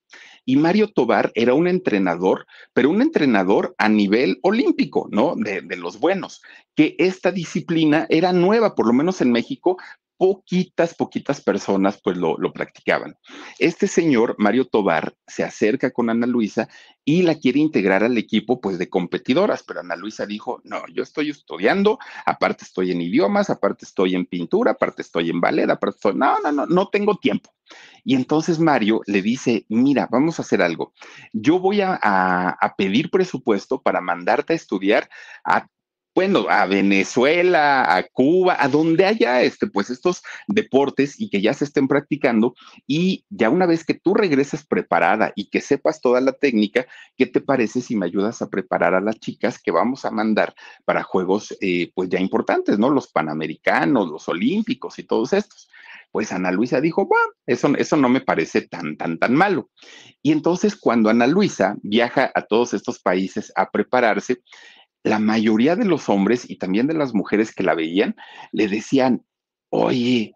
Y 0.46 0.56
Mario 0.56 0.88
Tobar 0.92 1.32
era 1.36 1.54
un 1.54 1.68
entrenador, 1.68 2.48
pero 2.74 2.90
un 2.90 3.02
entrenador 3.02 3.76
a 3.78 3.88
nivel 3.88 4.40
olímpico, 4.42 5.08
¿no? 5.12 5.36
De, 5.36 5.62
los 5.76 6.00
buenos, 6.00 6.42
que 6.76 6.96
esta 6.98 7.32
disciplina 7.32 8.08
era 8.10 8.34
nueva, 8.34 8.74
por 8.74 8.88
lo 8.88 8.94
menos 8.94 9.22
en 9.22 9.32
México, 9.32 9.78
poquitas, 10.20 10.94
poquitas 10.96 11.40
personas 11.40 11.98
pues 12.04 12.18
lo, 12.18 12.36
practicaban. 12.52 13.16
Este 13.58 13.88
señor, 13.88 14.36
Mario 14.38 14.66
Tobar, 14.66 15.16
se 15.26 15.46
acerca 15.46 15.92
con 15.92 16.10
Ana 16.10 16.28
Luisa 16.28 16.68
y 17.06 17.22
la 17.22 17.36
quiere 17.36 17.60
integrar 17.60 18.04
al 18.04 18.18
equipo 18.18 18.60
pues 18.60 18.78
de 18.78 18.90
competidoras, 18.90 19.64
pero 19.64 19.80
Ana 19.80 19.96
Luisa 19.96 20.26
dijo, 20.26 20.60
no, 20.66 20.84
yo 20.94 21.04
estoy 21.04 21.30
estudiando, 21.30 22.00
aparte 22.26 22.66
estoy 22.66 22.92
en 22.92 23.02
idiomas, 23.02 23.50
aparte 23.50 23.86
estoy 23.86 24.14
en 24.14 24.26
pintura, 24.26 24.72
aparte 24.72 25.04
estoy 25.04 25.30
en 25.30 25.40
ballet, 25.40 25.70
aparte 25.70 25.96
estoy, 25.96 26.16
no, 26.16 26.38
no, 26.42 26.52
no, 26.52 26.66
no 26.66 26.90
tengo 26.90 27.16
tiempo. 27.16 27.54
Y 28.04 28.16
entonces 28.16 28.60
Mario 28.60 29.02
le 29.06 29.22
dice, 29.22 29.66
mira, 29.70 30.10
vamos 30.12 30.38
a 30.38 30.42
hacer 30.42 30.62
algo. 30.62 30.92
Yo 31.32 31.60
voy 31.60 31.80
a, 31.80 31.98
a, 32.02 32.76
pedir 32.76 33.10
presupuesto 33.10 33.82
para 33.82 34.02
mandarte 34.02 34.52
a 34.52 34.56
estudiar 34.58 35.10
a 35.46 35.68
bueno, 36.20 36.48
a 36.50 36.66
Venezuela, 36.66 37.96
a 37.96 38.04
Cuba, 38.04 38.58
a 38.60 38.68
donde 38.68 39.06
haya 39.06 39.42
este, 39.42 39.68
pues 39.68 39.90
estos 39.90 40.22
deportes 40.50 41.18
y 41.18 41.30
que 41.30 41.40
ya 41.40 41.54
se 41.54 41.64
estén 41.64 41.88
practicando 41.88 42.56
y 42.86 43.24
ya 43.30 43.50
una 43.50 43.66
vez 43.66 43.86
que 43.86 43.94
tú 43.94 44.14
regreses 44.14 44.66
preparada 44.66 45.32
y 45.38 45.50
que 45.50 45.62
sepas 45.62 46.02
toda 46.02 46.20
la 46.20 46.34
técnica, 46.34 46.86
¿qué 47.16 47.26
te 47.26 47.40
parece 47.40 47.80
si 47.80 47.96
me 47.96 48.06
ayudas 48.06 48.42
a 48.42 48.50
preparar 48.50 48.96
a 48.96 49.00
las 49.00 49.18
chicas 49.18 49.60
que 49.64 49.72
vamos 49.72 50.04
a 50.04 50.12
mandar 50.12 50.54
para 50.84 51.04
juegos 51.04 51.56
eh, 51.62 51.90
pues 51.96 52.10
ya 52.10 52.20
importantes, 52.20 52.78
¿no? 52.78 52.90
Los 52.90 53.08
panamericanos, 53.08 54.10
los 54.10 54.28
olímpicos 54.28 55.00
y 55.00 55.04
todos 55.04 55.32
estos 55.32 55.70
pues 56.12 56.32
Ana 56.32 56.52
Luisa 56.52 56.82
dijo, 56.82 57.06
bueno, 57.06 57.32
eso, 57.46 57.72
eso 57.78 57.96
no 57.96 58.10
me 58.10 58.20
parece 58.20 58.62
tan, 58.62 58.98
tan, 58.98 59.20
tan 59.20 59.36
malo. 59.36 59.70
Y 60.24 60.32
entonces 60.32 60.76
cuando 60.76 61.10
Ana 61.12 61.28
Luisa 61.28 61.76
viaja 61.84 62.32
a 62.34 62.42
todos 62.42 62.74
estos 62.74 63.00
países 63.00 63.52
a 63.56 63.70
prepararse, 63.70 64.42
la 65.04 65.20
mayoría 65.20 65.76
de 65.76 65.86
los 65.86 66.10
hombres 66.10 66.50
y 66.50 66.58
también 66.58 66.88
de 66.88 66.94
las 66.94 67.14
mujeres 67.14 67.54
que 67.54 67.64
la 67.64 67.76
veían 67.76 68.16
le 68.52 68.68
decían, 68.68 69.24
oye, 69.70 70.34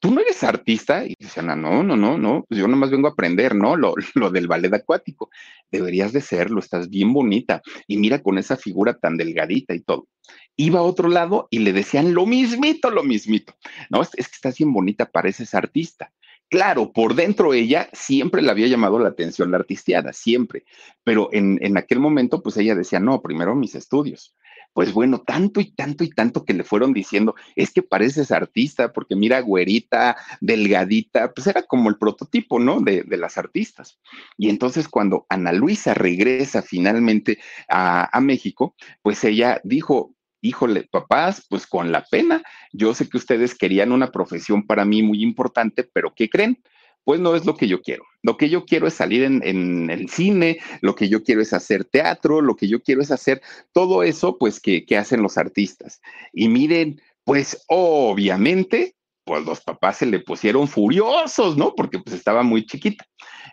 tú 0.00 0.10
no 0.10 0.20
eres 0.20 0.42
artista. 0.42 1.04
Y 1.06 1.14
decían, 1.18 1.50
ah, 1.50 1.56
no, 1.56 1.82
no, 1.82 1.96
no, 1.96 2.18
no, 2.18 2.44
pues 2.48 2.58
yo 2.58 2.66
nomás 2.66 2.90
vengo 2.90 3.06
a 3.08 3.12
aprender, 3.12 3.54
¿no? 3.54 3.76
Lo, 3.76 3.94
lo 4.14 4.30
del 4.30 4.48
ballet 4.48 4.72
acuático. 4.74 5.30
Deberías 5.70 6.12
de 6.12 6.20
serlo, 6.20 6.58
estás 6.58 6.88
bien 6.88 7.12
bonita. 7.12 7.62
Y 7.86 7.98
mira 7.98 8.22
con 8.22 8.38
esa 8.38 8.56
figura 8.56 8.94
tan 8.94 9.16
delgadita 9.16 9.74
y 9.74 9.80
todo. 9.80 10.08
Iba 10.56 10.80
a 10.80 10.84
otro 10.84 11.08
lado 11.08 11.48
y 11.50 11.60
le 11.60 11.72
decían 11.72 12.14
lo 12.14 12.26
mismito, 12.26 12.90
lo 12.90 13.02
mismito. 13.02 13.54
No, 13.90 14.02
es, 14.02 14.10
es 14.16 14.28
que 14.28 14.34
estás 14.34 14.58
bien 14.58 14.72
bonita, 14.72 15.06
pareces 15.06 15.54
artista. 15.54 16.12
Claro, 16.50 16.92
por 16.92 17.14
dentro 17.14 17.54
ella 17.54 17.88
siempre 17.92 18.42
le 18.42 18.50
había 18.50 18.66
llamado 18.66 18.98
la 18.98 19.10
atención 19.10 19.52
la 19.52 19.58
artistiada, 19.58 20.12
siempre, 20.12 20.64
pero 21.04 21.28
en, 21.32 21.60
en, 21.62 21.76
aquel 21.76 22.00
momento 22.00 22.42
pues 22.42 22.56
ella 22.56 22.74
decía, 22.74 22.98
no, 22.98 23.22
primero 23.22 23.54
mis 23.54 23.76
estudios. 23.76 24.34
Pues 24.72 24.92
bueno, 24.92 25.20
tanto 25.20 25.60
y 25.60 25.72
tanto 25.72 26.02
y 26.02 26.10
tanto 26.10 26.44
que 26.44 26.54
le 26.54 26.64
fueron 26.64 26.92
diciendo, 26.92 27.36
es 27.54 27.72
que 27.72 27.82
pareces 27.82 28.32
artista, 28.32 28.92
porque 28.92 29.14
mira, 29.14 29.40
güerita, 29.40 30.16
delgadita, 30.40 31.32
pues 31.32 31.46
era 31.46 31.62
como 31.62 31.88
el 31.88 31.98
prototipo, 31.98 32.58
¿no? 32.58 32.80
De, 32.80 33.04
de 33.04 33.16
las 33.16 33.38
artistas. 33.38 34.00
Y 34.36 34.48
entonces 34.48 34.88
cuando 34.88 35.26
Ana 35.28 35.52
Luisa 35.52 35.94
regresa 35.94 36.62
finalmente 36.62 37.38
a, 37.68 38.16
a 38.16 38.20
México, 38.20 38.74
pues 39.02 39.22
ella 39.22 39.60
dijo, 39.62 40.14
híjole, 40.40 40.88
papás, 40.90 41.44
pues 41.48 41.66
con 41.66 41.92
la 41.92 42.04
pena, 42.04 42.42
yo 42.72 42.94
sé 42.94 43.08
que 43.08 43.16
ustedes 43.16 43.54
querían 43.54 43.92
una 43.92 44.10
profesión 44.10 44.66
para 44.66 44.84
mí 44.84 45.02
muy 45.02 45.22
importante, 45.22 45.84
pero 45.84 46.14
¿qué 46.14 46.28
creen? 46.28 46.62
Pues 47.04 47.20
no 47.20 47.34
es 47.34 47.46
lo 47.46 47.56
que 47.56 47.66
yo 47.66 47.80
quiero. 47.80 48.04
Lo 48.22 48.36
que 48.36 48.50
yo 48.50 48.64
quiero 48.64 48.86
es 48.86 48.94
salir 48.94 49.24
en, 49.24 49.90
el 49.90 50.08
cine, 50.10 50.58
lo 50.82 50.94
que 50.94 51.08
yo 51.08 51.22
quiero 51.22 51.40
es 51.40 51.52
hacer 51.52 51.84
teatro, 51.84 52.40
lo 52.42 52.56
que 52.56 52.68
yo 52.68 52.82
quiero 52.82 53.00
es 53.00 53.10
hacer 53.10 53.40
todo 53.72 54.02
eso, 54.02 54.36
pues 54.38 54.60
que, 54.60 54.84
hacen 54.96 55.22
los 55.22 55.38
artistas. 55.38 56.00
Y 56.32 56.48
miren, 56.48 57.00
pues 57.24 57.64
obviamente 57.68 58.96
pues 59.30 59.46
los 59.46 59.60
papás 59.60 59.98
se 59.98 60.06
le 60.06 60.18
pusieron 60.18 60.66
furiosos, 60.66 61.56
¿no? 61.56 61.72
Porque 61.76 62.00
pues 62.00 62.16
estaba 62.16 62.42
muy 62.42 62.66
chiquita. 62.66 63.04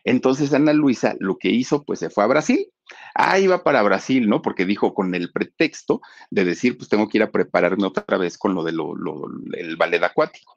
Entonces 0.04 0.52
Ana 0.52 0.74
Luisa 0.74 1.16
lo 1.20 1.38
que 1.38 1.50
hizo, 1.50 1.84
pues 1.84 2.00
se 2.00 2.10
fue 2.10 2.24
a 2.24 2.28
Brasil. 2.28 2.68
Ah, 3.14 3.38
iba 3.38 3.64
para 3.64 3.84
Brasil, 3.84 4.28
¿no? 4.28 4.42
Porque 4.42 4.66
dijo 4.66 4.96
con 4.96 5.14
el 5.14 5.32
pretexto 5.32 6.02
de 6.32 6.46
decir, 6.46 6.78
pues 6.80 6.90
tengo 6.90 7.08
que 7.08 7.20
ir 7.20 7.24
a 7.24 7.30
prepararme 7.30 7.86
otra 7.86 8.18
vez 8.18 8.40
con 8.40 8.56
lo 8.56 8.64
del 8.64 8.78
de 8.78 9.76
ballet 9.76 10.02
acuático. 10.02 10.57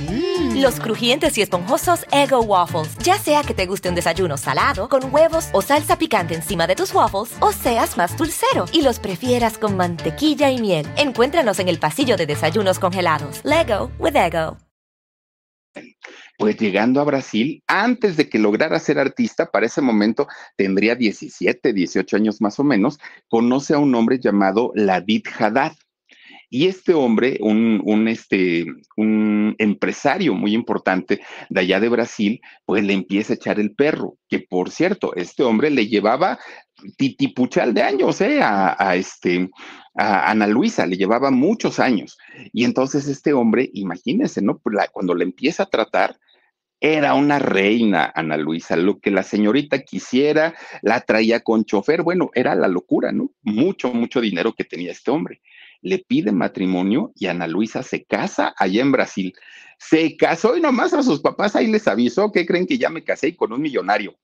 Mm. 0.00 0.60
Los 0.60 0.80
crujientes 0.80 1.36
y 1.38 1.42
esponjosos 1.42 2.04
Ego 2.10 2.40
Waffles. 2.40 2.96
Ya 2.98 3.18
sea 3.18 3.42
que 3.42 3.54
te 3.54 3.66
guste 3.66 3.88
un 3.88 3.94
desayuno 3.94 4.36
salado, 4.36 4.88
con 4.88 5.12
huevos 5.12 5.48
o 5.52 5.62
salsa 5.62 5.98
picante 5.98 6.34
encima 6.34 6.66
de 6.66 6.76
tus 6.76 6.94
waffles, 6.94 7.36
o 7.40 7.52
seas 7.52 7.96
más 7.96 8.16
dulcero 8.16 8.66
y 8.72 8.82
los 8.82 8.98
prefieras 8.98 9.58
con 9.58 9.76
mantequilla 9.76 10.50
y 10.50 10.60
miel. 10.60 10.86
Encuéntranos 10.96 11.58
en 11.58 11.68
el 11.68 11.78
pasillo 11.78 12.16
de 12.16 12.26
desayunos 12.26 12.78
congelados. 12.78 13.40
Lego 13.44 13.90
with 13.98 14.16
Ego. 14.16 14.56
Pues 16.36 16.56
llegando 16.56 17.00
a 17.00 17.04
Brasil, 17.04 17.62
antes 17.66 18.16
de 18.16 18.28
que 18.28 18.38
lograra 18.38 18.78
ser 18.80 18.98
artista, 18.98 19.50
para 19.50 19.66
ese 19.66 19.80
momento 19.80 20.26
tendría 20.56 20.96
17, 20.96 21.72
18 21.72 22.16
años 22.16 22.40
más 22.40 22.58
o 22.58 22.64
menos, 22.64 22.98
conoce 23.28 23.74
a 23.74 23.78
un 23.78 23.94
hombre 23.94 24.18
llamado 24.18 24.72
Ladid 24.74 25.24
Haddad. 25.38 25.72
Y 26.50 26.66
este 26.66 26.94
hombre, 26.94 27.38
un, 27.40 28.08
este, 28.08 28.66
un 28.96 29.54
empresario 29.58 30.34
muy 30.34 30.54
importante 30.54 31.20
de 31.48 31.60
allá 31.60 31.80
de 31.80 31.88
Brasil, 31.88 32.40
pues 32.64 32.84
le 32.84 32.92
empieza 32.92 33.32
a 33.32 33.36
echar 33.36 33.58
el 33.58 33.74
perro, 33.74 34.18
que 34.28 34.40
por 34.40 34.70
cierto, 34.70 35.14
este 35.16 35.42
hombre 35.42 35.70
le 35.70 35.88
llevaba 35.88 36.38
titipuchal 36.96 37.72
de 37.74 37.82
años, 37.82 38.20
¿eh? 38.20 38.40
A, 38.42 38.94
este, 38.96 39.50
a 39.94 40.30
Ana 40.30 40.46
Luisa, 40.46 40.86
le 40.86 40.96
llevaba 40.96 41.30
muchos 41.30 41.78
años. 41.78 42.18
Y 42.52 42.64
entonces 42.64 43.08
este 43.08 43.32
hombre, 43.32 43.70
imagínense, 43.72 44.42
¿no? 44.42 44.60
cuando 44.92 45.14
le 45.14 45.24
empieza 45.24 45.64
a 45.64 45.70
tratar, 45.70 46.16
era 46.80 47.14
una 47.14 47.38
reina, 47.38 48.12
Ana 48.14 48.36
Luisa, 48.36 48.76
lo 48.76 48.98
que 48.98 49.10
la 49.10 49.22
señorita 49.22 49.82
quisiera, 49.82 50.54
la 50.82 51.00
traía 51.00 51.40
con 51.40 51.64
chofer, 51.64 52.02
bueno, 52.02 52.30
era 52.34 52.54
la 52.54 52.68
locura, 52.68 53.10
¿no? 53.10 53.30
Mucho, 53.42 53.94
mucho 53.94 54.20
dinero 54.20 54.52
que 54.52 54.64
tenía 54.64 54.92
este 54.92 55.10
hombre 55.10 55.40
le 55.84 55.98
pide 55.98 56.32
matrimonio 56.32 57.12
y 57.14 57.26
Ana 57.26 57.46
Luisa 57.46 57.82
se 57.82 58.04
casa 58.04 58.54
allá 58.56 58.80
en 58.80 58.90
Brasil. 58.90 59.34
Se 59.78 60.16
casó 60.16 60.56
y 60.56 60.60
nomás 60.60 60.94
a 60.94 61.02
sus 61.02 61.20
papás 61.20 61.54
ahí 61.54 61.66
les 61.66 61.86
avisó 61.86 62.32
que 62.32 62.46
creen 62.46 62.66
que 62.66 62.78
ya 62.78 62.88
me 62.88 63.04
casé 63.04 63.28
y 63.28 63.36
con 63.36 63.52
un 63.52 63.60
millonario. 63.60 64.16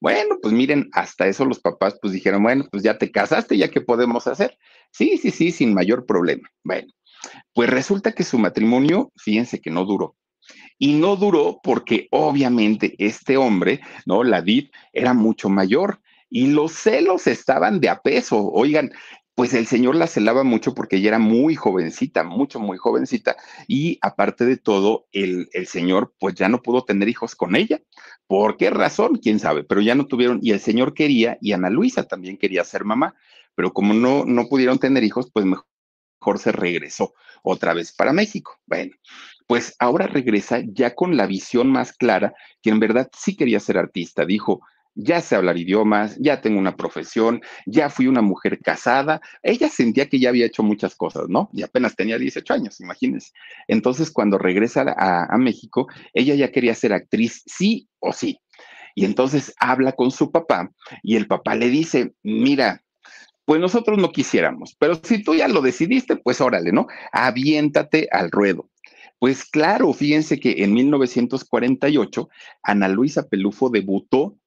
Bueno, 0.00 0.36
pues 0.40 0.52
miren, 0.52 0.90
hasta 0.92 1.26
eso 1.26 1.46
los 1.46 1.60
papás 1.60 1.98
pues 2.00 2.12
dijeron, 2.12 2.42
bueno, 2.42 2.68
pues 2.70 2.82
ya 2.82 2.98
te 2.98 3.10
casaste, 3.10 3.56
ya 3.56 3.68
qué 3.68 3.80
podemos 3.80 4.26
hacer. 4.26 4.58
Sí, 4.92 5.16
sí, 5.16 5.30
sí, 5.30 5.50
sin 5.50 5.72
mayor 5.72 6.04
problema. 6.04 6.48
Bueno, 6.62 6.92
pues 7.54 7.70
resulta 7.70 8.12
que 8.12 8.22
su 8.22 8.38
matrimonio, 8.38 9.10
fíjense 9.16 9.60
que 9.60 9.70
no 9.70 9.86
duró. 9.86 10.14
Y 10.78 10.92
no 10.92 11.16
duró 11.16 11.58
porque 11.62 12.06
obviamente 12.10 12.94
este 12.98 13.38
hombre, 13.38 13.80
¿no? 14.04 14.24
Ladid 14.24 14.68
era 14.92 15.14
mucho 15.14 15.48
mayor 15.48 16.00
y 16.30 16.48
los 16.48 16.72
celos 16.72 17.26
estaban 17.26 17.80
de 17.80 17.88
a 17.88 18.00
peso. 18.00 18.38
Oigan, 18.52 18.92
pues 19.38 19.54
el 19.54 19.68
señor 19.68 19.94
la 19.94 20.08
celaba 20.08 20.42
mucho 20.42 20.74
porque 20.74 20.96
ella 20.96 21.10
era 21.10 21.20
muy 21.20 21.54
jovencita, 21.54 22.24
mucho, 22.24 22.58
muy 22.58 22.76
jovencita. 22.76 23.36
Y 23.68 23.96
aparte 24.02 24.44
de 24.44 24.56
todo, 24.56 25.06
el, 25.12 25.48
señor 25.68 26.12
pues 26.18 26.34
ya 26.34 26.48
no 26.48 26.60
pudo 26.60 26.82
tener 26.82 27.08
hijos 27.08 27.36
con 27.36 27.54
ella. 27.54 27.80
¿Por 28.26 28.56
qué 28.56 28.68
razón? 28.70 29.20
¿Quién 29.22 29.38
sabe? 29.38 29.62
Pero 29.62 29.80
ya 29.80 29.94
no 29.94 30.06
tuvieron, 30.06 30.40
y 30.42 30.50
el 30.50 30.58
señor 30.58 30.92
quería, 30.92 31.38
y 31.40 31.52
Ana 31.52 31.70
Luisa 31.70 32.02
también 32.02 32.36
quería 32.36 32.64
ser 32.64 32.84
mamá, 32.84 33.14
pero 33.54 33.72
como 33.72 33.94
no, 33.94 34.24
no 34.24 34.48
pudieron 34.48 34.80
tener 34.80 35.04
hijos, 35.04 35.30
pues 35.32 35.46
mejor 35.46 36.40
se 36.40 36.50
regresó 36.50 37.14
otra 37.44 37.74
vez 37.74 37.92
para 37.92 38.12
México. 38.12 38.58
Bueno, 38.66 38.90
pues 39.46 39.76
ahora 39.78 40.08
regresa 40.08 40.62
ya 40.66 40.96
con 40.96 41.16
la 41.16 41.26
visión 41.28 41.70
más 41.70 41.92
clara, 41.92 42.34
que 42.60 42.70
en 42.70 42.80
verdad 42.80 43.08
sí 43.16 43.36
quería 43.36 43.60
ser 43.60 43.78
artista. 43.78 44.24
Dijo, 44.24 44.62
ya 45.00 45.20
sé 45.20 45.36
hablar 45.36 45.56
idiomas, 45.56 46.16
ya 46.18 46.40
tengo 46.40 46.58
una 46.58 46.76
profesión, 46.76 47.40
ya 47.66 47.88
fui 47.88 48.08
una 48.08 48.20
mujer 48.20 48.58
casada. 48.60 49.20
Ella 49.44 49.68
sentía 49.68 50.08
que 50.08 50.18
ya 50.18 50.30
había 50.30 50.46
hecho 50.46 50.64
muchas 50.64 50.96
cosas, 50.96 51.28
¿no? 51.28 51.50
Y 51.52 51.62
apenas 51.62 51.94
tenía 51.94 52.18
18 52.18 52.52
años, 52.52 52.80
imagínense. 52.80 53.30
Entonces, 53.68 54.10
cuando 54.10 54.38
regresa 54.38 54.84
a, 54.98 55.38
México, 55.38 55.86
ella 56.12 56.34
ya 56.34 56.50
quería 56.50 56.74
ser 56.74 56.92
actriz, 56.92 57.44
sí 57.46 57.88
o 58.00 58.12
sí. 58.12 58.40
Y 58.96 59.04
entonces 59.04 59.54
habla 59.60 59.92
con 59.92 60.10
su 60.10 60.32
papá 60.32 60.72
y 61.04 61.14
el 61.14 61.28
papá 61.28 61.54
le 61.54 61.68
dice, 61.68 62.14
mira, 62.24 62.82
pues 63.44 63.60
nosotros 63.60 63.98
no 63.98 64.10
quisiéramos, 64.10 64.74
pero 64.80 65.00
si 65.00 65.22
tú 65.22 65.36
ya 65.36 65.46
lo 65.46 65.62
decidiste, 65.62 66.16
pues 66.16 66.40
órale, 66.40 66.72
¿no? 66.72 66.88
Aviéntate 67.12 68.08
al 68.10 68.32
ruedo. 68.32 68.68
Pues 69.20 69.44
claro, 69.44 69.92
fíjense 69.92 70.38
que 70.38 70.62
en 70.64 70.74
1948 70.74 72.28
Ana 72.62 72.88
Luisa 72.88 73.28
Pelufo 73.28 73.68
debutó 73.68 74.37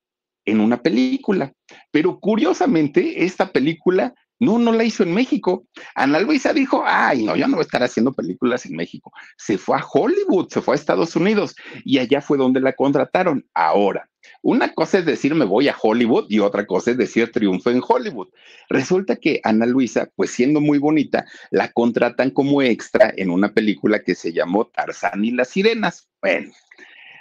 en 0.46 0.60
una 0.60 0.82
película. 0.82 1.54
Pero 1.92 2.20
curiosamente, 2.20 3.24
esta 3.26 3.52
película 3.52 4.14
no, 4.42 4.58
no 4.58 4.72
la 4.72 4.84
hizo 4.84 5.04
en 5.04 5.14
México. 5.14 5.68
Ana 5.94 6.20
Luisa 6.20 6.52
dijo, 6.52 6.84
ay, 6.86 7.24
no, 7.24 7.36
yo 7.36 7.48
no 7.48 7.58
voy 7.58 7.62
a 7.62 7.66
estar 7.66 7.84
haciendo 7.84 8.12
películas 8.12 8.66
en 8.66 8.76
México. 8.76 9.12
Se 9.38 9.58
fue 9.60 9.78
a 9.78 9.86
Hollywood, 9.86 10.50
se 10.50 10.62
fue 10.62 10.74
a 10.74 10.76
Estados 10.76 11.16
Unidos 11.16 11.56
y 11.86 12.00
allá 12.00 12.22
fue 12.22 12.40
donde 12.40 12.60
la 12.60 12.74
contrataron. 12.74 13.46
Ahora, 13.54 14.10
una 14.42 14.74
cosa 14.74 14.98
es 14.98 15.06
decir 15.06 15.36
me 15.36 15.46
voy 15.46 15.68
a 15.68 15.76
Hollywood 15.80 16.26
y 16.30 16.40
otra 16.40 16.66
cosa 16.66 16.90
es 16.90 16.98
decir 16.98 17.32
triunfo 17.32 17.70
en 17.70 17.84
Hollywood. 17.88 18.30
Resulta 18.68 19.16
que 19.16 19.42
Ana 19.44 19.68
Luisa, 19.68 20.10
pues 20.16 20.32
siendo 20.32 20.60
muy 20.60 20.80
bonita, 20.80 21.24
la 21.52 21.72
contratan 21.72 22.32
como 22.32 22.64
extra 22.64 23.14
en 23.16 23.30
una 23.30 23.54
película 23.54 24.00
que 24.00 24.16
se 24.16 24.34
llamó 24.34 24.66
Tarzán 24.66 25.24
y 25.24 25.30
las 25.30 25.50
Sirenas. 25.50 26.10
Bueno, 26.20 26.52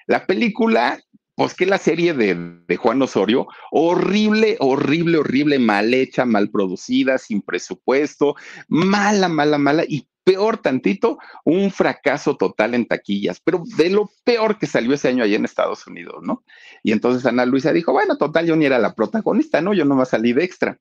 la 0.06 0.26
película 0.26 0.98
pues 1.40 1.54
que 1.54 1.64
la 1.64 1.78
serie 1.78 2.12
de, 2.12 2.76
Juan 2.76 3.00
Osorio, 3.00 3.46
horrible, 3.70 4.58
horrible, 4.60 5.16
horrible, 5.16 5.58
mal 5.58 5.94
hecha, 5.94 6.26
mal 6.26 6.50
producida, 6.50 7.16
sin 7.16 7.40
presupuesto, 7.40 8.34
mala, 8.68 9.26
mala, 9.30 9.56
mala, 9.56 9.84
y 9.88 10.06
peor 10.22 10.58
tantito, 10.58 11.16
un 11.46 11.70
fracaso 11.70 12.36
total 12.36 12.74
en 12.74 12.84
taquillas, 12.84 13.40
pero 13.42 13.62
de 13.78 13.88
lo 13.88 14.10
peor 14.22 14.58
que 14.58 14.66
salió 14.66 14.92
ese 14.92 15.08
año 15.08 15.24
allá 15.24 15.36
en 15.36 15.46
Estados 15.46 15.86
Unidos, 15.86 16.16
¿no? 16.22 16.44
Y 16.82 16.92
entonces 16.92 17.24
Ana 17.24 17.46
Luisa 17.46 17.72
dijo, 17.72 17.92
bueno, 17.92 18.18
total, 18.18 18.44
yo 18.44 18.54
ni 18.54 18.66
era 18.66 18.78
la 18.78 18.94
protagonista, 18.94 19.62
¿no? 19.62 19.72
Yo 19.72 19.86
no 19.86 19.98
a 19.98 20.04
salir 20.04 20.34
de 20.34 20.44
extra. 20.44 20.78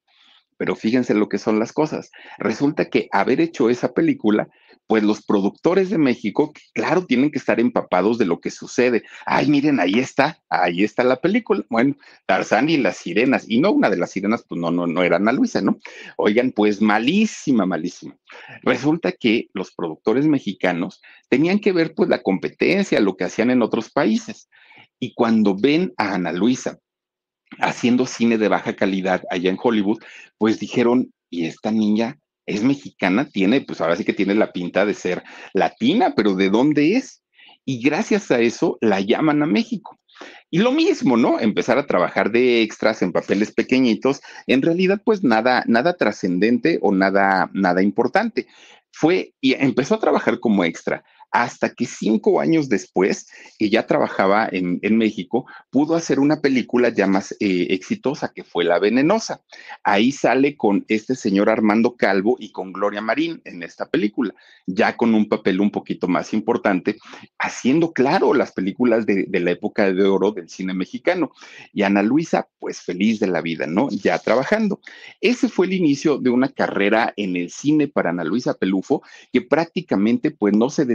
Pero 0.58 0.76
fíjense 0.76 1.14
lo 1.14 1.30
que 1.30 1.38
son 1.38 1.58
las 1.58 1.72
cosas. 1.72 2.12
Resulta 2.38 2.90
que 2.90 3.08
haber 3.14 3.40
hecho 3.40 3.70
esa 3.70 3.94
película 3.94 4.50
pues 4.90 5.04
los 5.04 5.24
productores 5.24 5.92
de 5.92 6.00
México, 6.00 6.52
claro, 6.74 7.06
tienen 7.06 7.30
que 7.30 7.38
estar 7.38 7.60
empapados 7.60 8.18
de 8.18 8.26
lo 8.26 8.40
que 8.40 8.50
sucede. 8.50 9.04
Ay, 9.24 9.46
miren, 9.48 9.80
ahí 9.80 10.00
está, 10.00 10.42
ahí 10.50 10.84
está 10.84 11.04
la 11.04 11.18
película. 11.18 11.64
Bueno, 11.70 11.96
Tarzán 12.26 12.72
y 12.72 12.78
las 12.78 12.98
sirenas, 12.98 13.46
y 13.48 13.60
no 13.60 13.72
una 13.72 13.92
de 13.92 13.98
las 13.98 14.10
sirenas, 14.10 14.44
pues 14.50 14.60
no, 14.60 14.72
no, 14.72 14.88
no 14.88 15.04
era 15.04 15.18
Ana 15.18 15.32
Luisa, 15.32 15.62
¿no? 15.62 15.78
Oigan, 16.18 16.52
pues 16.54 16.82
malísima, 16.82 17.68
malísima. 17.68 18.18
Resulta 18.64 19.12
que 19.12 19.50
los 19.54 19.72
productores 19.76 20.26
mexicanos 20.26 21.04
tenían 21.30 21.60
que 21.60 21.72
ver 21.72 21.94
pues 21.94 22.10
la 22.10 22.24
competencia, 22.24 23.00
lo 23.00 23.16
que 23.16 23.26
hacían 23.26 23.52
en 23.52 23.62
otros 23.62 23.92
países. 23.92 24.50
Y 25.00 25.14
cuando 25.14 25.56
ven 25.56 25.94
a 25.98 26.16
Ana 26.16 26.32
Luisa 26.32 26.80
haciendo 27.60 28.08
cine 28.08 28.40
de 28.40 28.48
baja 28.48 28.76
calidad 28.76 29.22
allá 29.30 29.52
en 29.52 29.60
Hollywood, 29.62 30.00
pues 30.40 30.60
dijeron, 30.60 31.14
¿y 31.30 31.46
esta 31.46 31.70
niña? 31.70 32.18
Es 32.50 32.64
mexicana, 32.64 33.30
tiene, 33.30 33.62
pues 33.62 33.80
ahora 33.80 33.96
sí 33.96 34.04
que 34.04 34.14
tiene 34.14 34.34
la 34.34 34.52
pinta 34.52 34.86
de 34.86 34.96
ser 34.96 35.24
latina, 35.54 36.14
pero 36.16 36.34
¿de 36.34 36.50
dónde 36.50 36.96
es? 36.96 37.22
Y 37.64 37.82
gracias 37.82 38.32
a 38.32 38.40
eso 38.40 38.78
la 38.82 39.00
llaman 39.00 39.44
a 39.44 39.46
México. 39.46 40.00
Y 40.50 40.58
lo 40.58 40.72
mismo, 40.72 41.16
¿no? 41.16 41.40
Empezar 41.40 41.78
a 41.78 41.86
trabajar 41.86 42.32
de 42.32 42.64
extras 42.64 43.04
en 43.04 43.12
papeles 43.12 43.54
pequeñitos, 43.54 44.22
en 44.48 44.64
realidad 44.64 45.00
pues 45.06 45.24
nada, 45.24 45.64
nada 45.68 45.94
trascendente 45.94 46.80
o 46.82 46.92
nada, 46.92 47.50
nada 47.54 47.84
importante. 47.84 48.48
Fue 48.92 49.34
y 49.40 49.54
empezó 49.54 49.96
a 49.96 50.00
trabajar 50.00 50.40
como 50.40 50.64
extra 50.66 51.04
hasta 51.32 51.74
que 51.74 51.86
cinco 51.86 52.40
años 52.40 52.70
después, 52.70 53.28
que 53.58 53.70
ya 53.70 53.86
trabajaba 53.86 54.50
en, 54.52 54.80
México, 54.98 55.46
pudo 55.70 55.96
hacer 55.96 56.20
una 56.20 56.42
película 56.42 56.90
ya 56.90 57.08
más 57.08 57.32
eh, 57.40 57.68
exitosa, 57.70 58.32
que 58.34 58.44
fue 58.44 58.64
La 58.64 58.80
Venenosa. 58.80 59.42
Ahí 59.84 60.12
sale 60.12 60.58
con 60.58 60.84
este 60.88 61.16
señor 61.16 61.50
Armando 61.50 61.96
Calvo 61.96 62.36
y 62.40 62.52
con 62.52 62.74
Gloria 62.74 63.02
Marín 63.02 63.42
en 63.46 63.64
esta 63.64 63.88
película, 63.88 64.34
ya 64.66 64.98
con 64.98 65.14
un 65.14 65.30
papel 65.30 65.62
un 65.62 65.72
poquito 65.72 66.08
más 66.08 66.34
importante, 66.34 66.98
haciendo, 67.38 67.94
claro, 67.94 68.34
las 68.34 68.52
películas 68.52 69.06
de, 69.06 69.28
la 69.32 69.52
época 69.52 69.92
de 69.92 70.04
oro 70.04 70.32
del 70.32 70.50
cine 70.50 70.74
mexicano. 70.74 71.32
Y 71.72 71.84
Ana 71.84 72.02
Luisa, 72.02 72.48
pues 72.60 72.82
feliz 72.82 73.20
de 73.20 73.28
la 73.28 73.42
vida, 73.42 73.68
¿no? 73.68 73.90
Ya 73.90 74.18
trabajando. 74.20 74.82
Ese 75.22 75.48
fue 75.48 75.68
el 75.68 75.74
inicio 75.74 76.18
de 76.18 76.30
una 76.30 76.50
carrera 76.50 77.14
en 77.16 77.36
el 77.36 77.50
cine 77.52 77.88
para 77.88 78.10
Ana 78.10 78.24
Luisa 78.24 78.56
Pelufo, 78.56 79.02
que 79.32 79.42
prácticamente 79.42 80.32
pues 80.32 80.56
no 80.56 80.70
se 80.70 80.86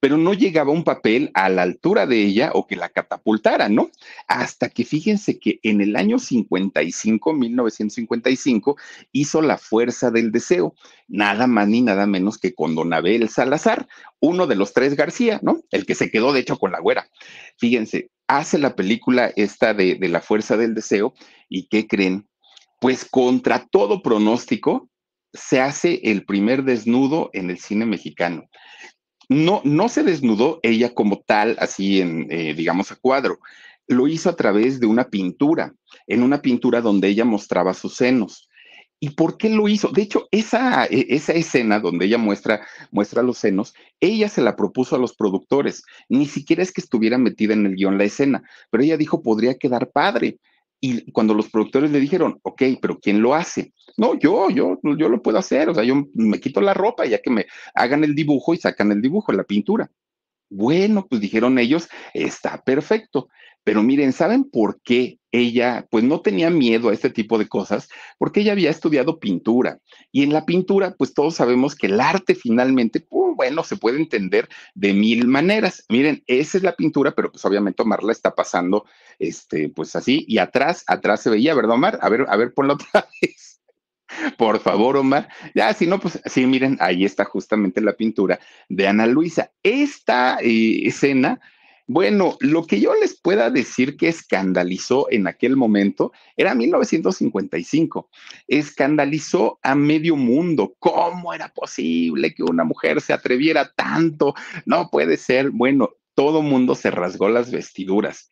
pero 0.00 0.16
no 0.16 0.32
llegaba 0.32 0.72
un 0.72 0.84
papel 0.84 1.30
a 1.34 1.48
la 1.48 1.62
altura 1.62 2.06
de 2.06 2.22
ella 2.22 2.50
o 2.54 2.66
que 2.66 2.76
la 2.76 2.88
catapultara, 2.88 3.68
¿no? 3.68 3.90
Hasta 4.28 4.68
que 4.68 4.84
fíjense 4.84 5.38
que 5.38 5.58
en 5.62 5.80
el 5.80 5.96
año 5.96 6.18
55, 6.18 7.32
1955, 7.32 8.76
hizo 9.12 9.42
La 9.42 9.58
Fuerza 9.58 10.10
del 10.10 10.30
Deseo, 10.30 10.74
nada 11.08 11.46
más 11.46 11.68
ni 11.68 11.80
nada 11.80 12.06
menos 12.06 12.38
que 12.38 12.54
con 12.54 12.74
Don 12.74 12.92
Abel 12.92 13.28
Salazar, 13.28 13.88
uno 14.20 14.46
de 14.46 14.56
los 14.56 14.72
tres 14.72 14.94
García, 14.94 15.40
¿no? 15.42 15.60
El 15.70 15.84
que 15.84 15.94
se 15.94 16.10
quedó 16.10 16.32
de 16.32 16.40
hecho 16.40 16.58
con 16.58 16.72
la 16.72 16.80
güera. 16.80 17.08
Fíjense, 17.56 18.10
hace 18.28 18.58
la 18.58 18.76
película 18.76 19.32
esta 19.34 19.74
de, 19.74 19.96
de 19.96 20.08
La 20.08 20.20
Fuerza 20.20 20.56
del 20.56 20.74
Deseo 20.74 21.14
y 21.48 21.68
¿qué 21.68 21.86
creen? 21.86 22.28
Pues 22.80 23.04
contra 23.04 23.66
todo 23.66 24.02
pronóstico, 24.02 24.88
se 25.32 25.60
hace 25.60 26.00
el 26.04 26.24
primer 26.24 26.62
desnudo 26.62 27.30
en 27.32 27.50
el 27.50 27.58
cine 27.58 27.84
mexicano 27.84 28.48
no, 29.28 29.60
no 29.64 29.88
se 29.88 30.02
desnudó 30.02 30.60
ella 30.62 30.94
como 30.94 31.20
tal, 31.20 31.56
así 31.60 32.00
en, 32.00 32.26
eh, 32.30 32.54
digamos, 32.54 32.90
a 32.92 32.96
cuadro. 32.96 33.38
Lo 33.86 34.08
hizo 34.08 34.30
a 34.30 34.36
través 34.36 34.80
de 34.80 34.86
una 34.86 35.08
pintura, 35.08 35.74
en 36.06 36.22
una 36.22 36.42
pintura 36.42 36.80
donde 36.80 37.08
ella 37.08 37.24
mostraba 37.24 37.74
sus 37.74 37.94
senos. 37.94 38.48
¿Y 39.00 39.10
por 39.10 39.38
qué 39.38 39.48
lo 39.48 39.68
hizo? 39.68 39.88
De 39.88 40.02
hecho, 40.02 40.26
esa, 40.30 40.86
e, 40.86 41.06
esa 41.10 41.32
escena 41.32 41.78
donde 41.78 42.06
ella 42.06 42.18
muestra, 42.18 42.66
muestra 42.90 43.22
los 43.22 43.38
senos, 43.38 43.74
ella 44.00 44.28
se 44.28 44.42
la 44.42 44.56
propuso 44.56 44.96
a 44.96 44.98
los 44.98 45.14
productores. 45.14 45.84
Ni 46.08 46.26
siquiera 46.26 46.62
es 46.62 46.72
que 46.72 46.80
estuviera 46.80 47.16
metida 47.16 47.52
en 47.52 47.66
el 47.66 47.76
guion 47.76 47.98
la 47.98 48.04
escena, 48.04 48.42
pero 48.70 48.82
ella 48.82 48.96
dijo, 48.96 49.22
podría 49.22 49.54
quedar 49.56 49.90
padre. 49.90 50.38
Y 50.80 51.10
cuando 51.10 51.34
los 51.34 51.48
productores 51.48 51.90
le 51.90 52.00
dijeron, 52.00 52.38
ok, 52.42 52.62
pero 52.80 52.98
¿quién 52.98 53.20
lo 53.20 53.34
hace? 53.34 53.72
No, 53.96 54.18
yo, 54.18 54.48
yo, 54.50 54.78
yo 54.82 55.08
lo 55.08 55.22
puedo 55.22 55.38
hacer. 55.38 55.68
O 55.68 55.74
sea, 55.74 55.84
yo 55.84 56.04
me 56.14 56.40
quito 56.40 56.60
la 56.60 56.74
ropa 56.74 57.04
ya 57.04 57.18
que 57.18 57.30
me 57.30 57.46
hagan 57.74 58.04
el 58.04 58.14
dibujo 58.14 58.54
y 58.54 58.58
sacan 58.58 58.92
el 58.92 59.02
dibujo, 59.02 59.32
la 59.32 59.44
pintura. 59.44 59.90
Bueno, 60.50 61.06
pues 61.08 61.20
dijeron 61.20 61.58
ellos, 61.58 61.88
está 62.14 62.62
perfecto. 62.62 63.28
Pero 63.64 63.82
miren, 63.82 64.14
¿saben 64.14 64.44
por 64.44 64.80
qué 64.82 65.18
ella, 65.30 65.86
pues 65.90 66.02
no 66.02 66.20
tenía 66.20 66.48
miedo 66.48 66.88
a 66.88 66.94
este 66.94 67.10
tipo 67.10 67.36
de 67.38 67.48
cosas? 67.48 67.88
Porque 68.16 68.40
ella 68.40 68.52
había 68.52 68.70
estudiado 68.70 69.18
pintura. 69.18 69.78
Y 70.10 70.22
en 70.22 70.32
la 70.32 70.46
pintura, 70.46 70.94
pues 70.96 71.12
todos 71.12 71.34
sabemos 71.34 71.74
que 71.74 71.88
el 71.88 72.00
arte 72.00 72.34
finalmente, 72.34 73.00
pues, 73.00 73.27
bueno, 73.38 73.62
se 73.62 73.76
puede 73.76 73.98
entender 73.98 74.48
de 74.74 74.92
mil 74.92 75.28
maneras. 75.28 75.84
Miren, 75.88 76.24
esa 76.26 76.58
es 76.58 76.64
la 76.64 76.74
pintura, 76.74 77.12
pero 77.12 77.30
pues 77.30 77.44
obviamente 77.44 77.82
Omar 77.82 78.02
la 78.02 78.10
está 78.10 78.34
pasando, 78.34 78.84
este, 79.20 79.68
pues 79.68 79.94
así. 79.94 80.24
Y 80.26 80.38
atrás, 80.38 80.82
atrás 80.88 81.22
se 81.22 81.30
veía, 81.30 81.54
¿verdad, 81.54 81.76
Omar? 81.76 82.00
A 82.02 82.08
ver, 82.08 82.26
a 82.28 82.36
ver, 82.36 82.52
ponlo 82.52 82.74
otra 82.74 83.08
vez. 83.22 83.60
Por 84.36 84.58
favor, 84.58 84.96
Omar. 84.96 85.28
Ya, 85.54 85.72
si 85.72 85.86
no, 85.86 86.00
pues 86.00 86.20
sí, 86.26 86.46
miren, 86.46 86.76
ahí 86.80 87.04
está 87.04 87.24
justamente 87.24 87.80
la 87.80 87.92
pintura 87.92 88.40
de 88.68 88.88
Ana 88.88 89.06
Luisa. 89.06 89.52
Esta 89.62 90.38
eh, 90.42 90.88
escena 90.88 91.40
Bueno, 91.90 92.36
lo 92.40 92.66
que 92.66 92.80
yo 92.80 92.94
les 92.94 93.18
pueda 93.18 93.48
decir 93.50 93.96
que 93.96 94.08
escandalizó 94.08 95.06
en 95.10 95.26
aquel 95.26 95.56
momento 95.56 96.12
era 96.36 96.54
1955. 96.54 98.10
Escandalizó 98.46 99.58
a 99.62 99.74
medio 99.74 100.14
mundo. 100.14 100.74
¿Cómo 100.78 101.32
era 101.32 101.48
posible 101.48 102.34
que 102.34 102.42
una 102.42 102.64
mujer 102.64 103.00
se 103.00 103.14
atreviera 103.14 103.72
tanto? 103.74 104.34
No 104.66 104.90
puede 104.90 105.16
ser. 105.16 105.50
Bueno, 105.50 105.88
todo 106.14 106.42
mundo 106.42 106.74
se 106.74 106.90
rasgó 106.90 107.30
las 107.30 107.50
vestiduras 107.50 108.30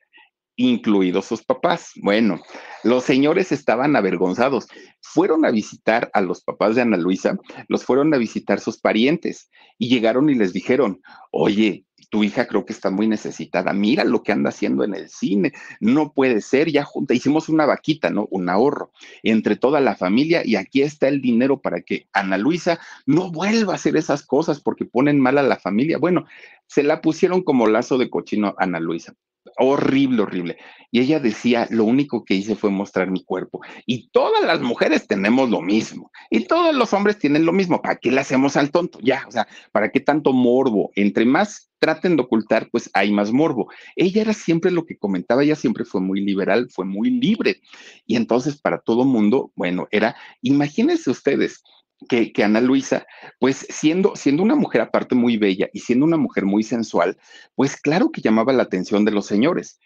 incluidos 0.56 1.26
sus 1.26 1.42
papás. 1.42 1.92
Bueno, 2.02 2.40
los 2.82 3.04
señores 3.04 3.52
estaban 3.52 3.94
avergonzados. 3.94 4.66
Fueron 5.00 5.44
a 5.44 5.50
visitar 5.50 6.10
a 6.12 6.20
los 6.20 6.42
papás 6.42 6.74
de 6.74 6.82
Ana 6.82 6.96
Luisa, 6.96 7.38
los 7.68 7.84
fueron 7.84 8.12
a 8.12 8.18
visitar 8.18 8.60
sus 8.60 8.78
parientes 8.78 9.50
y 9.78 9.88
llegaron 9.88 10.28
y 10.28 10.34
les 10.34 10.52
dijeron, 10.52 11.00
oye, 11.30 11.86
tu 12.16 12.24
hija 12.24 12.46
creo 12.46 12.64
que 12.64 12.72
está 12.72 12.88
muy 12.88 13.06
necesitada, 13.06 13.74
mira 13.74 14.02
lo 14.02 14.22
que 14.22 14.32
anda 14.32 14.48
haciendo 14.48 14.84
en 14.84 14.94
el 14.94 15.10
cine, 15.10 15.52
no 15.80 16.14
puede 16.14 16.40
ser, 16.40 16.72
ya 16.72 16.82
junta, 16.82 17.12
hicimos 17.12 17.50
una 17.50 17.66
vaquita, 17.66 18.08
¿no? 18.08 18.26
Un 18.30 18.48
ahorro 18.48 18.90
entre 19.22 19.54
toda 19.54 19.82
la 19.82 19.96
familia 19.96 20.40
y 20.42 20.56
aquí 20.56 20.80
está 20.80 21.08
el 21.08 21.20
dinero 21.20 21.60
para 21.60 21.82
que 21.82 22.08
Ana 22.14 22.38
Luisa 22.38 22.80
no 23.04 23.30
vuelva 23.30 23.74
a 23.74 23.76
hacer 23.76 23.98
esas 23.98 24.24
cosas 24.24 24.60
porque 24.60 24.86
ponen 24.86 25.20
mal 25.20 25.36
a 25.36 25.42
la 25.42 25.56
familia. 25.56 25.98
Bueno, 25.98 26.24
se 26.66 26.82
la 26.82 27.02
pusieron 27.02 27.42
como 27.42 27.66
lazo 27.66 27.98
de 27.98 28.08
cochino 28.08 28.48
a 28.48 28.64
Ana 28.64 28.80
Luisa 28.80 29.14
horrible, 29.58 30.22
horrible. 30.22 30.56
Y 30.90 31.00
ella 31.00 31.20
decía, 31.20 31.66
lo 31.70 31.84
único 31.84 32.24
que 32.24 32.34
hice 32.34 32.56
fue 32.56 32.70
mostrar 32.70 33.10
mi 33.10 33.24
cuerpo. 33.24 33.60
Y 33.86 34.08
todas 34.10 34.44
las 34.44 34.60
mujeres 34.60 35.06
tenemos 35.06 35.50
lo 35.50 35.60
mismo. 35.60 36.10
Y 36.30 36.46
todos 36.46 36.74
los 36.74 36.92
hombres 36.92 37.18
tienen 37.18 37.44
lo 37.44 37.52
mismo. 37.52 37.82
¿Para 37.82 37.96
qué 37.96 38.10
le 38.10 38.20
hacemos 38.20 38.56
al 38.56 38.70
tonto? 38.70 38.98
Ya, 39.02 39.24
o 39.28 39.30
sea, 39.30 39.46
¿para 39.72 39.90
qué 39.90 40.00
tanto 40.00 40.32
morbo? 40.32 40.90
Entre 40.94 41.24
más 41.24 41.70
traten 41.78 42.16
de 42.16 42.22
ocultar, 42.22 42.68
pues 42.70 42.90
hay 42.94 43.12
más 43.12 43.32
morbo. 43.32 43.70
Ella 43.96 44.22
era 44.22 44.32
siempre 44.32 44.70
lo 44.70 44.86
que 44.86 44.96
comentaba, 44.96 45.44
ella 45.44 45.56
siempre 45.56 45.84
fue 45.84 46.00
muy 46.00 46.20
liberal, 46.20 46.68
fue 46.70 46.84
muy 46.84 47.10
libre. 47.10 47.60
Y 48.06 48.16
entonces 48.16 48.60
para 48.60 48.78
todo 48.78 49.04
mundo, 49.04 49.52
bueno, 49.54 49.86
era, 49.90 50.16
imagínense 50.42 51.10
ustedes, 51.10 51.62
que, 52.08 52.32
Ana 52.42 52.60
Luisa, 52.60 53.06
pues 53.38 53.66
siendo, 53.68 54.16
siendo 54.16 54.42
una 54.42 54.54
mujer 54.54 54.80
aparte 54.80 55.14
muy 55.14 55.36
bella 55.36 55.68
y 55.72 55.80
siendo 55.80 56.04
una 56.04 56.16
mujer 56.16 56.44
muy 56.44 56.62
sensual, 56.62 57.16
pues 57.54 57.80
claro 57.80 58.10
que 58.10 58.20
llamaba 58.20 58.52
la 58.52 58.64
atención 58.64 59.04
de 59.04 59.12
los 59.12 59.26
señores 59.26 59.78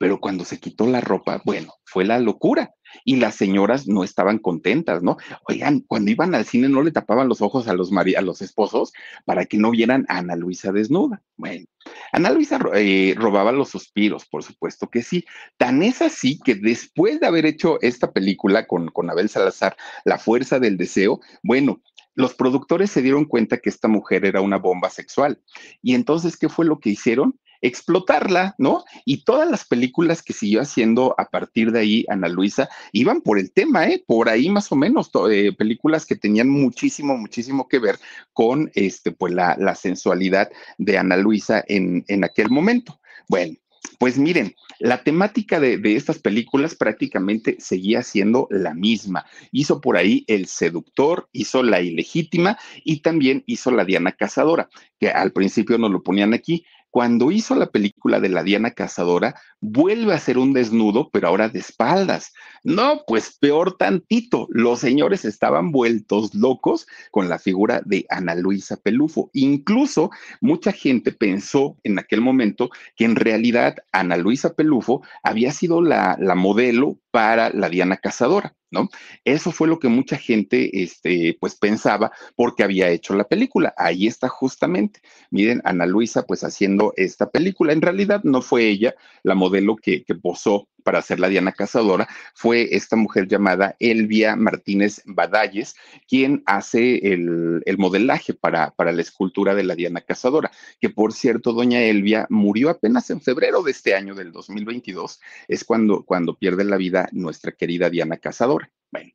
pero 0.00 0.18
cuando 0.18 0.46
se 0.46 0.58
quitó 0.58 0.86
la 0.86 1.02
ropa, 1.02 1.42
bueno, 1.44 1.74
fue 1.84 2.06
la 2.06 2.18
locura. 2.18 2.74
Y 3.04 3.16
las 3.16 3.34
señoras 3.34 3.86
no 3.86 4.02
estaban 4.02 4.38
contentas, 4.38 5.02
¿no? 5.02 5.18
Oigan, 5.46 5.80
cuando 5.80 6.10
iban 6.10 6.34
al 6.34 6.46
cine 6.46 6.70
no 6.70 6.82
le 6.82 6.90
tapaban 6.90 7.28
los 7.28 7.42
ojos 7.42 7.68
a 7.68 7.74
los, 7.74 7.92
a 7.92 8.22
los 8.22 8.40
esposos 8.40 8.94
para 9.26 9.44
que 9.44 9.58
no 9.58 9.70
vieran 9.70 10.06
a 10.08 10.16
Ana 10.16 10.36
Luisa 10.36 10.72
desnuda. 10.72 11.22
Bueno, 11.36 11.66
Ana 12.12 12.30
Luisa 12.30 12.58
eh, 12.76 13.14
robaba 13.14 13.52
los 13.52 13.68
suspiros, 13.68 14.24
por 14.24 14.42
supuesto 14.42 14.88
que 14.88 15.02
sí. 15.02 15.26
Tan 15.58 15.82
es 15.82 16.00
así 16.00 16.40
que 16.42 16.54
después 16.54 17.20
de 17.20 17.26
haber 17.26 17.44
hecho 17.44 17.78
esta 17.82 18.10
película 18.10 18.66
con, 18.66 18.88
con 18.88 19.10
Abel 19.10 19.28
Salazar, 19.28 19.76
La 20.06 20.18
Fuerza 20.18 20.58
del 20.58 20.78
Deseo, 20.78 21.20
bueno, 21.42 21.82
los 22.14 22.32
productores 22.32 22.90
se 22.90 23.02
dieron 23.02 23.26
cuenta 23.26 23.58
que 23.58 23.68
esta 23.68 23.86
mujer 23.86 24.24
era 24.24 24.40
una 24.40 24.56
bomba 24.56 24.88
sexual. 24.88 25.42
Y 25.82 25.94
entonces, 25.94 26.38
¿qué 26.38 26.48
fue 26.48 26.64
lo 26.64 26.80
que 26.80 26.88
hicieron? 26.88 27.38
Explotarla, 27.60 28.54
¿no? 28.58 28.84
Y 29.04 29.24
todas 29.24 29.50
las 29.50 29.64
películas 29.64 30.22
que 30.22 30.32
siguió 30.32 30.60
haciendo 30.60 31.14
a 31.18 31.26
partir 31.26 31.72
de 31.72 31.80
ahí 31.80 32.04
Ana 32.08 32.28
Luisa 32.28 32.68
iban 32.92 33.20
por 33.20 33.38
el 33.38 33.52
tema, 33.52 33.86
¿eh? 33.86 34.02
Por 34.06 34.28
ahí 34.28 34.48
más 34.48 34.70
o 34.72 34.76
menos, 34.76 35.10
eh, 35.30 35.52
películas 35.56 36.06
que 36.06 36.16
tenían 36.16 36.48
muchísimo, 36.48 37.16
muchísimo 37.16 37.68
que 37.68 37.78
ver 37.78 37.98
con 38.32 38.70
este, 38.74 39.12
pues 39.12 39.32
la, 39.32 39.56
la 39.58 39.74
sensualidad 39.74 40.50
de 40.78 40.98
Ana 40.98 41.16
Luisa 41.16 41.64
en, 41.66 42.04
en 42.08 42.24
aquel 42.24 42.50
momento. 42.50 43.00
Bueno, 43.28 43.56
pues 43.98 44.18
miren, 44.18 44.54
la 44.78 45.02
temática 45.02 45.60
de, 45.60 45.78
de, 45.78 45.96
estas 45.96 46.18
películas 46.18 46.74
prácticamente 46.74 47.56
seguía 47.60 48.02
siendo 48.02 48.46
la 48.50 48.74
misma. 48.74 49.26
Hizo 49.52 49.80
por 49.80 49.96
ahí 49.96 50.24
El 50.26 50.46
Seductor, 50.46 51.28
hizo 51.32 51.62
La 51.62 51.80
Ilegítima 51.80 52.58
y 52.84 53.00
también 53.00 53.42
hizo 53.46 53.70
La 53.70 53.84
Diana 53.84 54.12
Cazadora, 54.12 54.68
que 54.98 55.10
al 55.10 55.32
principio 55.32 55.76
nos 55.78 55.90
lo 55.90 56.02
ponían 56.02 56.34
aquí, 56.34 56.64
cuando 56.90 57.30
hizo 57.30 57.54
la 57.54 57.70
película 57.70 58.20
de 58.20 58.28
la 58.28 58.42
Diana 58.42 58.72
Cazadora, 58.72 59.40
vuelve 59.60 60.14
a 60.14 60.18
ser 60.18 60.38
un 60.38 60.52
desnudo, 60.52 61.10
pero 61.10 61.28
ahora 61.28 61.48
de 61.48 61.60
espaldas. 61.60 62.32
No, 62.64 63.02
pues 63.06 63.36
peor 63.38 63.76
tantito. 63.76 64.46
Los 64.50 64.80
señores 64.80 65.24
estaban 65.24 65.70
vueltos 65.70 66.34
locos 66.34 66.86
con 67.10 67.28
la 67.28 67.38
figura 67.38 67.82
de 67.84 68.06
Ana 68.08 68.34
Luisa 68.34 68.76
Pelufo. 68.76 69.30
Incluso 69.32 70.10
mucha 70.40 70.72
gente 70.72 71.12
pensó 71.12 71.76
en 71.84 71.98
aquel 71.98 72.20
momento 72.20 72.70
que 72.96 73.04
en 73.04 73.16
realidad 73.16 73.76
Ana 73.92 74.16
Luisa 74.16 74.54
Pelufo 74.54 75.02
había 75.22 75.52
sido 75.52 75.82
la, 75.82 76.16
la 76.18 76.34
modelo 76.34 76.98
para 77.10 77.50
la 77.50 77.68
Diana 77.68 77.96
Cazadora. 77.96 78.54
¿no? 78.70 78.88
Eso 79.24 79.50
fue 79.50 79.68
lo 79.68 79.78
que 79.78 79.88
mucha 79.88 80.16
gente, 80.16 80.82
este, 80.82 81.36
pues 81.40 81.56
pensaba 81.56 82.12
porque 82.36 82.62
había 82.62 82.88
hecho 82.88 83.14
la 83.14 83.24
película. 83.24 83.74
Ahí 83.76 84.06
está 84.06 84.28
justamente. 84.28 85.00
Miren, 85.30 85.60
Ana 85.64 85.86
Luisa, 85.86 86.22
pues 86.22 86.44
haciendo 86.44 86.92
esta 86.96 87.30
película. 87.30 87.72
En 87.72 87.82
realidad 87.82 88.22
no 88.24 88.42
fue 88.42 88.68
ella 88.68 88.94
la 89.22 89.34
modelo 89.34 89.76
que, 89.76 90.04
que 90.04 90.14
posó 90.14 90.68
para 90.80 90.98
hacer 90.98 91.20
la 91.20 91.28
Diana 91.28 91.52
Cazadora 91.52 92.08
fue 92.34 92.74
esta 92.74 92.96
mujer 92.96 93.28
llamada 93.28 93.76
Elvia 93.78 94.36
Martínez 94.36 95.02
Badalles, 95.06 95.74
quien 96.08 96.42
hace 96.46 97.12
el, 97.12 97.62
modelaje 97.78 98.34
para, 98.34 98.70
para, 98.72 98.92
la 98.92 99.02
escultura 99.02 99.54
de 99.54 99.64
la 99.64 99.74
Diana 99.74 100.00
Cazadora, 100.00 100.50
que 100.80 100.90
por 100.90 101.12
cierto, 101.12 101.52
doña 101.52 101.80
Elvia 101.82 102.26
murió 102.28 102.70
apenas 102.70 103.10
en 103.10 103.20
febrero 103.20 103.62
de 103.62 103.70
este 103.70 103.94
año 103.94 104.14
del 104.14 104.32
2022, 104.32 105.20
es 105.48 105.64
cuando, 105.64 106.04
cuando 106.04 106.36
pierde 106.36 106.64
la 106.64 106.76
vida 106.76 107.08
nuestra 107.12 107.52
querida 107.52 107.90
Diana 107.90 108.16
Cazadora. 108.18 108.70
Bueno, 108.92 109.12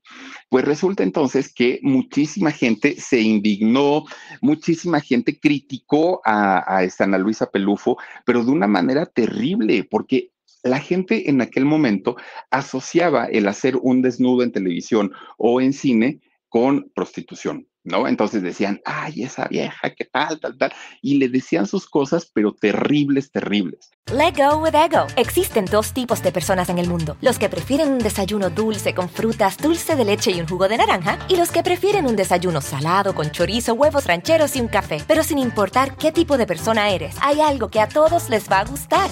pues 0.48 0.64
resulta 0.64 1.04
entonces 1.04 1.54
que 1.54 1.80
muchísima 1.84 2.52
gente 2.52 2.96
se 3.00 3.20
indignó, 3.20 4.06
muchísima 4.40 5.02
gente 5.02 5.38
criticó 5.38 6.22
a, 6.24 6.60
a 6.78 7.18
Luisa 7.18 7.52
Pelufo, 7.52 7.98
pero 8.26 8.46
de 8.46 8.52
una 8.52 8.68
manera 8.68 9.06
terrible, 9.06 9.84
porque 9.84 10.32
la 10.66 10.80
gente 10.80 11.30
en 11.30 11.42
aquel 11.42 11.64
momento 11.64 12.18
asociaba 12.50 13.26
el 13.26 13.48
hacer 13.48 13.78
un 13.82 14.02
desnudo 14.02 14.44
en 14.44 14.52
televisión 14.52 15.12
o 15.38 15.62
en 15.62 15.74
cine 15.74 16.22
con 16.50 16.90
prostitución, 16.96 17.68
¿no? 17.84 18.08
Entonces 18.08 18.42
decían, 18.42 18.82
ay, 18.86 19.24
esa 19.24 19.48
vieja, 19.48 19.90
qué 19.96 20.06
tal, 20.06 20.40
tal, 20.40 20.58
tal, 20.58 20.74
y 21.02 21.18
le 21.18 21.28
decían 21.30 21.68
sus 21.68 21.88
cosas, 21.88 22.32
pero 22.34 22.54
terribles, 22.54 23.30
terribles. 23.30 23.92
Let 24.12 24.34
go 24.38 24.58
with 24.58 24.74
ego. 24.74 25.06
Existen 25.18 25.66
dos 25.66 25.94
tipos 25.94 26.24
de 26.24 26.32
personas 26.32 26.70
en 26.70 26.80
el 26.80 26.88
mundo: 26.88 27.18
los 27.22 27.38
que 27.38 27.50
prefieren 27.50 27.92
un 27.92 28.00
desayuno 28.00 28.50
dulce 28.50 28.96
con 28.96 29.10
frutas, 29.10 29.58
dulce 29.58 29.96
de 29.96 30.06
leche 30.06 30.32
y 30.32 30.40
un 30.40 30.48
jugo 30.48 30.68
de 30.68 30.78
naranja, 30.78 31.20
y 31.28 31.36
los 31.36 31.52
que 31.52 31.62
prefieren 31.62 32.08
un 32.08 32.16
desayuno 32.16 32.62
salado 32.62 33.14
con 33.14 33.30
chorizo, 33.32 33.74
huevos 33.74 34.06
rancheros 34.06 34.56
y 34.56 34.62
un 34.62 34.68
café. 34.68 34.98
Pero 35.08 35.24
sin 35.24 35.38
importar 35.38 35.96
qué 35.98 36.12
tipo 36.12 36.38
de 36.38 36.48
persona 36.48 36.90
eres, 36.90 37.18
hay 37.22 37.42
algo 37.42 37.70
que 37.70 37.82
a 37.82 37.90
todos 37.90 38.30
les 38.30 38.50
va 38.50 38.62
a 38.62 38.66
gustar. 38.66 39.12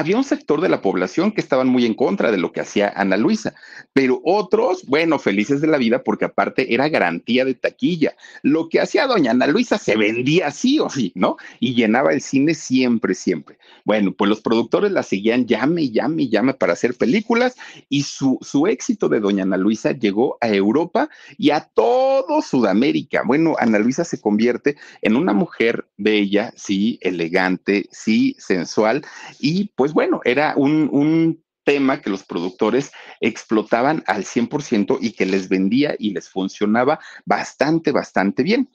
había 0.00 0.16
un 0.16 0.24
sector 0.24 0.62
de 0.62 0.70
la 0.70 0.80
población 0.80 1.30
que 1.30 1.42
estaban 1.42 1.68
muy 1.68 1.84
en 1.84 1.94
contra 1.94 2.30
de 2.30 2.38
lo 2.38 2.52
que 2.52 2.60
hacía 2.60 2.92
Ana 2.96 3.18
Luisa, 3.18 3.54
pero 3.92 4.20
otros, 4.24 4.86
bueno, 4.86 5.18
felices 5.18 5.60
de 5.60 5.66
la 5.66 5.76
vida 5.76 6.02
porque 6.02 6.24
aparte 6.24 6.72
era 6.72 6.88
garantía 6.88 7.44
de 7.44 7.54
taquilla. 7.54 8.16
Lo 8.42 8.68
que 8.68 8.80
hacía 8.80 9.06
doña 9.06 9.32
Ana 9.32 9.46
Luisa 9.46 9.76
se 9.76 9.96
vendía 9.96 10.50
sí 10.50 10.80
o 10.80 10.88
sí, 10.88 11.12
¿no? 11.14 11.36
Y 11.60 11.74
llenaba 11.74 12.12
el 12.14 12.22
cine 12.22 12.54
siempre, 12.54 13.14
siempre. 13.14 13.58
Bueno, 13.84 14.12
pues 14.12 14.28
los 14.28 14.40
productores 14.40 14.92
la 14.92 15.02
seguían 15.02 15.46
llame, 15.46 15.90
llame, 15.90 16.28
llame 16.28 16.54
para 16.54 16.72
hacer 16.74 16.94
películas 16.94 17.56
y 17.88 18.02
su, 18.02 18.38
su 18.40 18.66
éxito 18.66 19.08
de 19.08 19.20
doña 19.20 19.44
Ana 19.44 19.56
Luisa 19.56 19.92
llegó 19.92 20.38
a 20.40 20.48
Europa 20.48 21.08
y 21.38 21.50
a 21.50 21.60
todo 21.60 22.42
Sudamérica. 22.42 23.22
Bueno, 23.26 23.56
Ana 23.58 23.78
Luisa 23.78 24.04
se 24.04 24.20
convierte 24.20 24.76
en 25.02 25.16
una 25.16 25.32
mujer 25.32 25.88
bella, 25.96 26.52
sí, 26.56 26.98
elegante, 27.02 27.88
sí, 27.90 28.36
sensual 28.38 29.02
y 29.38 29.72
pues 29.74 29.92
bueno, 29.92 30.20
era 30.24 30.54
un, 30.56 31.42
tema 31.62 32.00
que 32.00 32.10
los 32.10 32.24
productores 32.24 32.90
explotaban 33.20 34.02
al 34.06 34.24
100% 34.24 34.98
y 35.00 35.12
que 35.12 35.26
les 35.26 35.48
vendía 35.48 35.94
y 35.98 36.10
les 36.10 36.28
funcionaba 36.28 36.98
bastante, 37.26 37.92
bastante 37.92 38.42
bien. 38.42 38.70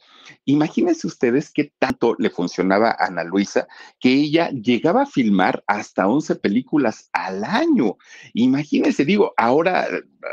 Imagínense 0.45 1.07
ustedes 1.07 1.51
qué 1.51 1.71
tanto 1.79 2.15
le 2.17 2.29
funcionaba 2.29 2.91
a 2.91 3.07
Ana 3.07 3.23
Luisa 3.23 3.67
que 3.99 4.13
ella 4.13 4.49
llegaba 4.49 5.03
a 5.03 5.05
filmar 5.05 5.63
hasta 5.67 6.07
11 6.07 6.35
películas 6.35 7.09
al 7.13 7.43
año. 7.43 7.97
Imagínense, 8.33 9.05
digo, 9.05 9.33
ahora 9.37 9.87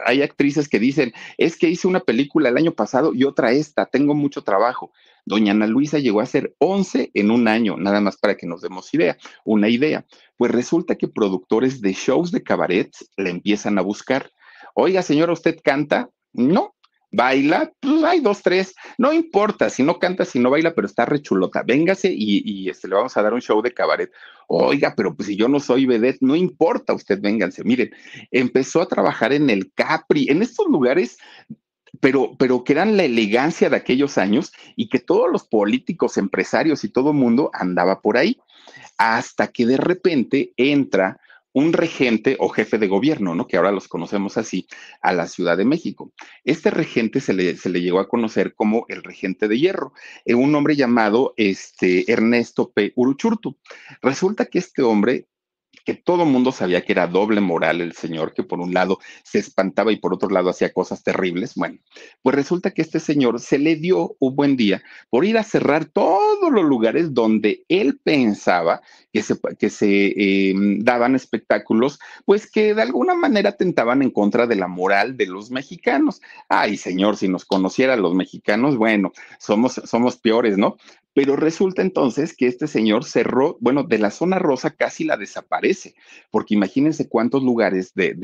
hay 0.07 0.23
actrices 0.23 0.69
que 0.69 0.79
dicen, 0.79 1.13
es 1.39 1.57
que 1.57 1.69
hice 1.69 1.87
una 1.87 2.01
película 2.01 2.49
el 2.49 2.57
año 2.57 2.73
pasado 2.73 3.13
y 3.15 3.25
otra 3.25 3.53
esta, 3.53 3.87
tengo 3.87 4.15
mucho 4.15 4.43
trabajo. 4.43 4.93
Doña 5.25 5.53
Ana 5.53 5.67
Luisa 5.67 5.99
llegó 5.99 6.21
a 6.21 6.27
ser 6.27 6.55
11 6.59 7.11
en 7.15 7.31
un 7.31 7.47
año, 7.47 7.77
nada 7.77 8.01
más 8.01 8.17
para 8.17 8.37
que 8.37 8.47
nos 8.47 8.61
demos 8.61 8.93
idea, 8.93 9.17
una 9.45 9.69
idea. 9.69 10.05
Pues 10.37 10.51
resulta 10.51 10.97
que 10.97 11.09
productores 11.09 11.81
de 11.81 11.93
shows 11.93 12.33
de 12.33 12.43
cabaret 12.43 12.91
le 13.17 13.31
empiezan 13.31 13.79
a 13.79 13.83
buscar. 13.83 14.31
Oiga, 14.75 15.03
señora, 15.03 15.33
¿usted 15.33 15.59
canta? 15.63 16.11
No, 16.33 16.75
baila, 17.13 17.71
pues 17.79 18.03
hay 18.03 18.21
dos, 18.21 18.43
tres, 18.43 18.75
no 18.99 19.13
importa 19.13 19.71
si 19.71 19.83
no 19.83 19.99
canta, 19.99 20.25
si 20.25 20.39
no 20.39 20.51
baila, 20.51 20.75
pero 20.75 20.87
está 20.87 21.05
rechulota, 21.05 21.63
véngase 21.63 22.13
y, 22.13 22.69
este, 22.69 22.89
le 22.89 22.97
vamos 22.97 23.17
a 23.17 23.23
dar 23.23 23.35
un 23.35 23.41
show 23.41 23.63
de 23.63 23.73
cabaret. 23.73 24.11
Oiga, 24.49 24.95
pero 24.97 25.15
pues 25.15 25.29
si 25.29 25.37
yo 25.37 25.49
no 25.49 25.61
soy 25.61 25.87
vedette, 25.87 26.23
no 26.23 26.35
importa, 26.35 26.95
usted 26.95 27.21
vénganse. 27.21 27.63
Miren, 27.65 27.91
empezó 28.31 28.83
a 28.83 28.89
trabajar 28.89 29.33
en 29.33 29.51
el 29.51 29.73
Capri, 29.73 30.27
en 30.29 30.43
estos 30.43 30.67
lugares 30.67 31.19
pero, 32.01 32.35
pero 32.39 32.65
que 32.65 32.73
eran 32.73 32.97
la 32.97 33.05
elegancia 33.05 33.69
de 33.69 33.77
aquellos 33.77 34.19
años 34.19 34.53
y 34.77 34.89
que 34.89 34.99
todos 34.99 35.31
los 35.31 35.47
políticos, 35.47 36.17
empresarios 36.17 36.85
y 36.85 36.89
todo 36.89 37.13
mundo 37.13 37.51
andaba 37.53 38.01
por 38.01 38.17
ahí, 38.17 38.39
hasta 38.99 39.49
que 39.49 39.67
de 39.67 39.77
repente 39.77 40.53
entra 40.57 41.21
un 41.53 41.73
regente 41.73 42.37
o 42.39 42.49
jefe 42.49 42.79
de 42.79 42.89
gobierno, 42.89 43.35
¿no? 43.35 43.47
Que 43.47 43.57
ahora 43.57 43.73
los 43.73 43.89
conocemos 43.89 44.37
así, 44.37 44.67
a 45.01 45.13
la 45.13 45.27
Ciudad 45.27 45.57
de 45.57 45.65
México. 45.65 46.13
Este 46.45 46.71
regente 46.71 47.21
se 47.21 47.35
le, 47.35 47.57
se 47.57 47.69
le 47.69 47.81
llegó 47.81 48.01
a 48.01 48.09
conocer 48.09 48.55
como 48.55 48.87
el 48.89 49.03
regente 49.03 49.49
de 49.49 49.59
hierro, 49.59 49.93
eh, 50.25 50.35
un 50.35 50.55
hombre 50.55 50.77
llamado 50.77 51.35
este, 51.37 52.11
Ernesto 52.11 52.73
P. 52.73 52.93
Uruchurtu. 52.97 53.59
Resulta 54.01 54.47
que 54.47 54.59
este 54.59 54.83
hombre 54.83 55.27
que 55.85 55.95
todo 55.95 56.25
mundo 56.25 56.53
sabía 56.53 56.85
que 56.85 56.93
era 56.93 57.07
doble 57.07 57.41
moral 57.41 57.81
el 57.81 57.93
señor, 57.93 58.33
que 58.33 58.43
por 58.43 58.61
un 58.61 58.75
lado 58.75 58.99
se 59.23 59.39
espantaba 59.39 59.93
y 59.93 59.97
por 59.97 60.15
otro 60.15 60.29
lado 60.31 60.51
hacía 60.51 60.73
cosas 60.73 61.03
terribles. 61.03 61.55
Bueno, 61.55 61.79
pues 62.23 62.37
resulta 62.37 62.71
que 62.71 62.83
este 62.83 63.01
señor 63.01 63.41
se 63.41 63.59
le 63.59 63.77
dio 63.77 64.17
un 64.19 64.37
buen 64.37 64.57
día 64.57 64.83
por 65.11 65.25
ir 65.25 65.39
a 65.39 65.45
cerrar 65.45 65.85
todos 65.87 66.51
los 66.53 66.65
lugares 66.65 67.15
donde 67.15 67.65
él 67.69 67.99
pensaba 68.03 68.83
que 69.13 69.23
se, 69.23 69.39
que 69.59 69.71
se 69.71 70.07
eh, 70.17 70.55
daban 70.79 71.15
espectáculos, 71.15 71.99
pues 72.25 72.51
que 72.51 72.75
de 72.75 72.83
alguna 72.83 73.15
manera 73.15 73.53
tentaban 73.53 74.03
en 74.03 74.11
contra 74.11 74.47
de 74.47 74.57
la 74.57 74.69
moral 74.69 75.17
de 75.17 75.27
los 75.27 75.51
mexicanos. 75.51 76.23
Ay, 76.49 76.77
señor, 76.77 77.17
si 77.17 77.29
nos 77.29 77.45
conociera 77.45 77.97
los 77.97 78.15
mexicanos, 78.15 78.77
bueno, 78.77 79.13
somos, 79.39 79.81
somos 79.85 80.17
peores, 80.17 80.57
¿no? 80.57 80.77
Pero 81.15 81.37
resulta 81.37 81.83
entonces 81.83 82.35
que 82.35 82.47
este 82.47 82.67
señor 82.67 83.05
cerró, 83.05 83.59
bueno, 83.61 83.83
de 83.83 83.99
la 83.99 84.11
zona 84.11 84.39
rosa 84.39 84.71
casi 84.71 85.05
la 85.05 85.17
desaparece, 85.17 85.95
porque 86.31 86.55
imagínense 86.55 87.09
cuántos 87.09 87.43
lugares 87.43 87.93
de, 87.95 88.15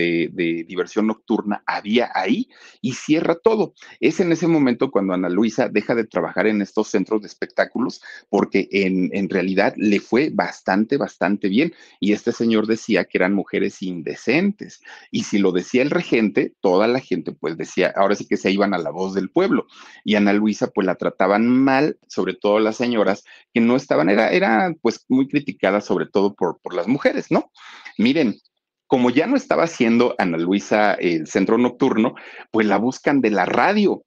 diversión 0.66 1.06
nocturna 1.06 1.62
había 1.66 2.10
ahí 2.14 2.48
y 2.80 2.94
cierra 2.94 3.34
todo. 3.36 3.74
Es 4.00 4.20
en 4.20 4.32
ese 4.32 4.46
momento 4.46 4.90
cuando 4.90 5.12
Ana 5.12 5.28
Luisa 5.28 5.68
deja 5.68 5.94
de 5.94 6.04
trabajar 6.04 6.46
en 6.46 6.62
estos 6.62 6.88
centros 6.88 7.20
de 7.20 7.28
espectáculos, 7.28 8.00
porque 8.30 8.68
en, 8.70 9.28
realidad 9.28 9.74
le 9.76 10.00
fue 10.00 10.30
bastante, 10.32 10.96
bastante 10.96 11.48
bien. 11.48 11.74
Y 12.00 12.12
este 12.12 12.32
señor 12.32 12.66
decía 12.66 13.04
que 13.04 13.18
eran 13.18 13.34
mujeres 13.34 13.82
indecentes. 13.82 14.80
Y 15.10 15.24
si 15.24 15.38
lo 15.38 15.52
decía 15.52 15.82
el 15.82 15.90
regente, 15.90 16.54
toda 16.60 16.88
la 16.88 17.00
gente 17.00 17.32
pues 17.32 17.58
decía, 17.58 17.92
ahora 17.94 18.14
sí 18.14 18.26
que 18.26 18.38
se 18.38 18.50
iban 18.50 18.72
a 18.72 18.78
la 18.78 18.90
voz 18.90 19.14
del 19.14 19.30
pueblo. 19.30 19.66
Y 20.04 20.14
Ana 20.14 20.32
Luisa 20.32 20.68
pues 20.68 20.86
la 20.86 20.94
trataban 20.94 21.46
mal, 21.46 21.98
sobre 22.06 22.34
todo 22.34 22.58
las 22.58 22.77
señoras 22.78 23.24
que 23.52 23.60
no 23.60 23.76
estaban, 23.76 24.08
era, 24.08 24.30
era 24.30 24.72
pues 24.80 25.04
muy 25.08 25.28
criticada 25.28 25.80
sobre 25.80 26.06
todo 26.06 26.34
por, 26.34 26.60
por 26.60 26.74
las 26.74 26.88
mujeres, 26.88 27.30
¿no? 27.30 27.50
Miren, 27.98 28.38
como 28.86 29.10
ya 29.10 29.26
no 29.26 29.36
estaba 29.36 29.64
haciendo 29.64 30.14
Ana 30.18 30.38
Luisa 30.38 30.94
el 30.94 31.26
centro 31.26 31.58
nocturno, 31.58 32.14
pues 32.50 32.66
la 32.66 32.78
buscan 32.78 33.20
de 33.20 33.30
la 33.30 33.44
radio. 33.44 34.02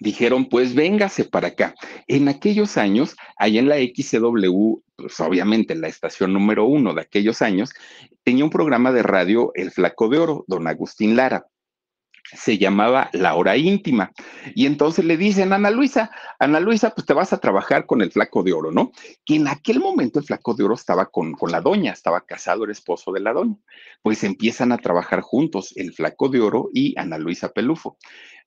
Dijeron, 0.00 0.48
pues 0.48 0.74
véngase 0.74 1.24
para 1.24 1.48
acá. 1.48 1.74
En 2.06 2.28
aquellos 2.28 2.76
años, 2.76 3.16
allá 3.36 3.60
en 3.60 3.68
la 3.68 3.76
XCW, 3.76 4.80
pues 4.96 5.18
obviamente 5.20 5.74
la 5.74 5.88
estación 5.88 6.32
número 6.32 6.64
uno 6.64 6.94
de 6.94 7.02
aquellos 7.02 7.42
años, 7.42 7.70
tenía 8.22 8.44
un 8.44 8.50
programa 8.50 8.92
de 8.92 9.02
radio 9.02 9.50
El 9.54 9.70
Flaco 9.70 10.08
de 10.08 10.18
Oro, 10.18 10.44
don 10.46 10.66
Agustín 10.66 11.16
Lara 11.16 11.46
se 12.34 12.58
llamaba 12.58 13.10
La 13.12 13.34
Hora 13.34 13.56
Íntima. 13.56 14.12
Y 14.54 14.66
entonces 14.66 15.04
le 15.04 15.16
dicen, 15.16 15.52
Ana 15.52 15.70
Luisa, 15.70 16.10
Ana 16.38 16.60
Luisa, 16.60 16.90
pues 16.90 17.06
te 17.06 17.14
vas 17.14 17.32
a 17.32 17.38
trabajar 17.38 17.86
con 17.86 18.02
el 18.02 18.10
flaco 18.10 18.42
de 18.42 18.52
oro, 18.52 18.70
¿no? 18.70 18.92
Que 19.24 19.36
en 19.36 19.48
aquel 19.48 19.80
momento 19.80 20.18
el 20.18 20.24
flaco 20.24 20.54
de 20.54 20.64
oro 20.64 20.74
estaba 20.74 21.06
con, 21.06 21.32
con 21.32 21.50
la 21.50 21.60
doña, 21.60 21.92
estaba 21.92 22.22
casado, 22.22 22.64
era 22.64 22.72
esposo 22.72 23.12
de 23.12 23.20
la 23.20 23.32
doña. 23.32 23.56
Pues 24.02 24.24
empiezan 24.24 24.72
a 24.72 24.78
trabajar 24.78 25.20
juntos 25.20 25.72
el 25.76 25.92
flaco 25.92 26.28
de 26.28 26.40
oro 26.40 26.70
y 26.72 26.98
Ana 26.98 27.18
Luisa 27.18 27.50
Pelufo. 27.50 27.96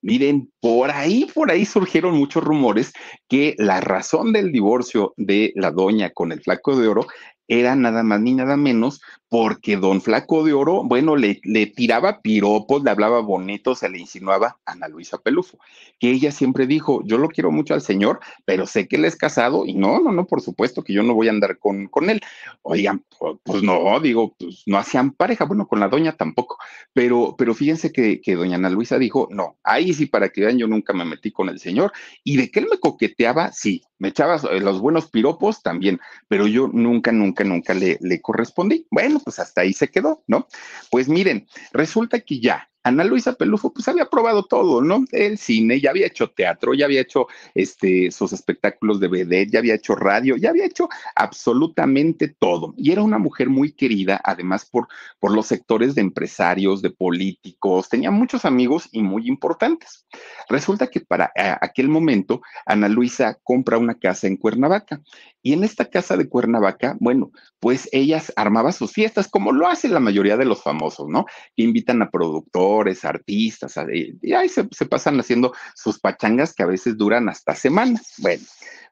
Miren, 0.02 0.52
por 0.60 0.92
ahí, 0.92 1.26
por 1.34 1.50
ahí 1.50 1.66
surgieron 1.66 2.16
muchos 2.16 2.44
rumores 2.44 2.94
que 3.28 3.56
la 3.58 3.82
razón 3.82 4.34
del 4.34 4.52
divorcio 4.52 5.14
de 5.18 5.52
la 5.56 5.72
doña 5.72 6.12
con 6.12 6.32
el 6.32 6.42
flaco 6.42 6.76
de 6.76 6.88
oro 6.88 7.08
era 7.48 7.76
nada 7.76 8.04
más 8.04 8.22
ni 8.22 8.34
nada 8.34 8.58
menos 8.58 9.02
porque 9.30 9.76
don 9.76 10.02
Flaco 10.02 10.46
de 10.46 10.54
Oro, 10.54 10.84
bueno, 10.84 11.18
le, 11.18 11.42
le, 11.44 11.66
tiraba 11.66 12.22
piropos, 12.22 12.84
le 12.84 12.92
hablaba 12.92 13.20
bonito, 13.20 13.76
se 13.76 13.90
le 13.90 14.00
insinuaba 14.00 14.60
a 14.66 14.72
Ana 14.72 14.88
Luisa 14.88 15.18
Pelufo, 15.18 15.58
que 16.00 16.12
ella 16.12 16.32
siempre 16.32 16.68
dijo, 16.68 17.02
yo 17.04 17.18
lo 17.18 17.28
quiero 17.28 17.52
mucho 17.52 17.74
al 17.74 17.82
señor, 17.82 18.20
pero 18.46 18.66
sé 18.66 18.88
que 18.88 18.96
él 18.96 19.04
es 19.04 19.18
casado 19.18 19.66
y 19.66 19.74
no, 19.74 20.00
no, 20.00 20.14
no, 20.14 20.26
por 20.26 20.40
supuesto 20.40 20.84
que 20.84 20.94
yo 20.94 21.04
no 21.04 21.16
voy 21.16 21.28
a 21.28 21.32
andar 21.32 21.58
con, 21.58 21.88
con 21.88 22.10
él. 22.10 22.22
Oigan, 22.62 23.04
pues, 23.44 23.62
no, 23.62 24.00
digo, 24.00 24.36
pues 24.40 24.64
no 24.68 24.78
hacían 24.78 25.12
pareja, 25.12 25.44
bueno, 25.44 25.68
con 25.68 25.82
la 25.82 25.90
doña 25.90 26.14
tampoco, 26.14 26.58
pero, 26.94 27.36
pero 27.38 27.54
fíjense 27.54 27.92
que, 27.92 28.22
que 28.22 28.36
doña 28.36 28.56
Ana 28.56 28.70
Luisa 28.70 28.98
dijo, 28.98 29.28
no, 29.32 29.58
ahí 29.64 29.94
sí, 29.94 30.06
para 30.06 30.30
que 30.30 30.46
vean, 30.46 30.58
yo 30.58 30.68
nunca 30.68 30.94
me 30.94 31.04
metí 31.04 31.32
con 31.32 31.50
el 31.50 31.60
señor 31.60 31.92
y 32.24 32.38
de 32.38 32.50
que 32.50 32.60
él 32.60 32.68
me 32.72 32.80
coqueteaba, 32.80 33.52
sí, 33.52 33.84
me 33.98 34.10
echaba 34.10 34.38
los 34.60 34.80
buenos 34.80 35.10
piropos 35.10 35.62
también, 35.62 36.00
pero 36.28 36.48
yo 36.48 36.70
nunca, 36.72 37.12
nunca, 37.12 37.35
nunca 37.44 37.74
le, 37.74 37.98
le 38.02 38.22
correspondí. 38.22 38.88
Bueno, 38.90 39.20
pues 39.24 39.40
hasta 39.40 39.62
ahí 39.62 39.74
se 39.74 39.90
quedó, 39.90 40.24
¿no? 40.28 40.48
Pues 40.90 41.10
miren, 41.10 41.48
resulta 41.74 42.20
que 42.22 42.40
ya 42.40 42.70
Ana 42.86 43.04
Luisa 43.04 43.34
Pelufo 43.34 43.74
pues 43.74 43.88
había 43.88 44.06
probado 44.06 44.44
todo, 44.44 44.80
¿no? 44.80 45.06
El 45.12 45.40
cine, 45.40 45.82
ya 45.82 45.90
había 45.90 46.06
hecho 46.06 46.30
teatro, 46.30 46.76
ya 46.76 46.86
había 46.86 47.02
hecho 47.02 47.26
este, 47.56 48.12
sus 48.12 48.32
espectáculos 48.32 49.00
de 49.00 49.08
vedette, 49.08 49.54
ya 49.54 49.58
había 49.58 49.74
hecho 49.74 49.96
radio, 49.96 50.38
ya 50.38 50.52
había 50.52 50.66
hecho 50.66 50.88
absolutamente 51.16 52.28
todo. 52.28 52.76
Y 52.78 52.92
era 52.92 53.02
una 53.02 53.18
mujer 53.18 53.50
muy 53.50 53.72
querida, 53.72 54.22
además 54.24 54.70
por, 54.70 54.88
por 55.20 55.34
los 55.34 55.48
sectores 55.48 55.96
de 55.96 56.02
empresarios, 56.02 56.84
de 56.84 56.92
políticos, 56.92 57.90
tenía 57.90 58.12
muchos 58.12 58.46
amigos 58.46 58.88
y 58.92 59.02
muy 59.02 59.28
importantes. 59.28 60.06
Resulta 60.48 60.86
que 60.86 61.02
para 61.02 61.32
aquel 61.62 61.90
momento 61.90 62.44
Ana 62.68 62.88
Luisa 62.88 63.40
compra 63.42 63.80
una 63.80 63.96
casa 63.96 64.28
en 64.28 64.38
Cuernavaca 64.38 65.02
y 65.42 65.54
en 65.54 65.64
esta 65.64 65.86
casa 65.86 66.18
de 66.18 66.30
Cuernavaca, 66.30 66.98
bueno, 67.00 67.32
pues 67.60 67.90
ellas 67.92 68.32
armaba 68.36 68.72
sus 68.72 68.92
fiestas 68.92 69.28
como 69.28 69.52
lo 69.52 69.68
hace 69.68 69.88
la 69.90 70.00
mayoría 70.00 70.38
de 70.38 70.46
los 70.46 70.62
famosos, 70.62 71.08
¿no? 71.08 71.26
Invitan 71.56 72.04
a 72.04 72.12
productores 72.12 72.75
artistas, 73.06 73.76
y 73.92 74.34
ahí 74.34 74.50
se, 74.50 74.68
se 74.72 74.86
pasan 74.86 75.20
haciendo 75.20 75.54
sus 75.76 76.00
pachangas 76.00 76.54
que 76.54 76.64
a 76.64 76.68
veces 76.68 76.98
duran 76.98 77.30
hasta 77.30 77.56
semanas. 77.56 78.14
Bueno, 78.18 78.44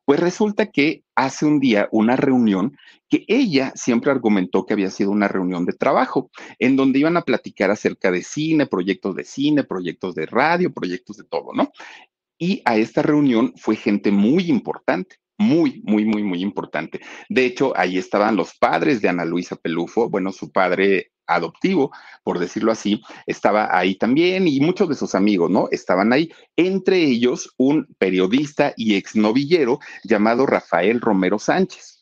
pues 0.05 0.19
resulta 0.19 0.65
que 0.67 1.03
hace 1.15 1.45
un 1.45 1.59
día 1.59 1.88
una 1.91 2.15
reunión 2.15 2.77
que 3.09 3.23
ella 3.27 3.71
siempre 3.75 4.11
argumentó 4.11 4.65
que 4.65 4.73
había 4.73 4.89
sido 4.89 5.11
una 5.11 5.27
reunión 5.27 5.65
de 5.65 5.73
trabajo, 5.73 6.29
en 6.59 6.75
donde 6.75 6.99
iban 6.99 7.15
a 7.15 7.21
platicar 7.21 7.71
acerca 7.71 8.11
de 8.11 8.23
cine, 8.23 8.65
proyectos 8.65 9.15
de 9.15 9.23
cine, 9.23 9.63
proyectos 9.63 10.15
de 10.15 10.25
radio, 10.25 10.73
proyectos 10.73 11.17
de 11.17 11.23
todo, 11.23 11.53
¿no? 11.53 11.71
Y 12.38 12.61
a 12.65 12.75
esta 12.77 13.01
reunión 13.01 13.53
fue 13.55 13.75
gente 13.75 14.11
muy 14.11 14.49
importante 14.49 15.17
muy, 15.38 15.81
muy, 15.84 16.05
muy, 16.05 16.23
muy 16.23 16.41
importante. 16.41 17.01
De 17.29 17.45
hecho, 17.45 17.73
ahí 17.75 17.97
estaban 17.97 18.36
los 18.36 18.55
padres 18.55 19.01
de 19.01 19.09
Ana 19.09 19.25
Luisa 19.25 19.55
Pelufo, 19.55 20.09
bueno, 20.09 20.31
su 20.31 20.51
padre 20.51 21.11
adoptivo, 21.28 21.91
por 22.24 22.39
decirlo 22.39 22.71
así, 22.71 23.01
estaba 23.26 23.76
ahí 23.78 23.95
también 23.95 24.47
y 24.47 24.59
muchos 24.59 24.89
de 24.89 24.95
sus 24.95 25.15
amigos, 25.15 25.49
¿no? 25.49 25.67
Estaban 25.71 26.13
ahí, 26.13 26.32
entre 26.55 26.97
ellos 26.97 27.53
un 27.57 27.88
periodista 27.97 28.74
y 28.78 28.95
exnovillero 28.95 29.80
llamado 30.03 30.45
Rafael 30.45 31.01
Romero 31.01 31.39
Sánchez. 31.39 31.92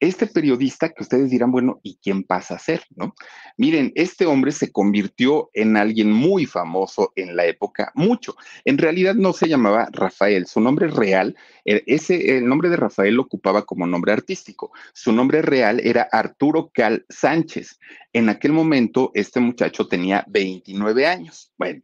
Este 0.00 0.26
periodista 0.26 0.88
que 0.88 1.02
ustedes 1.02 1.30
dirán, 1.30 1.52
bueno, 1.52 1.78
¿y 1.82 1.98
quién 2.02 2.24
pasa 2.24 2.54
a 2.54 2.58
ser? 2.58 2.82
¿No? 2.96 3.14
Miren, 3.56 3.92
este 3.94 4.26
hombre 4.26 4.50
se 4.52 4.72
convirtió 4.72 5.50
en 5.52 5.76
alguien 5.76 6.10
muy 6.10 6.46
famoso 6.46 7.12
en 7.16 7.36
la 7.36 7.44
época, 7.46 7.92
mucho. 7.94 8.34
En 8.64 8.78
realidad 8.78 9.14
no 9.14 9.32
se 9.32 9.48
llamaba 9.48 9.88
Rafael, 9.92 10.46
su 10.46 10.60
nombre 10.60 10.88
real, 10.88 11.36
eh, 11.64 11.82
ese, 11.86 12.38
el 12.38 12.46
nombre 12.46 12.68
de 12.68 12.76
Rafael 12.76 13.14
lo 13.14 13.22
ocupaba 13.22 13.64
como 13.64 13.86
nombre 13.86 14.12
artístico. 14.12 14.72
Su 14.92 15.12
nombre 15.12 15.42
real 15.42 15.80
era 15.84 16.08
Arturo 16.10 16.70
Cal 16.72 17.04
Sánchez. 17.08 17.78
En 18.12 18.28
aquel 18.28 18.52
momento, 18.52 19.10
este 19.14 19.38
muchacho 19.40 19.86
tenía 19.86 20.24
29 20.28 21.06
años. 21.06 21.52
Bueno, 21.58 21.82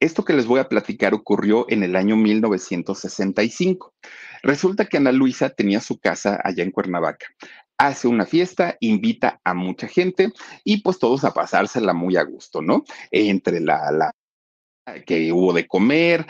esto 0.00 0.24
que 0.24 0.32
les 0.32 0.46
voy 0.46 0.60
a 0.60 0.68
platicar 0.68 1.12
ocurrió 1.14 1.66
en 1.68 1.82
el 1.82 1.96
año 1.96 2.16
1965. 2.16 3.94
Resulta 4.42 4.86
que 4.86 4.96
Ana 4.96 5.12
Luisa 5.12 5.50
tenía 5.50 5.80
su 5.80 5.98
casa 5.98 6.40
allá 6.42 6.62
en 6.62 6.70
Cuernavaca. 6.70 7.26
Hace 7.78 8.08
una 8.08 8.24
fiesta, 8.24 8.76
invita 8.80 9.40
a 9.44 9.52
mucha 9.52 9.86
gente 9.86 10.32
y 10.64 10.82
pues 10.82 10.98
todos 10.98 11.24
a 11.24 11.34
pasársela 11.34 11.92
muy 11.92 12.16
a 12.16 12.22
gusto, 12.22 12.62
¿no? 12.62 12.84
Entre 13.10 13.60
la, 13.60 13.90
la 13.92 14.12
que 15.04 15.32
hubo 15.32 15.52
de 15.52 15.66
comer, 15.66 16.26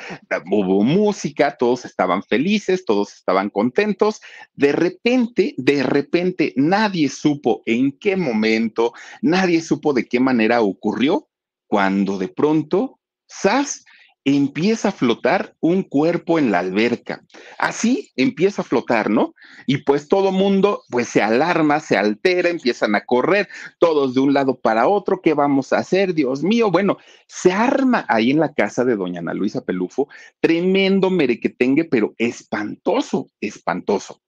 hubo 0.51 0.83
música, 0.83 1.57
todos 1.57 1.85
estaban 1.85 2.23
felices, 2.23 2.85
todos 2.85 3.13
estaban 3.15 3.51
contentos. 3.51 4.21
De 4.55 4.73
repente, 4.73 5.55
de 5.59 5.83
repente, 5.83 6.53
nadie 6.57 7.09
supo 7.09 7.63
en 7.67 7.93
qué 7.93 8.17
momento, 8.17 8.93
nadie 9.21 9.61
supo 9.61 9.93
de 9.93 10.07
qué 10.07 10.21
manera 10.21 10.63
ocurrió, 10.63 11.29
cuando 11.69 12.19
de 12.19 12.29
pronto, 12.29 12.99
¡zas! 13.31 13.85
Empieza 14.27 14.89
a 14.89 14.93
flotar 14.93 15.55
un 15.61 15.85
cuerpo 15.85 16.41
en 16.41 16.51
la 16.51 16.59
alberca. 16.59 17.23
Así 17.59 18.11
empieza 18.17 18.63
a 18.63 18.65
flotar, 18.65 19.09
¿no? 19.09 19.35
Y 19.67 19.79
pues 19.79 20.09
todo 20.09 20.33
mundo 20.33 20.83
pues 20.91 21.09
se 21.09 21.23
alarma, 21.23 21.79
se 21.79 21.97
altera, 21.97 22.49
empiezan 22.49 22.97
a 22.97 23.05
correr 23.05 23.49
todos 23.79 24.15
de 24.15 24.21
un 24.21 24.35
lado 24.35 24.59
para 24.59 24.89
otro, 24.89 25.21
¿qué 25.23 25.33
vamos 25.33 25.73
a 25.73 25.79
hacer? 25.79 26.13
Dios 26.13 26.43
mío, 26.43 26.73
bueno, 26.73 26.99
se 27.29 27.53
arma 27.53 28.05
ahí 28.09 28.33
en 28.33 28.41
la 28.41 28.53
casa 28.53 28.85
de 28.85 28.97
doña 28.97 29.21
Ana 29.21 29.33
Luisa 29.33 29.65
Pelufo, 29.65 30.09
tremendo 30.41 31.09
merequetengue, 31.09 31.85
pero 31.85 32.15
espantoso, 32.19 33.29
espantoso. 33.41 34.23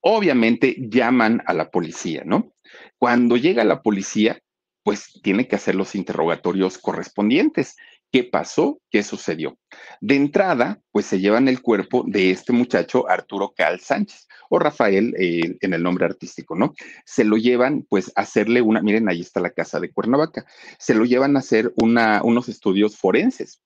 Obviamente 0.00 0.76
llaman 0.78 1.42
a 1.46 1.52
la 1.52 1.68
policía, 1.68 2.22
¿no? 2.24 2.52
Cuando 2.96 3.36
llega 3.36 3.64
la 3.64 3.82
policía, 3.82 4.40
pues 4.84 5.20
tiene 5.22 5.48
que 5.48 5.56
hacer 5.56 5.74
los 5.74 5.94
interrogatorios 5.94 6.78
correspondientes 6.78 7.76
qué 8.12 8.24
pasó, 8.24 8.78
qué 8.90 9.02
sucedió. 9.02 9.58
De 10.00 10.14
entrada, 10.16 10.80
pues 10.92 11.06
se 11.06 11.18
llevan 11.18 11.48
el 11.48 11.62
cuerpo 11.62 12.04
de 12.06 12.30
este 12.30 12.52
muchacho, 12.52 13.08
Arturo 13.08 13.54
Cal 13.56 13.80
Sánchez, 13.80 14.28
o 14.50 14.58
Rafael 14.58 15.14
eh, 15.18 15.56
en 15.62 15.72
el 15.72 15.82
nombre 15.82 16.04
artístico, 16.04 16.54
¿no? 16.54 16.74
Se 17.06 17.24
lo 17.24 17.38
llevan, 17.38 17.86
pues, 17.88 18.12
a 18.14 18.20
hacerle 18.20 18.60
una, 18.60 18.82
miren, 18.82 19.08
ahí 19.08 19.22
está 19.22 19.40
la 19.40 19.50
casa 19.50 19.80
de 19.80 19.90
Cuernavaca, 19.90 20.44
se 20.78 20.94
lo 20.94 21.06
llevan 21.06 21.36
a 21.36 21.38
hacer 21.38 21.72
unos 21.76 22.48
estudios 22.50 22.98
forenses. 22.98 23.62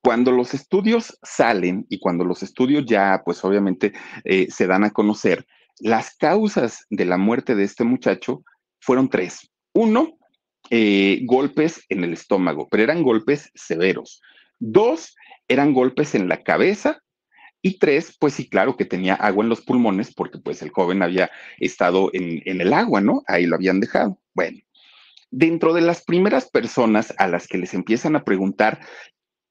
Cuando 0.00 0.30
los 0.30 0.54
estudios 0.54 1.18
salen 1.22 1.84
y 1.88 1.98
cuando 1.98 2.24
los 2.24 2.44
estudios 2.44 2.86
ya, 2.86 3.22
pues, 3.24 3.44
obviamente, 3.44 3.92
eh, 4.22 4.46
se 4.48 4.68
dan 4.68 4.84
a 4.84 4.90
conocer, 4.90 5.44
las 5.80 6.16
causas 6.16 6.86
de 6.88 7.04
la 7.04 7.16
muerte 7.18 7.56
de 7.56 7.64
este 7.64 7.82
muchacho 7.82 8.44
fueron 8.80 9.08
tres. 9.08 9.50
Uno, 9.72 10.17
eh, 10.70 11.20
golpes 11.24 11.84
en 11.88 12.04
el 12.04 12.12
estómago, 12.12 12.68
pero 12.70 12.82
eran 12.82 13.02
golpes 13.02 13.50
severos. 13.54 14.20
Dos, 14.58 15.14
eran 15.48 15.72
golpes 15.72 16.14
en 16.14 16.28
la 16.28 16.42
cabeza. 16.42 17.02
Y 17.60 17.78
tres, 17.78 18.16
pues 18.20 18.34
sí, 18.34 18.48
claro 18.48 18.76
que 18.76 18.84
tenía 18.84 19.14
agua 19.14 19.42
en 19.42 19.48
los 19.48 19.62
pulmones 19.62 20.14
porque 20.14 20.38
pues 20.38 20.62
el 20.62 20.70
joven 20.70 21.02
había 21.02 21.28
estado 21.58 22.10
en, 22.12 22.40
en 22.44 22.60
el 22.60 22.72
agua, 22.72 23.00
¿no? 23.00 23.22
Ahí 23.26 23.46
lo 23.46 23.56
habían 23.56 23.80
dejado. 23.80 24.20
Bueno, 24.32 24.58
dentro 25.30 25.72
de 25.72 25.80
las 25.80 26.04
primeras 26.04 26.48
personas 26.48 27.12
a 27.18 27.26
las 27.26 27.48
que 27.48 27.58
les 27.58 27.74
empiezan 27.74 28.14
a 28.14 28.24
preguntar 28.24 28.80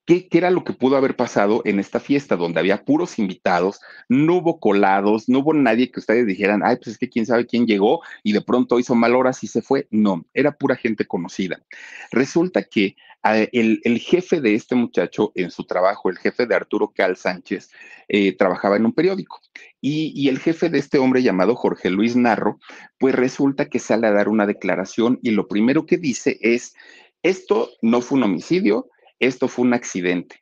¿Qué, 0.07 0.29
era 0.31 0.51
lo 0.51 0.63
que 0.63 0.71
pudo 0.71 0.95
haber 0.95 1.17
pasado 1.17 1.61
en 1.65 1.79
esta 1.79 1.99
fiesta 1.99 2.37
donde 2.37 2.61
había 2.61 2.85
puros 2.85 3.19
invitados, 3.19 3.81
no 4.07 4.35
hubo 4.35 4.57
colados, 4.57 5.27
no 5.27 5.39
hubo 5.39 5.53
nadie 5.53 5.91
que 5.91 5.99
ustedes 5.99 6.25
dijeran, 6.25 6.61
ay, 6.63 6.77
pues 6.77 6.87
es 6.87 6.97
que 6.97 7.09
quién 7.09 7.25
sabe 7.25 7.45
quién 7.45 7.67
llegó 7.67 8.01
y 8.23 8.31
de 8.31 8.39
pronto 8.39 8.79
hizo 8.79 8.95
mal 8.95 9.15
horas 9.15 9.43
y 9.43 9.47
se 9.47 9.61
fue? 9.61 9.85
No, 9.91 10.25
era 10.33 10.53
pura 10.53 10.77
gente 10.77 11.05
conocida. 11.05 11.61
Resulta 12.09 12.63
que 12.63 12.95
ah, 13.21 13.35
el, 13.51 13.99
jefe 13.99 14.39
de 14.39 14.55
este 14.55 14.75
muchacho 14.75 15.33
en 15.35 15.51
su 15.51 15.65
trabajo, 15.65 16.09
el 16.09 16.17
jefe 16.17 16.45
de 16.45 16.55
Arturo 16.55 16.93
Cal 16.95 17.17
Sánchez, 17.17 17.69
eh, 18.07 18.31
trabajaba 18.31 18.77
en 18.77 18.85
un 18.85 18.93
periódico 18.93 19.41
y, 19.81 20.13
y 20.15 20.29
el 20.29 20.39
jefe 20.39 20.69
de 20.69 20.79
este 20.79 20.99
hombre 20.99 21.21
llamado 21.21 21.53
Jorge 21.53 21.89
Luis 21.89 22.15
Narro, 22.15 22.61
pues 22.97 23.13
resulta 23.13 23.65
que 23.65 23.79
sale 23.79 24.07
a 24.07 24.13
dar 24.13 24.29
una 24.29 24.45
declaración 24.45 25.19
y 25.21 25.31
lo 25.31 25.49
primero 25.49 25.85
que 25.85 25.97
dice 25.97 26.37
es, 26.39 26.75
esto 27.23 27.71
no 27.81 27.99
fue 27.99 28.19
un 28.19 28.23
homicidio, 28.23 28.89
esto 29.19 29.47
fue 29.47 29.65
un 29.65 29.73
accidente. 29.73 30.41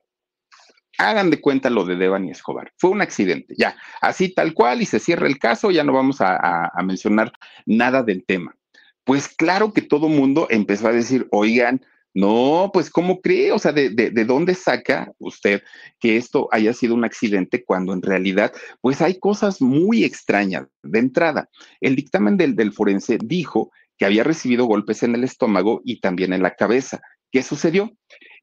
Hagan 0.98 1.30
de 1.30 1.42
cuenta 1.42 1.70
lo 1.70 1.84
de 1.84 1.96
Devani 1.96 2.32
Escobar. 2.32 2.72
Fue 2.78 2.90
un 2.90 3.02
accidente, 3.02 3.54
ya, 3.58 3.76
así 4.02 4.34
tal 4.34 4.54
cual, 4.54 4.82
y 4.82 4.86
se 4.86 5.00
cierra 5.00 5.28
el 5.28 5.40
caso, 5.40 5.72
ya 5.72 5.84
no 5.84 5.92
vamos 5.92 6.18
a, 6.20 6.72
mencionar 6.84 7.34
nada 7.66 8.02
del 8.02 8.24
tema. 8.26 8.56
Pues 9.04 9.28
claro 9.28 9.74
que 9.74 9.82
todo 9.82 10.08
mundo 10.08 10.48
empezó 10.50 10.88
a 10.88 10.94
decir, 10.94 11.28
oigan, 11.32 11.82
no, 12.14 12.72
pues 12.74 12.90
¿cómo 12.90 13.20
cree? 13.20 13.52
O 13.52 13.60
sea, 13.60 13.74
¿de, 13.74 13.90
dónde 14.26 14.56
saca 14.56 15.12
usted 15.20 15.64
que 16.00 16.16
esto 16.16 16.48
haya 16.52 16.74
sido 16.74 16.96
un 16.96 17.04
accidente 17.04 17.66
cuando 17.66 17.92
en 17.92 18.02
realidad, 18.02 18.54
pues 18.80 19.02
hay 19.02 19.20
cosas 19.20 19.62
muy 19.62 20.06
extrañas 20.06 20.66
de 20.82 21.00
entrada? 21.00 21.50
El 21.82 21.98
dictamen 21.98 22.38
del, 22.38 22.56
del 22.56 22.72
forense 22.72 23.18
dijo 23.22 23.70
que 23.98 24.06
había 24.06 24.24
recibido 24.24 24.66
golpes 24.66 25.04
en 25.04 25.14
el 25.16 25.26
estómago 25.26 25.82
y 25.84 26.00
también 26.00 26.32
en 26.32 26.42
la 26.42 26.56
cabeza. 26.56 27.02
¿Qué 27.32 27.44
sucedió? 27.44 27.92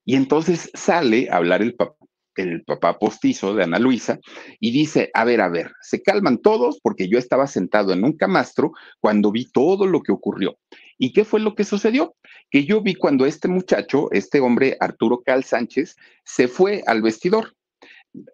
Y 0.05 0.15
entonces 0.15 0.69
sale 0.73 1.29
a 1.29 1.37
hablar 1.37 1.61
el 1.61 1.75
papá, 1.75 1.95
el 2.35 2.63
papá 2.63 2.97
postizo 2.97 3.53
de 3.53 3.63
Ana 3.63 3.79
Luisa 3.79 4.19
y 4.59 4.71
dice, 4.71 5.09
a 5.13 5.23
ver, 5.23 5.41
a 5.41 5.49
ver, 5.49 5.71
se 5.81 6.01
calman 6.01 6.39
todos 6.39 6.79
porque 6.81 7.07
yo 7.07 7.17
estaba 7.17 7.47
sentado 7.47 7.93
en 7.93 8.03
un 8.03 8.13
camastro 8.13 8.71
cuando 8.99 9.31
vi 9.31 9.45
todo 9.51 9.85
lo 9.85 10.01
que 10.01 10.11
ocurrió. 10.11 10.57
¿Y 10.97 11.13
qué 11.13 11.25
fue 11.25 11.39
lo 11.39 11.55
que 11.55 11.63
sucedió? 11.63 12.15
Que 12.49 12.65
yo 12.65 12.81
vi 12.81 12.95
cuando 12.95 13.25
este 13.25 13.47
muchacho, 13.47 14.11
este 14.11 14.39
hombre 14.39 14.77
Arturo 14.79 15.21
Cal 15.21 15.43
Sánchez, 15.43 15.95
se 16.23 16.47
fue 16.47 16.83
al 16.85 17.01
vestidor, 17.01 17.55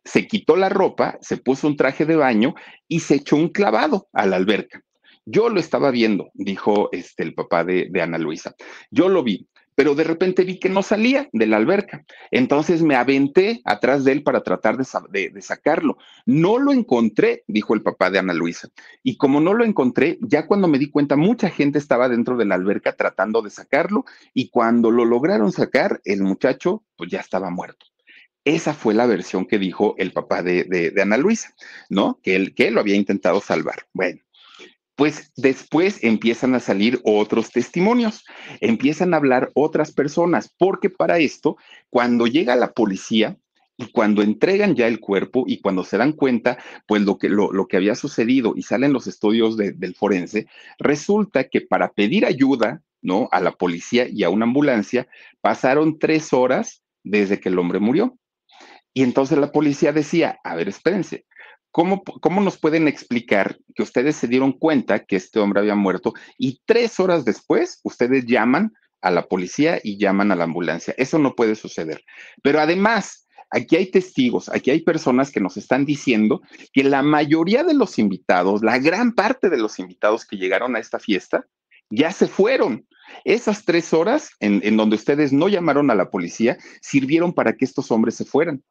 se 0.04 0.28
quitó 0.28 0.56
la 0.56 0.70
ropa, 0.70 1.18
se 1.22 1.38
puso 1.38 1.68
un 1.68 1.78
traje 1.78 2.06
de 2.06 2.16
baño 2.16 2.54
y 2.88 3.00
se 3.00 3.16
echó 3.16 3.36
un 3.36 3.50
clavado 3.50 4.08
a 4.14 4.26
la 4.26 4.36
alberca. 4.36 4.84
Yo 5.26 5.50
lo 5.50 5.60
estaba 5.60 5.92
viendo, 5.92 6.32
dijo 6.34 6.90
este, 6.92 7.24
el 7.24 7.34
papá 7.34 7.64
de, 7.64 7.88
de 7.90 8.02
Ana 8.02 8.18
Luisa. 8.18 8.56
Yo 8.90 9.10
lo 9.10 9.24
vi 9.24 9.48
pero 9.80 9.96
de 9.96 10.04
repente 10.04 10.44
vi 10.44 10.60
que 10.60 10.68
no 10.68 10.84
salía 10.84 11.30
de 11.32 11.48
la 11.48 11.56
alberca. 11.56 12.04
Entonces 12.32 12.82
me 12.82 12.96
aventé 12.96 13.62
atrás 13.64 14.04
de 14.04 14.12
él 14.12 14.24
para 14.24 14.44
tratar 14.44 14.76
de, 14.76 15.42
sacarlo. 15.42 15.98
No 16.26 16.60
lo 16.60 16.74
encontré, 16.74 17.46
dijo 17.48 17.74
el 17.74 17.82
papá 17.82 18.12
de 18.12 18.20
Ana 18.20 18.34
Luisa. 18.34 18.68
Y 19.04 19.16
como 19.16 19.40
no 19.40 19.54
lo 19.54 19.64
encontré, 19.64 20.18
ya 20.20 20.48
cuando 20.48 20.68
me 20.68 20.80
di 20.80 20.90
cuenta, 20.90 21.16
mucha 21.16 21.50
gente 21.50 21.80
estaba 21.80 22.10
dentro 22.10 22.36
de 22.36 22.44
la 22.44 22.56
alberca 22.56 22.92
tratando 22.92 23.42
de 23.42 23.52
sacarlo 23.52 24.04
y 24.34 24.50
cuando 24.50 24.92
lo 24.92 25.06
lograron 25.06 25.54
sacar, 25.54 26.02
el 26.04 26.24
muchacho 26.24 26.84
pues 26.98 27.10
ya 27.10 27.22
estaba 27.22 27.50
muerto. 27.50 27.86
Esa 28.44 28.74
fue 28.74 28.94
la 28.94 29.06
versión 29.06 29.46
que 29.46 29.60
dijo 29.60 29.96
el 29.98 30.12
papá 30.12 30.44
de, 30.44 30.94
Ana 31.02 31.16
Luisa, 31.16 31.54
¿no? 31.90 32.20
Que 32.22 32.36
él, 32.36 32.54
que 32.54 32.68
él 32.68 32.74
lo 32.74 32.82
había 32.82 32.96
intentado 32.96 33.40
salvar. 33.40 33.88
Bueno, 33.94 34.20
pues 35.00 35.32
después 35.38 36.04
empiezan 36.04 36.56
a 36.56 36.60
salir 36.60 37.00
otros 37.06 37.52
testimonios, 37.52 38.26
empiezan 38.60 39.14
a 39.14 39.18
hablar 39.18 39.50
otras 39.54 39.94
personas, 39.94 40.54
porque 40.58 40.90
para 40.90 41.20
esto, 41.20 41.56
cuando 41.90 42.28
llega 42.28 42.58
la 42.58 42.74
policía 42.74 43.38
y 43.78 43.94
cuando 43.94 44.22
entregan 44.22 44.76
ya 44.76 44.88
el 44.88 45.00
cuerpo 45.00 45.46
y 45.48 45.62
cuando 45.62 45.86
se 45.86 45.96
dan 45.96 46.12
cuenta, 46.12 46.58
pues 46.86 47.02
lo 47.04 47.18
que, 47.18 47.30
lo, 47.30 47.66
que 47.70 47.78
había 47.78 47.96
sucedido 47.96 48.56
y 48.58 48.64
salen 48.64 48.92
los 48.92 49.08
estudios 49.08 49.56
del 49.56 49.96
forense, 49.96 50.48
resulta 50.80 51.46
que 51.46 51.62
para 51.62 51.94
pedir 51.94 52.26
ayuda, 52.26 52.82
¿no? 53.02 53.30
A 53.32 53.40
la 53.40 53.54
policía 53.54 54.06
y 54.10 54.24
a 54.24 54.30
una 54.30 54.44
ambulancia, 54.44 55.08
pasaron 55.40 55.98
tres 55.98 56.34
horas 56.34 56.84
desde 57.06 57.40
que 57.40 57.48
el 57.48 57.58
hombre 57.58 57.80
murió. 57.80 58.18
Y 58.94 59.04
entonces 59.04 59.38
la 59.38 59.54
policía 59.54 59.94
decía, 59.94 60.42
a 60.44 60.56
ver, 60.56 60.68
espérense, 60.68 61.26
¿Cómo, 61.72 62.04
nos 62.42 62.58
pueden 62.58 62.88
explicar 62.88 63.60
que 63.76 63.84
ustedes 63.84 64.16
se 64.16 64.28
dieron 64.28 64.54
cuenta 64.54 65.06
que 65.06 65.16
este 65.16 65.40
hombre 65.40 65.60
había 65.60 65.76
muerto 65.76 66.14
y 66.38 66.62
tres 66.66 67.00
horas 67.00 67.26
después 67.26 67.80
ustedes 67.84 68.26
llaman 68.26 68.74
a 69.02 69.12
la 69.12 69.28
policía 69.28 69.80
y 69.84 69.98
llaman 69.98 70.32
a 70.32 70.36
la 70.36 70.46
ambulancia? 70.46 70.96
Eso 70.98 71.20
no 71.20 71.36
puede 71.36 71.56
suceder. 71.56 72.04
Pero 72.42 72.60
además, 72.60 73.28
aquí 73.52 73.76
hay 73.76 73.92
testigos, 73.92 74.50
aquí 74.50 74.72
hay 74.72 74.82
personas 74.82 75.32
que 75.32 75.40
nos 75.40 75.58
están 75.58 75.86
diciendo 75.86 76.42
que 76.74 76.84
la 76.84 77.04
mayoría 77.04 77.64
de 77.64 77.76
los 77.76 78.00
invitados, 78.00 78.64
la 78.64 78.80
gran 78.80 79.14
parte 79.14 79.50
de 79.50 79.58
los 79.58 79.78
invitados 79.78 80.26
que 80.26 80.38
llegaron 80.38 80.76
a 80.76 80.80
esta 80.80 80.98
fiesta, 80.98 81.46
ya 81.92 82.12
se 82.12 82.28
fueron. 82.28 82.88
Esas 83.26 83.64
tres 83.64 83.94
horas 83.94 84.32
en, 84.40 84.62
en 84.64 84.76
donde 84.76 84.96
ustedes 84.96 85.34
no 85.34 85.48
llamaron 85.48 85.92
a 85.92 85.96
la 85.96 86.10
policía 86.10 86.58
sirvieron 86.82 87.34
para 87.34 87.54
que 87.54 87.66
estos 87.66 87.92
hombres 87.92 88.16
se 88.16 88.26
fueran 88.26 88.64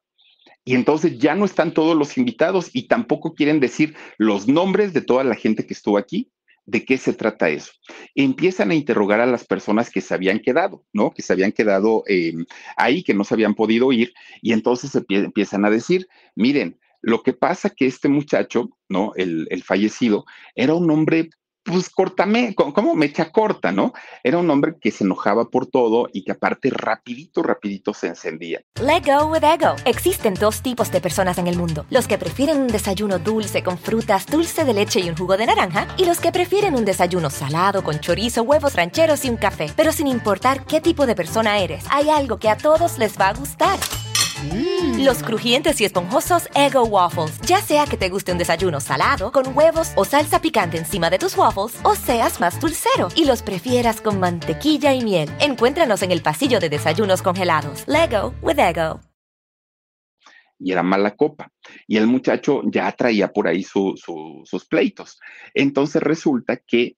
y 0.65 0.75
entonces 0.75 1.17
ya 1.17 1.35
no 1.35 1.45
están 1.45 1.73
todos 1.73 1.97
los 1.97 2.17
invitados 2.17 2.69
y 2.73 2.87
tampoco 2.87 3.33
quieren 3.33 3.59
decir 3.59 3.95
los 4.17 4.47
nombres 4.47 4.93
de 4.93 5.01
toda 5.01 5.23
la 5.23 5.35
gente 5.35 5.65
que 5.65 5.73
estuvo 5.73 5.97
aquí. 5.97 6.31
¿De 6.65 6.85
qué 6.85 6.99
se 6.99 7.13
trata 7.13 7.49
eso? 7.49 7.71
Empiezan 8.13 8.69
a 8.69 8.75
interrogar 8.75 9.21
a 9.21 9.25
las 9.25 9.43
personas 9.43 9.89
que 9.89 10.01
se 10.01 10.13
habían 10.13 10.37
quedado, 10.37 10.85
¿no? 10.93 11.09
Que 11.09 11.23
se 11.23 11.33
habían 11.33 11.51
quedado 11.51 12.03
em, 12.05 12.45
ahí, 12.77 13.01
que 13.01 13.15
no 13.15 13.23
se 13.23 13.33
habían 13.33 13.55
podido 13.55 13.91
ir, 13.91 14.13
y 14.43 14.53
entonces 14.53 14.91
empiezan 15.09 15.65
a 15.65 15.71
decir, 15.71 16.07
miren, 16.35 16.79
lo 17.01 17.23
que 17.23 17.33
pasa 17.33 17.71
que 17.71 17.87
este 17.87 18.07
muchacho, 18.07 18.69
¿no? 18.87 19.13
El, 19.15 19.47
el 19.49 19.63
fallecido, 19.63 20.25
era 20.53 20.75
un 20.75 20.91
hombre 20.91 21.31
pues 21.69 21.89
cortame, 21.89 22.55
como 22.55 22.95
mecha 22.95 23.31
corta, 23.31 23.71
¿no? 23.71 23.93
Era 24.23 24.37
un 24.37 24.49
hombre 24.49 24.75
que 24.79 24.91
se 24.91 25.03
enojaba 25.03 25.49
por 25.49 25.67
todo 25.67 26.09
y 26.11 26.23
que 26.23 26.31
aparte 26.31 26.69
rapidito, 26.71 27.43
rapidito 27.43 27.93
se 27.93 28.07
encendía. 28.07 28.61
Let 28.81 29.03
go 29.05 29.27
with 29.27 29.43
ego. 29.43 29.75
Existen 29.85 30.33
dos 30.33 30.61
tipos 30.61 30.91
de 30.91 31.01
personas 31.01 31.37
en 31.37 31.47
el 31.47 31.57
mundo. 31.57 31.85
Los 31.89 32.07
que 32.07 32.17
prefieren 32.17 32.59
un 32.59 32.67
desayuno 32.67 33.19
dulce 33.19 33.63
con 33.63 33.77
frutas, 33.77 34.25
dulce 34.25 34.65
de 34.65 34.73
leche 34.73 34.99
y 34.99 35.09
un 35.09 35.17
jugo 35.17 35.37
de 35.37 35.45
naranja. 35.45 35.87
Y 35.97 36.05
los 36.05 36.19
que 36.19 36.31
prefieren 36.31 36.75
un 36.75 36.85
desayuno 36.85 37.29
salado 37.29 37.83
con 37.83 37.99
chorizo, 37.99 38.43
huevos 38.43 38.75
rancheros 38.75 39.25
y 39.25 39.29
un 39.29 39.37
café. 39.37 39.71
Pero 39.75 39.91
sin 39.91 40.07
importar 40.07 40.65
qué 40.65 40.81
tipo 40.81 41.05
de 41.05 41.15
persona 41.15 41.59
eres, 41.59 41.85
hay 41.91 42.09
algo 42.09 42.37
que 42.37 42.49
a 42.49 42.57
todos 42.57 42.97
les 42.97 43.19
va 43.19 43.29
a 43.29 43.33
gustar. 43.33 43.79
Mm. 44.43 45.03
Los 45.03 45.23
crujientes 45.23 45.79
y 45.81 45.85
esponjosos 45.85 46.47
Ego 46.55 46.83
Waffles. 46.83 47.39
Ya 47.41 47.61
sea 47.61 47.85
que 47.85 47.97
te 47.97 48.09
guste 48.09 48.31
un 48.31 48.37
desayuno 48.37 48.79
salado, 48.79 49.31
con 49.31 49.55
huevos 49.55 49.91
o 49.95 50.05
salsa 50.05 50.41
picante 50.41 50.77
encima 50.77 51.09
de 51.09 51.19
tus 51.19 51.37
waffles, 51.37 51.79
o 51.83 51.95
seas 51.95 52.39
más 52.39 52.59
dulcero 52.59 53.09
y 53.15 53.25
los 53.25 53.41
prefieras 53.41 54.01
con 54.01 54.19
mantequilla 54.19 54.93
y 54.93 55.03
miel. 55.03 55.29
Encuéntranos 55.39 56.01
en 56.01 56.11
el 56.11 56.21
pasillo 56.21 56.59
de 56.59 56.69
desayunos 56.69 57.21
congelados. 57.21 57.87
Lego 57.87 58.33
with 58.41 58.59
Ego. 58.59 59.01
Y 60.61 60.73
era 60.73 60.83
mala 60.83 61.15
copa. 61.15 61.51
Y 61.87 61.95
el 61.95 62.05
muchacho 62.05 62.61
ya 62.65 62.91
traía 62.91 63.31
por 63.31 63.47
ahí 63.47 63.63
sus 63.63 64.65
pleitos. 64.69 65.17
Entonces 65.53 66.03
resulta 66.03 66.57
que 66.57 66.97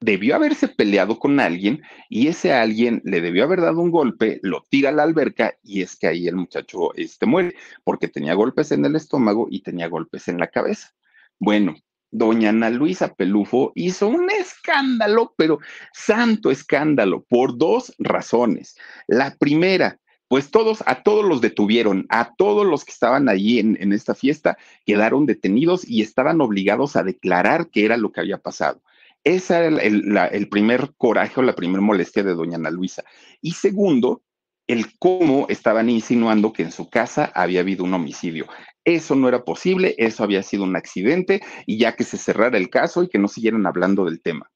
debió 0.00 0.36
haberse 0.36 0.68
peleado 0.68 1.18
con 1.18 1.40
alguien 1.40 1.82
y 2.08 2.28
ese 2.28 2.52
alguien 2.52 3.02
le 3.04 3.20
debió 3.20 3.44
haber 3.44 3.60
dado 3.60 3.80
un 3.80 3.90
golpe, 3.90 4.38
lo 4.42 4.64
tira 4.68 4.90
a 4.90 4.92
la 4.92 5.02
alberca 5.02 5.54
y 5.62 5.82
es 5.82 5.96
que 5.96 6.06
ahí 6.06 6.28
el 6.28 6.36
muchacho 6.36 6.94
este, 6.94 7.26
muere 7.26 7.54
porque 7.84 8.08
tenía 8.08 8.34
golpes 8.34 8.72
en 8.72 8.84
el 8.84 8.96
estómago 8.96 9.48
y 9.50 9.62
tenía 9.62 9.88
golpes 9.88 10.28
en 10.28 10.38
la 10.38 10.48
cabeza. 10.48 10.94
Bueno, 11.38 11.74
doña 12.10 12.50
Ana 12.50 12.70
Luisa 12.70 13.14
Pelufo 13.14 13.72
hizo 13.74 14.08
un 14.08 14.30
escándalo, 14.30 15.34
pero 15.36 15.58
santo 15.92 16.50
escándalo, 16.50 17.24
por 17.28 17.58
dos 17.58 17.94
razones. 17.98 18.76
La 19.08 19.36
primera, 19.36 19.98
pues 20.28 20.50
todos, 20.50 20.82
a 20.86 21.02
todos 21.02 21.24
los 21.24 21.40
detuvieron, 21.40 22.06
a 22.08 22.34
todos 22.36 22.66
los 22.66 22.84
que 22.84 22.92
estaban 22.92 23.28
allí 23.28 23.58
en, 23.58 23.76
en 23.80 23.92
esta 23.92 24.14
fiesta 24.14 24.58
quedaron 24.86 25.26
detenidos 25.26 25.88
y 25.88 26.02
estaban 26.02 26.40
obligados 26.40 26.96
a 26.96 27.02
declarar 27.02 27.68
qué 27.70 27.84
era 27.84 27.96
lo 27.96 28.12
que 28.12 28.20
había 28.20 28.38
pasado. 28.38 28.80
Ese 29.24 29.54
era 29.54 29.66
el, 29.66 30.48
primer 30.48 30.92
coraje 30.96 31.40
o 31.40 31.42
la 31.42 31.54
primera 31.54 31.82
molestia 31.82 32.22
de 32.22 32.34
doña 32.34 32.56
Ana 32.56 32.70
Luisa. 32.70 33.04
Y 33.42 33.52
segundo, 33.52 34.22
el 34.66 34.98
cómo 34.98 35.46
estaban 35.48 35.90
insinuando 35.90 36.52
que 36.52 36.62
en 36.62 36.72
su 36.72 36.88
casa 36.88 37.30
había 37.34 37.60
habido 37.60 37.84
un 37.84 37.94
homicidio. 37.94 38.46
Eso 38.84 39.14
no 39.14 39.28
era 39.28 39.44
posible, 39.44 39.94
eso 39.98 40.24
había 40.24 40.42
sido 40.42 40.64
un 40.64 40.76
accidente 40.76 41.42
y 41.66 41.78
ya 41.78 41.94
que 41.96 42.04
se 42.04 42.16
cerrara 42.16 42.56
el 42.56 42.70
caso 42.70 43.02
y 43.02 43.08
que 43.08 43.18
no 43.18 43.28
siguieran 43.28 43.66
hablando 43.66 44.04
del 44.04 44.20
tema. 44.22 44.50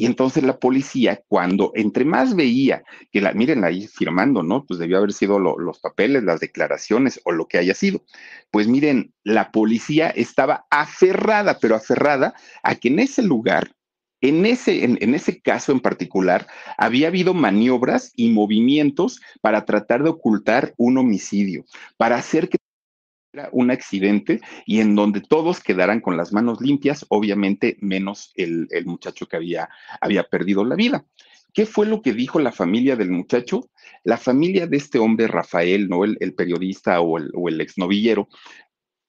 Y 0.00 0.06
entonces 0.06 0.44
la 0.44 0.60
policía, 0.60 1.24
cuando 1.26 1.72
entre 1.74 2.04
más 2.04 2.36
veía 2.36 2.84
que 3.10 3.20
la, 3.20 3.32
miren 3.32 3.64
ahí 3.64 3.88
firmando, 3.88 4.44
¿no? 4.44 4.64
Pues 4.64 4.78
debió 4.78 4.98
haber 4.98 5.12
sido 5.12 5.40
los 5.40 5.80
papeles, 5.80 6.22
las 6.22 6.38
declaraciones 6.38 7.20
o 7.24 7.32
lo 7.32 7.48
que 7.48 7.58
haya 7.58 7.74
sido. 7.74 8.04
Pues 8.52 8.68
miren, 8.68 9.12
la 9.24 9.50
policía 9.50 10.08
estaba 10.10 10.66
aferrada, 10.70 11.58
pero 11.60 11.74
aferrada 11.74 12.34
a 12.62 12.76
que 12.76 12.88
en 12.88 13.00
ese 13.00 13.22
lugar 13.22 13.72
en 14.20 14.46
ese, 14.46 14.84
en, 14.84 15.14
ese 15.14 15.40
caso 15.40 15.72
en 15.72 15.80
particular, 15.80 16.46
había 16.76 17.08
habido 17.08 17.34
maniobras 17.34 18.12
y 18.16 18.30
movimientos 18.30 19.20
para 19.40 19.64
tratar 19.64 20.02
de 20.02 20.10
ocultar 20.10 20.74
un 20.76 20.98
homicidio, 20.98 21.64
para 21.96 22.16
hacer 22.16 22.48
que 22.48 22.58
un 23.52 23.70
accidente 23.70 24.40
y 24.66 24.80
en 24.80 24.94
donde 24.94 25.20
todos 25.20 25.60
quedaran 25.60 26.00
con 26.00 26.16
las 26.16 26.32
manos 26.32 26.60
limpias, 26.60 27.06
obviamente 27.08 27.76
menos 27.80 28.32
el, 28.34 28.68
muchacho 28.86 29.26
que 29.26 29.36
había, 29.36 29.68
había 30.00 30.24
perdido 30.24 30.64
la 30.64 30.74
vida. 30.74 31.04
¿Qué 31.52 31.66
fue 31.66 31.86
lo 31.86 32.02
que 32.02 32.12
dijo 32.12 32.40
la 32.40 32.52
familia 32.52 32.96
del 32.96 33.10
muchacho? 33.10 33.70
La 34.04 34.16
familia 34.16 34.66
de 34.66 34.76
este 34.76 34.98
hombre, 34.98 35.28
Rafael, 35.28 35.88
¿no? 35.88 36.04
El, 36.04 36.34
periodista 36.34 37.00
o 37.00 37.18
el, 37.18 37.30
o 37.34 37.48
el 37.48 37.60
exnovillero, 37.60 38.28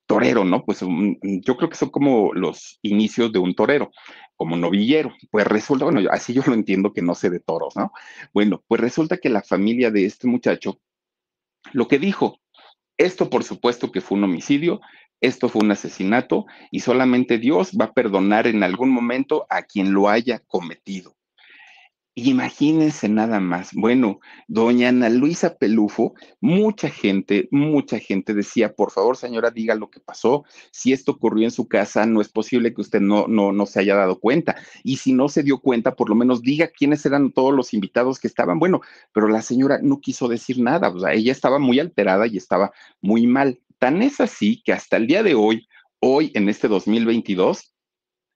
torero, 0.09 0.43
¿no? 0.43 0.65
Pues 0.65 0.79
yo 0.81 1.55
creo 1.55 1.69
que 1.69 1.75
son 1.75 1.91
como 1.91 2.33
los 2.33 2.79
inicios 2.81 3.31
de 3.31 3.37
un 3.37 3.53
torero 3.53 3.91
como 4.35 4.57
novillero. 4.57 5.13
Pues 5.29 5.45
resulta, 5.45 5.85
bueno, 5.85 6.01
así 6.09 6.33
yo 6.33 6.41
lo 6.47 6.55
entiendo 6.55 6.91
que 6.93 7.03
no 7.03 7.13
sé 7.13 7.29
de 7.29 7.39
toros, 7.39 7.75
¿no? 7.75 7.91
Bueno, 8.33 8.63
pues 8.67 8.81
resulta 8.81 9.17
que 9.17 9.29
la 9.29 9.43
familia 9.43 9.91
de 9.91 10.05
este 10.05 10.27
muchacho 10.27 10.79
lo 11.73 11.87
que 11.87 11.99
dijo, 11.99 12.39
esto 12.97 13.29
por 13.29 13.43
supuesto 13.43 13.91
que 13.91 14.01
fue 14.01 14.17
un 14.17 14.23
homicidio, 14.23 14.81
esto 15.21 15.47
fue 15.47 15.61
un 15.61 15.71
asesinato 15.71 16.47
y 16.71 16.79
solamente 16.79 17.37
Dios 17.37 17.77
va 17.79 17.85
a 17.85 17.93
perdonar 17.93 18.47
en 18.47 18.63
algún 18.63 18.89
momento 18.89 19.45
a 19.47 19.61
quien 19.61 19.93
lo 19.93 20.09
haya 20.09 20.39
cometido. 20.47 21.18
Imagínense 22.25 23.07
nada 23.07 23.39
más. 23.39 23.69
Bueno, 23.73 24.19
doña 24.47 24.89
Ana 24.89 25.09
Luisa 25.09 25.57
Pelufo, 25.57 26.15
mucha 26.41 26.89
gente, 26.89 27.47
mucha 27.51 27.99
gente 27.99 28.33
decía, 28.33 28.73
por 28.73 28.91
favor, 28.91 29.15
señora, 29.15 29.51
diga 29.51 29.73
lo 29.75 29.89
que 29.89 30.01
pasó. 30.01 30.43
Si 30.71 30.91
esto 30.91 31.13
ocurrió 31.13 31.45
en 31.45 31.51
su 31.51 31.67
casa, 31.67 32.05
no 32.05 32.19
es 32.19 32.27
posible 32.27 32.73
que 32.73 32.81
usted 32.81 32.99
no, 32.99 33.27
no, 33.27 33.53
no 33.53 33.65
se 33.65 33.79
haya 33.79 33.95
dado 33.95 34.19
cuenta. 34.19 34.57
Y 34.83 34.97
si 34.97 35.13
no 35.13 35.29
se 35.29 35.43
dio 35.43 35.59
cuenta, 35.59 35.95
por 35.95 36.09
lo 36.09 36.15
menos 36.15 36.41
diga 36.41 36.67
quiénes 36.67 37.05
eran 37.05 37.31
todos 37.31 37.53
los 37.53 37.73
invitados 37.73 38.19
que 38.19 38.27
estaban. 38.27 38.59
Bueno, 38.59 38.81
pero 39.13 39.29
la 39.29 39.41
señora 39.41 39.79
no 39.81 40.01
quiso 40.01 40.27
decir 40.27 40.59
nada. 40.59 40.89
O 40.89 40.99
sea, 40.99 41.13
ella 41.13 41.31
estaba 41.31 41.57
muy 41.57 41.79
alterada 41.79 42.27
y 42.27 42.35
estaba 42.35 42.71
muy 43.01 43.27
mal. 43.27 43.61
Tan 43.77 44.01
es 44.01 44.19
así 44.19 44.61
que 44.65 44.73
hasta 44.73 44.97
el 44.97 45.07
día 45.07 45.23
de 45.23 45.35
hoy, 45.35 45.67
hoy 45.99 46.31
en 46.33 46.49
este 46.49 46.67
2022, 46.67 47.73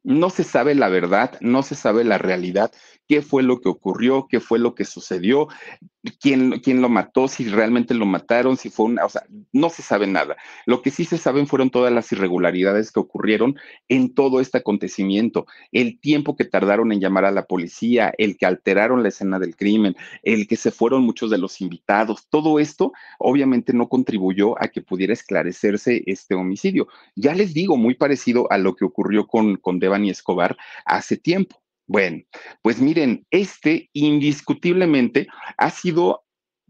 no 0.03 0.29
se 0.29 0.43
sabe 0.43 0.75
la 0.75 0.89
verdad, 0.89 1.37
no 1.41 1.63
se 1.63 1.75
sabe 1.75 2.03
la 2.03 2.17
realidad, 2.17 2.71
qué 3.07 3.21
fue 3.21 3.43
lo 3.43 3.59
que 3.59 3.69
ocurrió, 3.69 4.27
qué 4.29 4.39
fue 4.39 4.59
lo 4.59 4.75
que 4.75 4.85
sucedió, 4.85 5.47
quién, 6.19 6.59
quién 6.59 6.81
lo 6.81 6.89
mató, 6.89 7.27
si 7.27 7.47
realmente 7.49 7.93
lo 7.93 8.05
mataron, 8.05 8.57
si 8.57 8.69
fue 8.69 8.87
una, 8.87 9.05
o 9.05 9.09
sea, 9.09 9.23
no 9.51 9.69
se 9.69 9.81
sabe 9.81 10.07
nada. 10.07 10.35
Lo 10.65 10.81
que 10.81 10.91
sí 10.91 11.05
se 11.05 11.17
saben 11.17 11.47
fueron 11.47 11.69
todas 11.69 11.91
las 11.93 12.11
irregularidades 12.11 12.91
que 12.91 12.99
ocurrieron 12.99 13.55
en 13.87 14.13
todo 14.13 14.39
este 14.39 14.57
acontecimiento, 14.57 15.45
el 15.71 15.99
tiempo 15.99 16.35
que 16.35 16.45
tardaron 16.45 16.91
en 16.91 16.99
llamar 16.99 17.25
a 17.25 17.31
la 17.31 17.45
policía, 17.45 18.13
el 18.17 18.37
que 18.37 18.45
alteraron 18.45 19.03
la 19.03 19.09
escena 19.09 19.39
del 19.39 19.55
crimen, 19.55 19.95
el 20.23 20.47
que 20.47 20.55
se 20.55 20.71
fueron 20.71 21.03
muchos 21.03 21.29
de 21.29 21.37
los 21.37 21.61
invitados, 21.61 22.27
todo 22.29 22.59
esto 22.59 22.93
obviamente 23.19 23.73
no 23.73 23.89
contribuyó 23.89 24.61
a 24.61 24.67
que 24.67 24.81
pudiera 24.81 25.13
esclarecerse 25.13 26.03
este 26.05 26.35
homicidio. 26.35 26.87
Ya 27.15 27.33
les 27.33 27.53
digo, 27.53 27.77
muy 27.77 27.95
parecido 27.95 28.51
a 28.51 28.57
lo 28.57 28.75
que 28.75 28.85
ocurrió 28.85 29.27
con, 29.27 29.57
con 29.57 29.79
Devani 29.93 30.09
Escobar 30.09 30.57
hace 30.85 31.17
tiempo. 31.17 31.61
Bueno, 31.85 32.23
pues 32.61 32.79
miren, 32.79 33.25
este 33.29 33.89
indiscutiblemente 33.93 35.27
ha 35.57 35.69
sido 35.69 36.23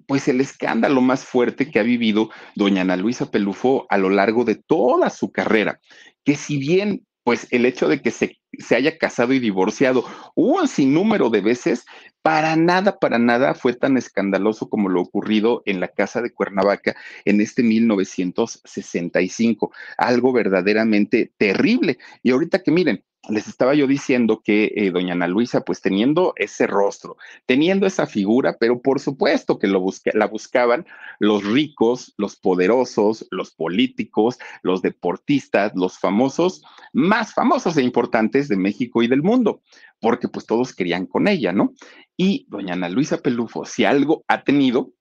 pues 0.08 0.28
el 0.28 0.42
escándalo 0.42 1.02
más 1.02 1.24
fuerte 1.24 1.72
que 1.72 1.80
ha 1.80 1.84
vivido 1.84 2.30
doña 2.56 2.82
Ana 2.82 2.98
Luisa 2.98 3.32
Pelufo 3.32 3.86
a 3.90 3.98
lo 3.98 4.10
largo 4.10 4.44
de 4.44 4.56
toda 4.56 5.10
su 5.10 5.32
carrera, 5.32 5.80
que 6.26 6.36
si 6.36 6.58
bien 6.58 7.06
pues 7.24 7.48
el 7.52 7.66
hecho 7.66 7.88
de 7.88 8.02
que 8.02 8.12
se, 8.12 8.38
se, 8.60 8.76
haya 8.76 8.98
casado 8.98 9.32
y 9.32 9.40
divorciado 9.40 10.04
un 10.36 10.68
sinnúmero 10.68 11.30
de 11.30 11.40
veces, 11.40 11.86
para 12.22 12.58
nada, 12.58 13.00
para 13.00 13.18
nada 13.18 13.54
fue 13.54 13.74
tan 13.74 13.96
escandaloso 13.96 14.68
como 14.68 14.90
lo 14.90 15.00
ocurrido 15.00 15.62
en 15.66 15.80
la 15.80 15.88
casa 15.88 16.22
de 16.22 16.34
Cuernavaca 16.34 16.98
en 17.24 17.40
este 17.40 17.64
1965, 17.64 19.72
algo 19.98 20.34
verdaderamente 20.34 21.32
terrible. 21.38 21.98
Y 22.24 22.32
ahorita 22.32 22.60
que 22.60 22.72
miren, 22.72 23.06
les 23.30 23.48
estaba 23.48 23.74
yo 23.74 23.88
diciendo 23.88 24.42
que 24.44 24.74
eh, 24.76 24.92
doña 24.92 25.14
Ana 25.14 25.28
Luisa, 25.28 25.62
pues 25.62 25.82
teniendo 25.82 26.34
ese 26.36 26.68
rostro, 26.68 27.16
teniendo 27.46 27.88
esa 27.88 28.06
figura, 28.06 28.58
pero 28.60 28.82
por 28.82 29.00
supuesto 29.00 29.60
que 29.60 29.68
lo 29.68 29.86
la 30.14 30.28
buscaban 30.28 30.86
los 31.20 31.46
ricos, 31.46 32.14
los 32.18 32.36
poderosos, 32.36 33.26
los 33.32 33.52
políticos, 33.52 34.40
los 34.62 34.82
deportistas, 34.82 35.72
los 35.76 36.00
famosos, 36.00 36.64
más 36.92 37.34
famosos 37.34 37.78
e 37.78 37.84
importantes 37.84 38.50
de 38.50 38.58
México 38.58 39.02
y 39.04 39.08
del 39.08 39.24
mundo, 39.24 39.62
porque 40.02 40.28
pues 40.28 40.46
todos 40.46 40.76
querían 40.76 41.06
con 41.06 41.28
ella, 41.30 41.54
¿no? 41.54 41.74
Y 42.18 42.46
doña 42.50 42.74
Ana 42.74 42.90
Luisa 42.90 43.20
Pelufo, 43.20 43.66
si 43.66 43.86
algo 43.86 44.26
ha 44.28 44.44
tenido, 44.44 44.92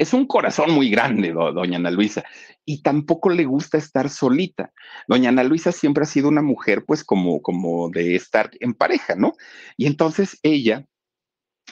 es 0.00 0.14
un 0.14 0.26
corazón 0.26 0.70
muy 0.70 0.88
grande, 0.88 1.30
doña 1.30 1.76
Ana 1.76 1.90
Luisa, 1.90 2.24
y 2.64 2.80
tampoco 2.80 3.28
le 3.28 3.44
gusta 3.44 3.76
estar 3.76 4.08
solita. 4.08 4.72
Doña 5.06 5.28
Ana 5.28 5.44
Luisa 5.44 5.72
siempre 5.72 6.04
ha 6.04 6.06
sido 6.06 6.28
una 6.28 6.40
mujer, 6.40 6.84
pues, 6.86 7.04
como, 7.04 7.42
como 7.42 7.90
de 7.90 8.16
estar 8.16 8.50
en 8.60 8.72
pareja, 8.72 9.14
¿no? 9.14 9.34
Y 9.76 9.86
entonces 9.86 10.38
ella 10.42 10.86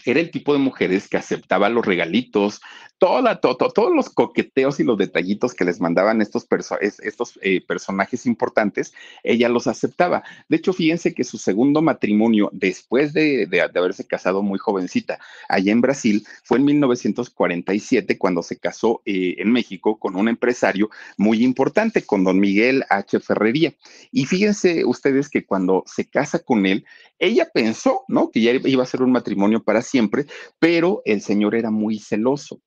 era 0.05 0.21
el 0.21 0.31
tipo 0.31 0.53
de 0.53 0.59
mujeres 0.59 1.09
que 1.09 1.17
aceptaba 1.17 1.71
los 1.71 1.87
regalitos, 1.87 2.61
toda, 2.99 3.41
todos 3.41 3.95
los 3.95 4.11
coqueteos 4.11 4.81
y 4.81 4.85
los 4.85 4.99
detallitos 4.99 5.55
que 5.55 5.65
les 5.65 5.81
mandaban 5.81 6.21
estos, 6.21 6.47
estos 6.81 7.39
eh, 7.43 7.61
personajes 7.61 8.27
importantes, 8.27 8.93
ella 9.23 9.49
los 9.49 9.67
aceptaba. 9.67 10.25
De 10.49 10.57
hecho, 10.57 10.73
fíjense 10.73 11.15
que 11.15 11.25
su 11.25 11.39
segundo 11.39 11.81
matrimonio, 11.81 12.51
después 12.53 13.13
de, 13.13 13.49
haberse 13.75 14.07
casado 14.07 14.43
muy 14.43 14.59
jovencita 14.59 15.19
allá 15.49 15.73
en 15.73 15.81
Brasil, 15.81 16.27
fue 16.43 16.59
en 16.59 16.65
1947 16.65 18.19
cuando 18.19 18.43
se 18.43 18.59
casó 18.59 19.01
eh, 19.05 19.37
en 19.39 19.53
México 19.53 19.99
con 19.99 20.17
un 20.17 20.29
empresario 20.29 20.91
muy 21.17 21.45
importante, 21.45 22.03
con 22.03 22.25
don 22.25 22.41
Miguel 22.41 22.85
H. 22.91 23.21
Ferrería. 23.21 23.75
Y 24.11 24.27
fíjense 24.27 24.85
ustedes 24.85 25.29
que 25.29 25.47
cuando 25.47 25.85
se 25.87 26.09
casa 26.09 26.41
con 26.41 26.67
él, 26.67 26.85
ella 27.21 27.49
pensó, 27.53 28.03
¿no? 28.09 28.31
Que 28.31 28.41
ya 28.41 28.53
iba 28.53 28.83
a 28.83 28.87
ser 28.87 29.03
un 29.03 29.13
matrimonio 29.13 29.63
para 29.63 29.83
siempre, 29.83 30.27
pero 30.59 31.03
el 31.05 31.21
señor 31.21 31.55
era 31.55 31.71
muy 31.71 31.99
celoso 31.99 32.61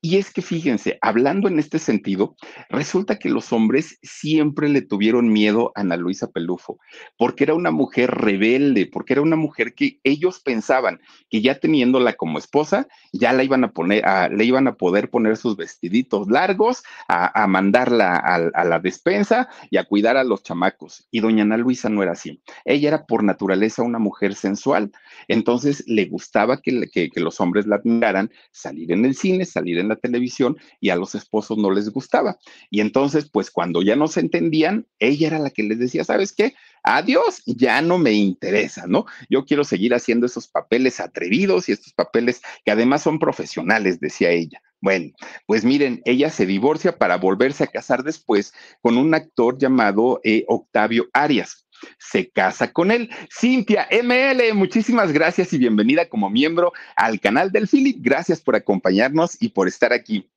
Y 0.00 0.18
es 0.18 0.32
que 0.32 0.42
fíjense, 0.42 0.96
hablando 1.00 1.48
en 1.48 1.58
este 1.58 1.80
sentido, 1.80 2.36
resulta 2.68 3.18
que 3.18 3.28
los 3.28 3.52
hombres 3.52 3.98
siempre 4.00 4.68
le 4.68 4.80
tuvieron 4.80 5.32
miedo 5.32 5.72
a 5.74 5.80
Ana 5.80 5.96
Luisa 5.96 6.30
Pelufo, 6.30 6.78
porque 7.16 7.42
era 7.42 7.54
una 7.54 7.72
mujer 7.72 8.12
rebelde, 8.12 8.86
porque 8.86 9.14
era 9.14 9.22
una 9.22 9.34
mujer 9.34 9.74
que 9.74 9.98
ellos 10.04 10.38
pensaban 10.38 11.00
que 11.30 11.42
ya 11.42 11.58
teniéndola 11.58 12.12
como 12.12 12.38
esposa, 12.38 12.86
ya 13.12 13.32
la 13.32 13.42
iban 13.42 13.64
a 13.64 13.72
poner, 13.72 14.04
le 14.30 14.44
iban 14.44 14.68
a 14.68 14.76
poder 14.76 15.10
poner 15.10 15.36
sus 15.36 15.56
vestiditos 15.56 16.28
largos, 16.28 16.84
a, 17.08 17.46
mandarla 17.48 18.14
a, 18.14 18.36
a, 18.54 18.64
la 18.64 18.78
despensa 18.78 19.48
y 19.68 19.78
a 19.78 19.84
cuidar 19.84 20.16
a 20.16 20.22
los 20.22 20.44
chamacos. 20.44 21.08
Y 21.10 21.18
doña 21.18 21.42
Ana 21.42 21.56
Luisa 21.56 21.88
no 21.88 22.04
era 22.04 22.12
así. 22.12 22.40
Ella 22.64 22.88
era 22.88 23.06
por 23.06 23.24
naturaleza 23.24 23.82
una 23.82 23.98
mujer 23.98 24.36
sensual. 24.36 24.92
Entonces 25.26 25.82
le 25.88 26.04
gustaba 26.04 26.60
que, 26.60 26.88
que 26.92 27.20
los 27.20 27.40
hombres 27.40 27.66
la 27.66 27.76
admiraran, 27.76 28.30
salir 28.52 28.92
en 28.92 29.04
el 29.04 29.16
cine, 29.16 29.44
salir 29.44 29.78
en 29.78 29.88
la 29.88 29.96
televisión 29.98 30.56
y 30.80 30.90
a 30.90 30.96
los 30.96 31.14
esposos 31.14 31.58
no 31.58 31.70
les 31.70 31.90
gustaba. 31.90 32.38
Y 32.70 32.80
entonces, 32.80 33.28
pues 33.30 33.50
cuando 33.50 33.82
ya 33.82 33.96
no 33.96 34.08
se 34.08 34.20
entendían, 34.20 34.86
ella 34.98 35.28
era 35.28 35.38
la 35.38 35.50
que 35.50 35.62
les 35.62 35.78
decía, 35.78 36.04
¿sabes 36.04 36.32
qué? 36.32 36.54
Adiós, 36.82 37.42
ya 37.46 37.82
no 37.82 37.98
me 37.98 38.12
interesa, 38.12 38.86
¿no? 38.86 39.06
Yo 39.28 39.44
quiero 39.44 39.64
seguir 39.64 39.94
haciendo 39.94 40.26
esos 40.26 40.48
papeles 40.48 41.00
atrevidos 41.00 41.68
y 41.68 41.72
estos 41.72 41.92
papeles 41.92 42.40
que 42.64 42.70
además 42.70 43.02
son 43.02 43.18
profesionales, 43.18 44.00
decía 44.00 44.30
ella. 44.30 44.62
Bueno, 44.80 45.10
pues 45.46 45.64
miren, 45.64 46.00
ella 46.04 46.30
se 46.30 46.46
divorcia 46.46 46.98
para 46.98 47.16
volverse 47.16 47.64
a 47.64 47.66
casar 47.66 48.04
después 48.04 48.52
con 48.80 48.96
un 48.96 49.12
actor 49.12 49.58
llamado 49.58 50.20
eh, 50.22 50.44
Octavio 50.46 51.08
Arias 51.12 51.66
se 51.98 52.30
casa 52.30 52.72
con 52.72 52.90
él. 52.90 53.10
Cintia 53.32 53.88
ML, 53.90 54.54
muchísimas 54.54 55.12
gracias 55.12 55.52
y 55.52 55.58
bienvenida 55.58 56.08
como 56.08 56.30
miembro 56.30 56.72
al 56.96 57.20
canal 57.20 57.52
del 57.52 57.68
Philip. 57.68 57.98
Gracias 58.00 58.40
por 58.40 58.56
acompañarnos 58.56 59.36
y 59.40 59.50
por 59.50 59.68
estar 59.68 59.92
aquí. 59.92 60.30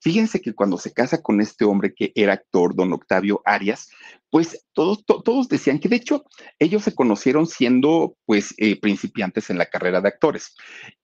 Fíjense 0.00 0.40
que 0.40 0.54
cuando 0.54 0.78
se 0.78 0.92
casa 0.92 1.22
con 1.22 1.40
este 1.40 1.64
hombre 1.64 1.94
que 1.94 2.12
era 2.14 2.34
actor, 2.34 2.74
don 2.74 2.92
Octavio 2.92 3.40
Arias, 3.44 3.88
pues 4.30 4.66
todos, 4.72 5.04
todos 5.04 5.48
decían 5.48 5.78
que 5.78 5.88
de 5.88 5.96
hecho 5.96 6.24
ellos 6.58 6.82
se 6.82 6.94
conocieron 6.94 7.46
siendo 7.46 8.16
pues 8.26 8.54
eh, 8.58 8.78
principiantes 8.78 9.50
en 9.50 9.58
la 9.58 9.66
carrera 9.66 10.00
de 10.00 10.08
actores 10.08 10.54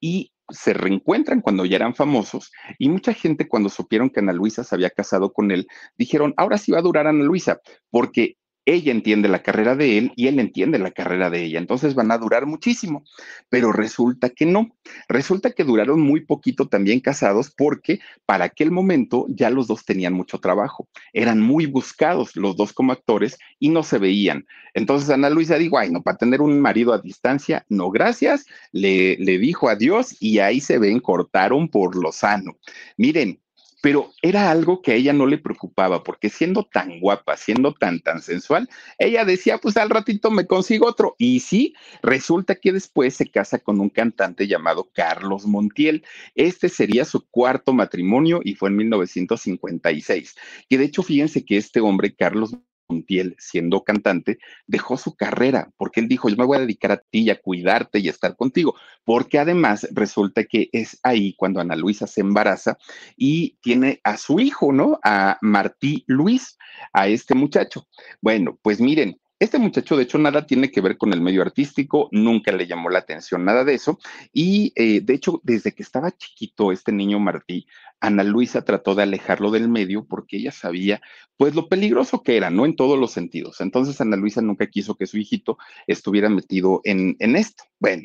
y 0.00 0.32
se 0.48 0.74
reencuentran 0.74 1.40
cuando 1.40 1.64
ya 1.64 1.76
eran 1.76 1.94
famosos 1.94 2.50
y 2.78 2.88
mucha 2.88 3.14
gente 3.14 3.48
cuando 3.48 3.68
supieron 3.68 4.10
que 4.10 4.20
Ana 4.20 4.32
Luisa 4.32 4.64
se 4.64 4.74
había 4.74 4.90
casado 4.90 5.32
con 5.32 5.50
él, 5.50 5.66
dijeron, 5.96 6.34
ahora 6.36 6.58
sí 6.58 6.72
va 6.72 6.78
a 6.78 6.82
durar 6.82 7.06
Ana 7.06 7.24
Luisa, 7.24 7.60
porque 7.90 8.36
ella 8.64 8.92
entiende 8.92 9.28
la 9.28 9.42
carrera 9.42 9.74
de 9.74 9.98
él 9.98 10.12
y 10.16 10.28
él 10.28 10.38
entiende 10.38 10.78
la 10.78 10.90
carrera 10.90 11.30
de 11.30 11.44
ella. 11.44 11.58
Entonces 11.58 11.94
van 11.94 12.10
a 12.10 12.18
durar 12.18 12.46
muchísimo, 12.46 13.04
pero 13.48 13.72
resulta 13.72 14.30
que 14.30 14.46
no. 14.46 14.76
Resulta 15.08 15.52
que 15.52 15.64
duraron 15.64 16.00
muy 16.00 16.20
poquito 16.20 16.68
también 16.68 17.00
casados 17.00 17.52
porque 17.56 18.00
para 18.26 18.44
aquel 18.44 18.70
momento 18.70 19.26
ya 19.28 19.50
los 19.50 19.66
dos 19.66 19.84
tenían 19.84 20.12
mucho 20.12 20.38
trabajo. 20.38 20.88
Eran 21.12 21.40
muy 21.40 21.66
buscados 21.66 22.36
los 22.36 22.56
dos 22.56 22.72
como 22.72 22.92
actores 22.92 23.38
y 23.58 23.70
no 23.70 23.82
se 23.82 23.98
veían. 23.98 24.46
Entonces 24.74 25.10
Ana 25.10 25.30
Luisa 25.30 25.56
dijo, 25.56 25.78
ay, 25.78 25.90
no, 25.90 26.02
para 26.02 26.16
tener 26.16 26.40
un 26.40 26.60
marido 26.60 26.92
a 26.92 26.98
distancia, 26.98 27.66
no, 27.68 27.90
gracias. 27.90 28.46
Le, 28.70 29.16
le 29.16 29.38
dijo 29.38 29.68
adiós 29.68 30.16
y 30.20 30.38
ahí 30.38 30.60
se 30.60 30.78
ven, 30.78 31.00
cortaron 31.00 31.68
por 31.68 31.96
lo 31.96 32.12
sano. 32.12 32.56
Miren, 32.96 33.40
pero 33.82 34.12
era 34.22 34.50
algo 34.50 34.80
que 34.80 34.92
a 34.92 34.94
ella 34.94 35.12
no 35.12 35.26
le 35.26 35.38
preocupaba, 35.38 36.04
porque 36.04 36.30
siendo 36.30 36.62
tan 36.62 37.00
guapa, 37.00 37.36
siendo 37.36 37.74
tan, 37.74 38.00
tan 38.00 38.22
sensual, 38.22 38.68
ella 38.96 39.24
decía, 39.24 39.58
pues 39.58 39.76
al 39.76 39.90
ratito 39.90 40.30
me 40.30 40.46
consigo 40.46 40.86
otro. 40.86 41.16
Y 41.18 41.40
sí, 41.40 41.74
resulta 42.00 42.54
que 42.54 42.72
después 42.72 43.14
se 43.14 43.28
casa 43.28 43.58
con 43.58 43.80
un 43.80 43.90
cantante 43.90 44.46
llamado 44.46 44.88
Carlos 44.94 45.46
Montiel. 45.46 46.04
Este 46.36 46.68
sería 46.68 47.04
su 47.04 47.26
cuarto 47.28 47.72
matrimonio 47.72 48.40
y 48.44 48.54
fue 48.54 48.68
en 48.68 48.76
1956. 48.76 50.36
Y 50.68 50.76
de 50.76 50.84
hecho, 50.84 51.02
fíjense 51.02 51.44
que 51.44 51.56
este 51.56 51.80
hombre, 51.80 52.14
Carlos 52.14 52.54
Montiel, 52.92 53.34
siendo 53.38 53.82
cantante, 53.82 54.38
dejó 54.66 54.96
su 54.96 55.14
carrera 55.14 55.70
porque 55.76 56.00
él 56.00 56.08
dijo, 56.08 56.28
yo 56.28 56.36
me 56.36 56.44
voy 56.44 56.58
a 56.58 56.60
dedicar 56.60 56.92
a 56.92 56.98
ti 56.98 57.30
a 57.30 57.40
cuidarte 57.40 57.98
y 57.98 58.08
a 58.08 58.10
estar 58.10 58.36
contigo, 58.36 58.74
porque 59.04 59.38
además 59.38 59.88
resulta 59.92 60.44
que 60.44 60.68
es 60.72 60.98
ahí 61.02 61.34
cuando 61.34 61.60
Ana 61.60 61.76
Luisa 61.76 62.06
se 62.06 62.20
embaraza 62.20 62.78
y 63.16 63.56
tiene 63.62 64.00
a 64.04 64.16
su 64.16 64.40
hijo, 64.40 64.72
¿no? 64.72 64.98
A 65.02 65.38
Martí 65.40 66.04
Luis, 66.06 66.58
a 66.92 67.08
este 67.08 67.34
muchacho. 67.34 67.86
Bueno, 68.20 68.58
pues 68.62 68.80
miren, 68.80 69.18
este 69.42 69.58
muchacho, 69.58 69.96
de 69.96 70.04
hecho, 70.04 70.18
nada 70.18 70.46
tiene 70.46 70.70
que 70.70 70.80
ver 70.80 70.96
con 70.96 71.12
el 71.12 71.20
medio 71.20 71.42
artístico, 71.42 72.08
nunca 72.12 72.52
le 72.52 72.68
llamó 72.68 72.90
la 72.90 73.00
atención 73.00 73.44
nada 73.44 73.64
de 73.64 73.74
eso. 73.74 73.98
Y 74.32 74.72
eh, 74.76 75.00
de 75.00 75.14
hecho, 75.14 75.40
desde 75.42 75.72
que 75.72 75.82
estaba 75.82 76.12
chiquito, 76.12 76.70
este 76.70 76.92
niño 76.92 77.18
Martí, 77.18 77.66
Ana 78.02 78.24
Luisa 78.24 78.64
trató 78.64 78.96
de 78.96 79.04
alejarlo 79.04 79.52
del 79.52 79.68
medio 79.68 80.04
porque 80.04 80.36
ella 80.36 80.50
sabía, 80.50 81.00
pues, 81.36 81.54
lo 81.54 81.68
peligroso 81.68 82.22
que 82.22 82.36
era, 82.36 82.50
¿no? 82.50 82.66
En 82.66 82.74
todos 82.74 82.98
los 82.98 83.12
sentidos. 83.12 83.60
Entonces, 83.60 84.00
Ana 84.00 84.16
Luisa 84.16 84.42
nunca 84.42 84.66
quiso 84.66 84.96
que 84.96 85.06
su 85.06 85.18
hijito 85.18 85.56
estuviera 85.86 86.28
metido 86.28 86.80
en, 86.84 87.16
en 87.20 87.36
esto. 87.36 87.64
Bueno, 87.78 88.02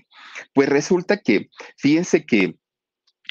pues 0.53 0.69
resulta 0.69 1.17
que, 1.17 1.49
fíjense 1.77 2.25
que 2.25 2.57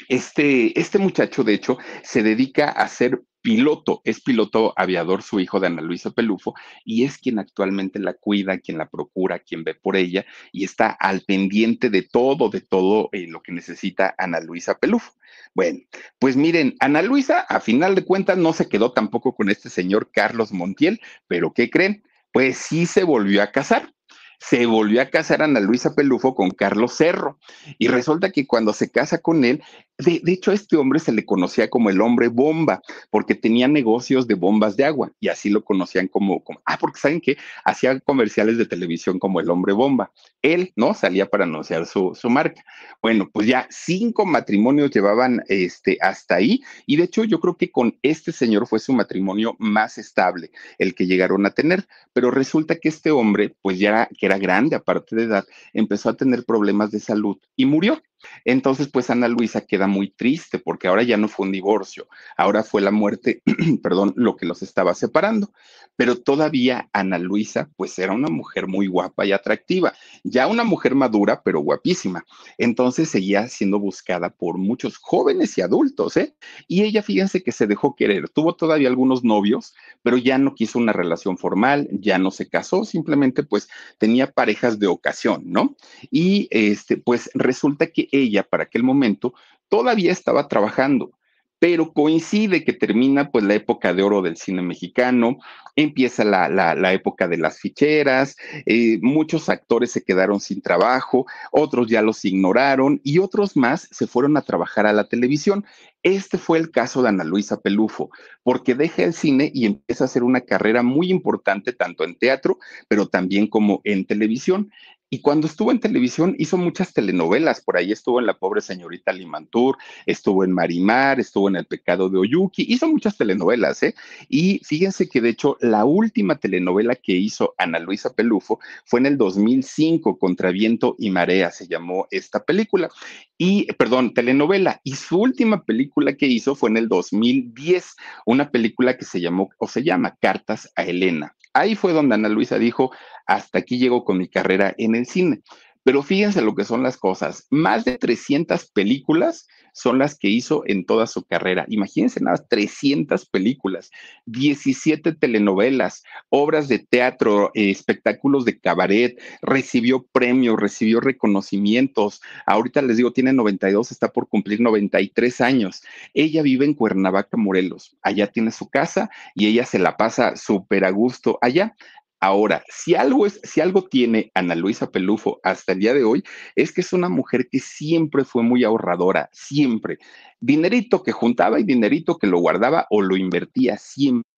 este, 0.07 0.79
este 0.79 0.97
muchacho, 0.97 1.43
de 1.43 1.53
hecho, 1.53 1.77
se 2.03 2.23
dedica 2.23 2.69
a 2.69 2.87
ser 2.87 3.21
piloto, 3.41 4.01
es 4.03 4.19
piloto 4.21 4.73
aviador, 4.75 5.23
su 5.23 5.39
hijo 5.39 5.59
de 5.59 5.67
Ana 5.67 5.81
Luisa 5.81 6.11
Pelufo, 6.11 6.53
y 6.83 7.05
es 7.05 7.17
quien 7.17 7.39
actualmente 7.39 7.97
la 7.97 8.13
cuida, 8.13 8.57
quien 8.57 8.77
la 8.77 8.89
procura, 8.89 9.39
quien 9.39 9.63
ve 9.63 9.73
por 9.73 9.95
ella 9.95 10.25
y 10.51 10.65
está 10.65 10.89
al 10.89 11.21
pendiente 11.21 11.89
de 11.89 12.01
todo, 12.01 12.49
de 12.49 12.59
todo 12.59 13.07
eh, 13.13 13.27
lo 13.27 13.41
que 13.41 13.53
necesita 13.53 14.13
Ana 14.17 14.41
Luisa 14.41 14.77
Pelufo. 14.77 15.13
Bueno, 15.53 15.79
pues 16.19 16.35
miren, 16.35 16.75
Ana 16.81 17.01
Luisa, 17.01 17.39
a 17.41 17.61
final 17.61 17.95
de 17.95 18.03
cuentas, 18.03 18.37
no 18.37 18.51
se 18.51 18.67
quedó 18.67 18.91
tampoco 18.91 19.33
con 19.33 19.49
este 19.49 19.69
señor 19.69 20.11
Carlos 20.11 20.51
Montiel, 20.51 20.99
pero 21.27 21.53
¿qué 21.53 21.69
creen? 21.69 22.03
Pues 22.33 22.57
sí 22.57 22.85
se 22.85 23.03
volvió 23.03 23.41
a 23.41 23.51
casar 23.51 23.93
se 24.39 24.65
volvió 24.65 25.01
a 25.01 25.09
casar 25.09 25.41
Ana 25.41 25.59
Luisa 25.59 25.95
Pelufo 25.95 26.35
con 26.35 26.51
Carlos 26.51 26.93
Cerro. 26.93 27.39
Y 27.77 27.87
resulta 27.87 28.31
que 28.31 28.45
cuando 28.45 28.73
se 28.73 28.91
casa 28.91 29.17
con 29.19 29.43
él, 29.43 29.63
de, 29.97 30.21
hecho, 30.31 30.51
a 30.51 30.53
este 30.53 30.77
hombre 30.77 30.99
se 30.99 31.11
le 31.11 31.25
conocía 31.25 31.69
como 31.69 31.89
el 31.89 32.01
hombre 32.01 32.27
bomba, 32.27 32.81
porque 33.09 33.33
tenía 33.33 33.67
negocios 33.67 34.27
de 34.27 34.35
bombas 34.35 34.77
de 34.77 34.85
agua 34.85 35.11
y 35.19 35.29
así 35.29 35.49
lo 35.49 35.63
conocían 35.63 36.07
como, 36.07 36.43
como 36.43 36.61
ah, 36.65 36.77
porque 36.79 36.99
saben 36.99 37.19
que 37.19 37.37
hacía 37.65 37.99
comerciales 38.01 38.57
de 38.59 38.67
televisión 38.67 39.17
como 39.17 39.39
el 39.39 39.49
hombre 39.49 39.73
bomba. 39.73 40.11
Él, 40.43 40.71
¿no? 40.75 40.93
Salía 40.93 41.25
para 41.25 41.45
anunciar 41.45 41.87
su, 41.87 42.13
su 42.13 42.29
marca. 42.29 42.63
Bueno, 43.01 43.29
pues 43.33 43.47
ya 43.47 43.67
cinco 43.71 44.25
matrimonios 44.25 44.91
llevaban 44.91 45.43
este, 45.47 45.97
hasta 45.99 46.35
ahí 46.35 46.61
y 46.85 46.97
de 46.97 47.05
hecho 47.05 47.23
yo 47.23 47.39
creo 47.39 47.57
que 47.57 47.71
con 47.71 47.97
este 48.03 48.31
señor 48.31 48.67
fue 48.67 48.79
su 48.79 48.93
matrimonio 48.93 49.55
más 49.57 49.97
estable, 49.97 50.51
el 50.77 50.93
que 50.93 51.07
llegaron 51.07 51.45
a 51.45 51.51
tener, 51.51 51.87
pero 52.13 52.29
resulta 52.29 52.75
que 52.75 52.89
este 52.89 53.09
hombre, 53.09 53.55
pues 53.61 53.79
ya 53.79 54.07
que 54.17 54.27
era 54.27 54.37
grande, 54.37 54.75
aparte 54.75 55.15
de 55.15 55.23
edad, 55.23 55.45
empezó 55.73 56.09
a 56.09 56.17
tener 56.17 56.45
problemas 56.45 56.91
de 56.91 56.99
salud 56.99 57.37
y 57.55 57.65
murió. 57.65 58.01
Entonces, 58.45 58.87
pues 58.87 59.09
Ana 59.09 59.27
Luisa 59.27 59.61
queda 59.61 59.87
muy 59.87 60.09
triste 60.09 60.59
porque 60.59 60.87
ahora 60.87 61.03
ya 61.03 61.17
no 61.17 61.27
fue 61.27 61.45
un 61.45 61.51
divorcio, 61.51 62.07
ahora 62.37 62.63
fue 62.63 62.81
la 62.81 62.91
muerte, 62.91 63.41
perdón, 63.83 64.13
lo 64.15 64.35
que 64.35 64.45
los 64.45 64.61
estaba 64.61 64.93
separando. 64.93 65.51
Pero 65.95 66.15
todavía 66.15 66.89
Ana 66.93 67.17
Luisa, 67.17 67.69
pues 67.75 67.97
era 67.97 68.13
una 68.13 68.29
mujer 68.29 68.67
muy 68.67 68.87
guapa 68.87 69.25
y 69.25 69.31
atractiva, 69.31 69.93
ya 70.23 70.47
una 70.47 70.63
mujer 70.63 70.93
madura, 70.93 71.41
pero 71.43 71.59
guapísima. 71.61 72.23
Entonces 72.57 73.09
seguía 73.09 73.47
siendo 73.47 73.79
buscada 73.79 74.29
por 74.29 74.57
muchos 74.57 74.97
jóvenes 74.97 75.57
y 75.57 75.61
adultos, 75.61 76.17
¿eh? 76.17 76.35
Y 76.67 76.83
ella, 76.83 77.01
fíjense 77.01 77.41
que 77.41 77.51
se 77.51 77.65
dejó 77.65 77.95
querer, 77.95 78.29
tuvo 78.29 78.55
todavía 78.55 78.89
algunos 78.89 79.23
novios, 79.23 79.73
pero 80.03 80.17
ya 80.17 80.37
no 80.37 80.53
quiso 80.53 80.77
una 80.77 80.93
relación 80.93 81.37
formal, 81.37 81.87
ya 81.91 82.19
no 82.19 82.29
se 82.29 82.47
casó, 82.47 82.85
simplemente 82.85 83.43
pues 83.43 83.67
tenía 83.97 84.31
parejas 84.31 84.79
de 84.79 84.87
ocasión, 84.87 85.43
¿no? 85.45 85.75
Y 86.11 86.47
este, 86.51 86.97
pues 86.97 87.31
resulta 87.33 87.87
que 87.87 88.06
ella 88.11 88.43
para 88.43 88.63
aquel 88.63 88.83
momento 88.83 89.33
todavía 89.69 90.11
estaba 90.11 90.47
trabajando, 90.47 91.11
pero 91.59 91.91
coincide 91.91 92.63
que 92.63 92.73
termina 92.73 93.31
pues 93.31 93.43
la 93.43 93.55
época 93.55 93.93
de 93.93 94.03
oro 94.03 94.21
del 94.21 94.37
cine 94.37 94.61
mexicano, 94.61 95.37
empieza 95.75 96.23
la, 96.23 96.49
la, 96.49 96.93
época 96.93 97.27
de 97.27 97.37
las 97.37 97.59
ficheras, 97.59 98.35
eh, 98.65 98.99
muchos 99.01 99.49
actores 99.49 99.91
se 99.91 100.03
quedaron 100.03 100.39
sin 100.39 100.61
trabajo, 100.61 101.25
otros 101.51 101.87
ya 101.87 102.01
los 102.01 102.25
ignoraron 102.25 102.99
y 103.03 103.19
otros 103.19 103.55
más 103.55 103.87
se 103.91 104.07
fueron 104.07 104.37
a 104.37 104.41
trabajar 104.41 104.87
a 104.87 104.93
la 104.93 105.07
televisión. 105.07 105.65
Este 106.03 106.37
fue 106.37 106.57
el 106.57 106.71
caso 106.71 107.01
de 107.01 107.09
Ana 107.09 107.23
Luisa 107.23 107.59
Pelufo, 107.59 108.09
porque 108.43 108.75
deja 108.75 109.03
el 109.03 109.13
cine 109.13 109.51
y 109.53 109.65
empieza 109.65 110.03
a 110.03 110.05
hacer 110.05 110.23
una 110.23 110.41
carrera 110.41 110.83
muy 110.83 111.09
importante 111.09 111.73
tanto 111.73 112.03
en 112.03 112.17
teatro, 112.17 112.59
pero 112.87 113.07
también 113.07 113.47
como 113.47 113.81
en 113.83 114.05
televisión. 114.05 114.71
Y 115.09 115.19
cuando 115.19 115.47
estuvo 115.47 115.71
en 115.71 115.79
televisión 115.79 116.35
hizo 116.37 116.57
muchas 116.57 116.93
telenovelas, 116.93 117.61
por 117.61 117.77
ahí 117.77 117.91
estuvo 117.93 118.19
en 118.19 118.25
La 118.25 118.37
pobre 118.37 118.61
señorita 118.61 119.13
Limantur, 119.13 119.77
estuvo 120.05 120.43
en 120.43 120.51
Marimar, 120.51 121.19
estuvo 121.19 121.47
en 121.47 121.55
El 121.55 121.65
pecado 121.65 122.09
de 122.09 122.17
Oyuki, 122.17 122.65
hizo 122.67 122.87
muchas 122.89 123.15
telenovelas, 123.15 123.83
¿eh? 123.83 123.95
Y 124.27 124.59
fíjense 124.65 125.07
que 125.07 125.21
de 125.21 125.29
hecho 125.29 125.57
la 125.61 125.85
última 125.85 126.35
telenovela 126.35 126.95
que 126.95 127.13
hizo 127.13 127.53
Ana 127.57 127.79
Luisa 127.79 128.13
Pelufo 128.13 128.59
fue 128.83 128.99
en 128.99 129.05
el 129.05 129.17
2005, 129.17 130.19
Contra 130.19 130.51
Viento 130.51 130.95
y 130.99 131.09
Marea, 131.09 131.51
se 131.51 131.67
llamó 131.67 132.07
esta 132.11 132.43
película. 132.43 132.89
Y, 133.37 133.71
perdón, 133.73 134.13
telenovela. 134.13 134.81
Y 134.83 134.95
su 134.95 135.19
última 135.19 135.63
película 135.63 136.13
que 136.17 136.25
hizo 136.25 136.55
fue 136.55 136.69
en 136.69 136.77
el 136.77 136.87
2010, 136.89 137.95
una 138.25 138.49
película 138.49 138.97
que 138.97 139.05
se 139.05 139.21
llamó 139.21 139.49
o 139.57 139.67
se 139.67 139.83
llama 139.83 140.17
Cartas 140.19 140.71
a 140.75 140.83
Elena. 140.83 141.35
Ahí 141.53 141.75
fue 141.75 141.93
donde 141.93 142.15
Ana 142.15 142.29
Luisa 142.29 142.59
dijo, 142.59 142.91
hasta 143.27 143.59
aquí 143.59 143.77
llego 143.77 144.03
con 144.03 144.17
mi 144.17 144.27
carrera 144.27 144.73
en 144.77 144.95
el 144.95 145.05
cine. 145.05 145.41
Pero 145.83 146.03
fíjense 146.03 146.41
lo 146.41 146.53
que 146.55 146.65
son 146.65 146.83
las 146.83 146.97
cosas. 146.97 147.47
Más 147.49 147.85
de 147.85 147.97
300 147.97 148.71
películas 148.71 149.47
son 149.77 149.99
las 149.99 150.17
que 150.17 150.27
hizo 150.27 150.63
en 150.65 150.85
toda 150.85 151.05
su 151.05 151.23
carrera. 151.23 151.65
Imagínense 151.69 152.19
nada, 152.19 152.43
300 152.49 153.27
películas, 153.27 153.91
17 154.25 155.13
telenovelas, 155.13 156.03
obras 156.29 156.67
de 156.67 156.79
teatro, 156.79 157.51
espectáculos 157.53 158.43
de 158.43 158.59
cabaret, 158.59 159.21
recibió 159.41 160.03
premios, 160.11 160.59
recibió 160.59 160.99
reconocimientos. 160.99 162.21
Ahorita 162.47 162.81
les 162.81 162.97
digo, 162.97 163.13
tiene 163.13 163.33
92, 163.33 163.91
está 163.91 164.09
por 164.09 164.27
cumplir 164.27 164.61
93 164.61 165.41
años. 165.41 165.83
Ella 166.15 166.41
vive 166.41 166.65
en 166.65 166.73
Cuernavaca, 166.73 167.37
Morelos. 167.37 167.95
Allá 168.01 168.27
tiene 168.27 168.51
su 168.51 168.69
casa 168.69 169.11
y 169.35 169.45
ella 169.45 169.63
se 169.63 169.77
la 169.77 169.95
pasa 169.95 170.35
súper 170.35 170.85
a 170.85 170.89
gusto 170.89 171.37
allá. 171.39 171.75
Ahora, 172.19 172.63
si 172.69 172.95
algo, 172.95 173.25
es, 173.27 173.39
si 173.43 173.61
algo 173.61 173.83
tiene 173.83 174.31
Ana 174.33 174.55
Luisa 174.55 174.91
Pelufo 174.91 175.39
hasta 175.43 175.73
el 175.73 175.79
día 175.79 175.93
de 175.93 176.03
hoy, 176.03 176.23
es 176.55 176.71
que 176.71 176.81
es 176.81 176.93
una 176.93 177.09
mujer 177.09 177.47
que 177.51 177.59
siempre 177.59 178.23
fue 178.25 178.43
muy 178.43 178.63
ahorradora, 178.63 179.29
siempre. 179.31 179.97
Dinerito 180.39 181.03
que 181.03 181.11
juntaba 181.11 181.59
y 181.59 181.63
dinerito 181.63 182.17
que 182.17 182.27
lo 182.27 182.39
guardaba 182.39 182.87
o 182.89 183.01
lo 183.01 183.17
invertía 183.17 183.77
siempre 183.77 184.36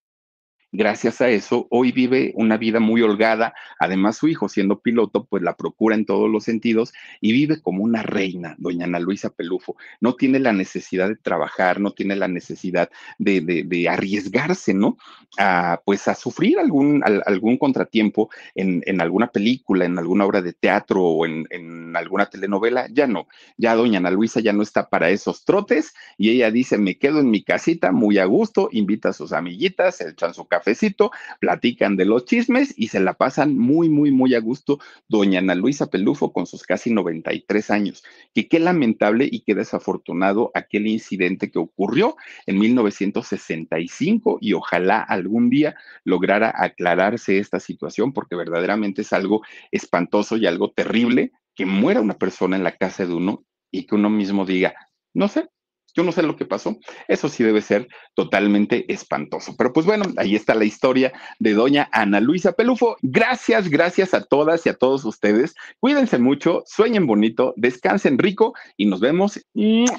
gracias 0.72 1.20
a 1.20 1.28
eso, 1.28 1.66
hoy 1.70 1.92
vive 1.92 2.32
una 2.36 2.56
vida 2.56 2.80
muy 2.80 3.02
holgada. 3.02 3.54
Además, 3.78 4.16
su 4.16 4.28
hijo, 4.28 4.48
siendo 4.48 4.80
piloto, 4.80 5.24
pues 5.24 5.42
la 5.42 5.56
procura 5.56 5.94
en 5.94 6.04
todos 6.04 6.30
los 6.30 6.44
sentidos 6.44 6.92
y 7.20 7.32
vive 7.32 7.60
como 7.60 7.82
una 7.82 8.02
reina, 8.02 8.54
doña 8.58 8.84
Ana 8.84 9.00
Luisa 9.00 9.30
Pelufo. 9.30 9.76
No 10.00 10.14
tiene 10.14 10.38
la 10.38 10.52
necesidad 10.52 11.08
de 11.08 11.16
trabajar, 11.16 11.80
no 11.80 11.92
tiene 11.92 12.16
la 12.16 12.28
necesidad 12.28 12.90
de, 13.18 13.88
arriesgarse, 13.90 14.74
¿no? 14.74 14.96
A, 15.38 15.80
pues 15.84 16.06
a 16.08 16.14
sufrir 16.14 16.58
algún, 16.58 17.02
algún 17.04 17.56
contratiempo 17.56 18.30
en, 18.54 19.00
alguna 19.00 19.28
película, 19.28 19.84
en 19.84 19.98
alguna 19.98 20.26
obra 20.26 20.42
de 20.42 20.52
teatro 20.52 21.02
o 21.02 21.26
en, 21.26 21.46
en 21.50 21.96
alguna 21.96 22.26
telenovela. 22.26 22.86
Ya 22.92 23.06
no, 23.06 23.26
ya 23.56 23.74
doña 23.74 23.98
Ana 23.98 24.10
Luisa 24.10 24.40
ya 24.40 24.52
no 24.52 24.62
está 24.62 24.88
para 24.88 25.10
esos 25.10 25.44
trotes 25.44 25.94
y 26.16 26.30
ella 26.30 26.50
dice, 26.50 26.78
me 26.78 26.98
quedo 26.98 27.20
en 27.20 27.30
mi 27.30 27.42
casita 27.42 27.92
muy 27.92 28.18
a 28.18 28.24
gusto, 28.24 28.68
invita 28.72 29.10
a 29.10 29.12
sus 29.12 29.32
amiguitas, 29.32 29.96
se 29.96 30.10
echan 30.10 30.34
su 30.34 30.46
cafecito, 30.60 31.10
platican 31.40 31.96
de 31.96 32.04
los 32.04 32.26
chismes 32.26 32.74
y 32.76 32.88
se 32.88 33.00
la 33.00 33.14
pasan 33.14 33.56
muy, 33.56 33.88
muy, 33.88 34.10
muy 34.10 34.34
a 34.34 34.40
gusto 34.40 34.78
doña 35.08 35.38
Ana 35.38 35.54
Luisa 35.54 35.86
Pelufo 35.86 36.32
con 36.32 36.46
sus 36.46 36.62
casi 36.62 36.92
93 36.92 37.70
años. 37.70 38.04
Que 38.34 38.46
qué 38.46 38.60
lamentable 38.60 39.28
y 39.30 39.40
qué 39.40 39.54
desafortunado 39.54 40.50
aquel 40.54 40.86
incidente 40.86 41.50
que 41.50 41.58
ocurrió 41.58 42.16
en 42.46 42.58
1965 42.58 44.38
y 44.40 44.52
ojalá 44.52 45.00
algún 45.00 45.48
día 45.50 45.74
lograra 46.04 46.52
aclararse 46.54 47.38
esta 47.38 47.58
situación 47.58 48.12
porque 48.12 48.36
verdaderamente 48.36 49.02
es 49.02 49.12
algo 49.12 49.42
espantoso 49.70 50.36
y 50.36 50.46
algo 50.46 50.70
terrible 50.72 51.32
que 51.54 51.66
muera 51.66 52.00
una 52.00 52.18
persona 52.18 52.56
en 52.56 52.64
la 52.64 52.76
casa 52.76 53.06
de 53.06 53.14
uno 53.14 53.44
y 53.70 53.86
que 53.86 53.94
uno 53.94 54.10
mismo 54.10 54.44
diga, 54.44 54.74
no 55.14 55.28
sé, 55.28 55.48
yo 55.94 56.02
no 56.02 56.12
sé 56.12 56.22
lo 56.22 56.36
que 56.36 56.44
pasó. 56.44 56.76
Eso 57.08 57.28
sí 57.28 57.44
debe 57.44 57.62
ser 57.62 57.88
totalmente 58.14 58.92
espantoso. 58.92 59.54
Pero 59.56 59.72
pues 59.72 59.86
bueno, 59.86 60.04
ahí 60.16 60.36
está 60.36 60.54
la 60.54 60.64
historia 60.64 61.12
de 61.38 61.54
doña 61.54 61.88
Ana 61.92 62.20
Luisa 62.20 62.52
Pelufo. 62.52 62.96
Gracias, 63.02 63.68
gracias 63.68 64.14
a 64.14 64.22
todas 64.22 64.66
y 64.66 64.68
a 64.68 64.74
todos 64.74 65.04
ustedes. 65.04 65.54
Cuídense 65.78 66.18
mucho, 66.18 66.62
sueñen 66.66 67.06
bonito, 67.06 67.54
descansen 67.56 68.18
rico 68.18 68.54
y 68.76 68.86
nos 68.86 69.00
vemos. 69.00 69.40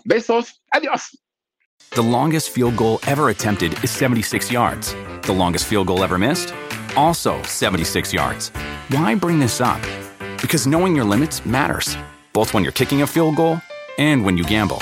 Besos. 0.03 0.61
Adiós. 0.71 1.17
The 1.91 2.01
longest 2.01 2.51
field 2.51 2.77
goal 2.77 2.99
ever 3.05 3.29
attempted 3.29 3.73
is 3.83 3.91
76 3.91 4.49
yards. 4.51 4.95
The 5.23 5.33
longest 5.33 5.65
field 5.65 5.87
goal 5.87 6.03
ever 6.03 6.17
missed? 6.17 6.53
Also 6.95 7.41
76 7.43 8.13
yards. 8.13 8.49
Why 8.89 9.15
bring 9.15 9.39
this 9.39 9.59
up? 9.59 9.81
Because 10.41 10.67
knowing 10.67 10.95
your 10.95 11.05
limits 11.05 11.45
matters, 11.45 11.97
both 12.33 12.53
when 12.53 12.63
you're 12.63 12.71
kicking 12.71 13.01
a 13.01 13.07
field 13.07 13.35
goal 13.35 13.59
and 13.97 14.23
when 14.23 14.37
you 14.37 14.43
gamble. 14.45 14.81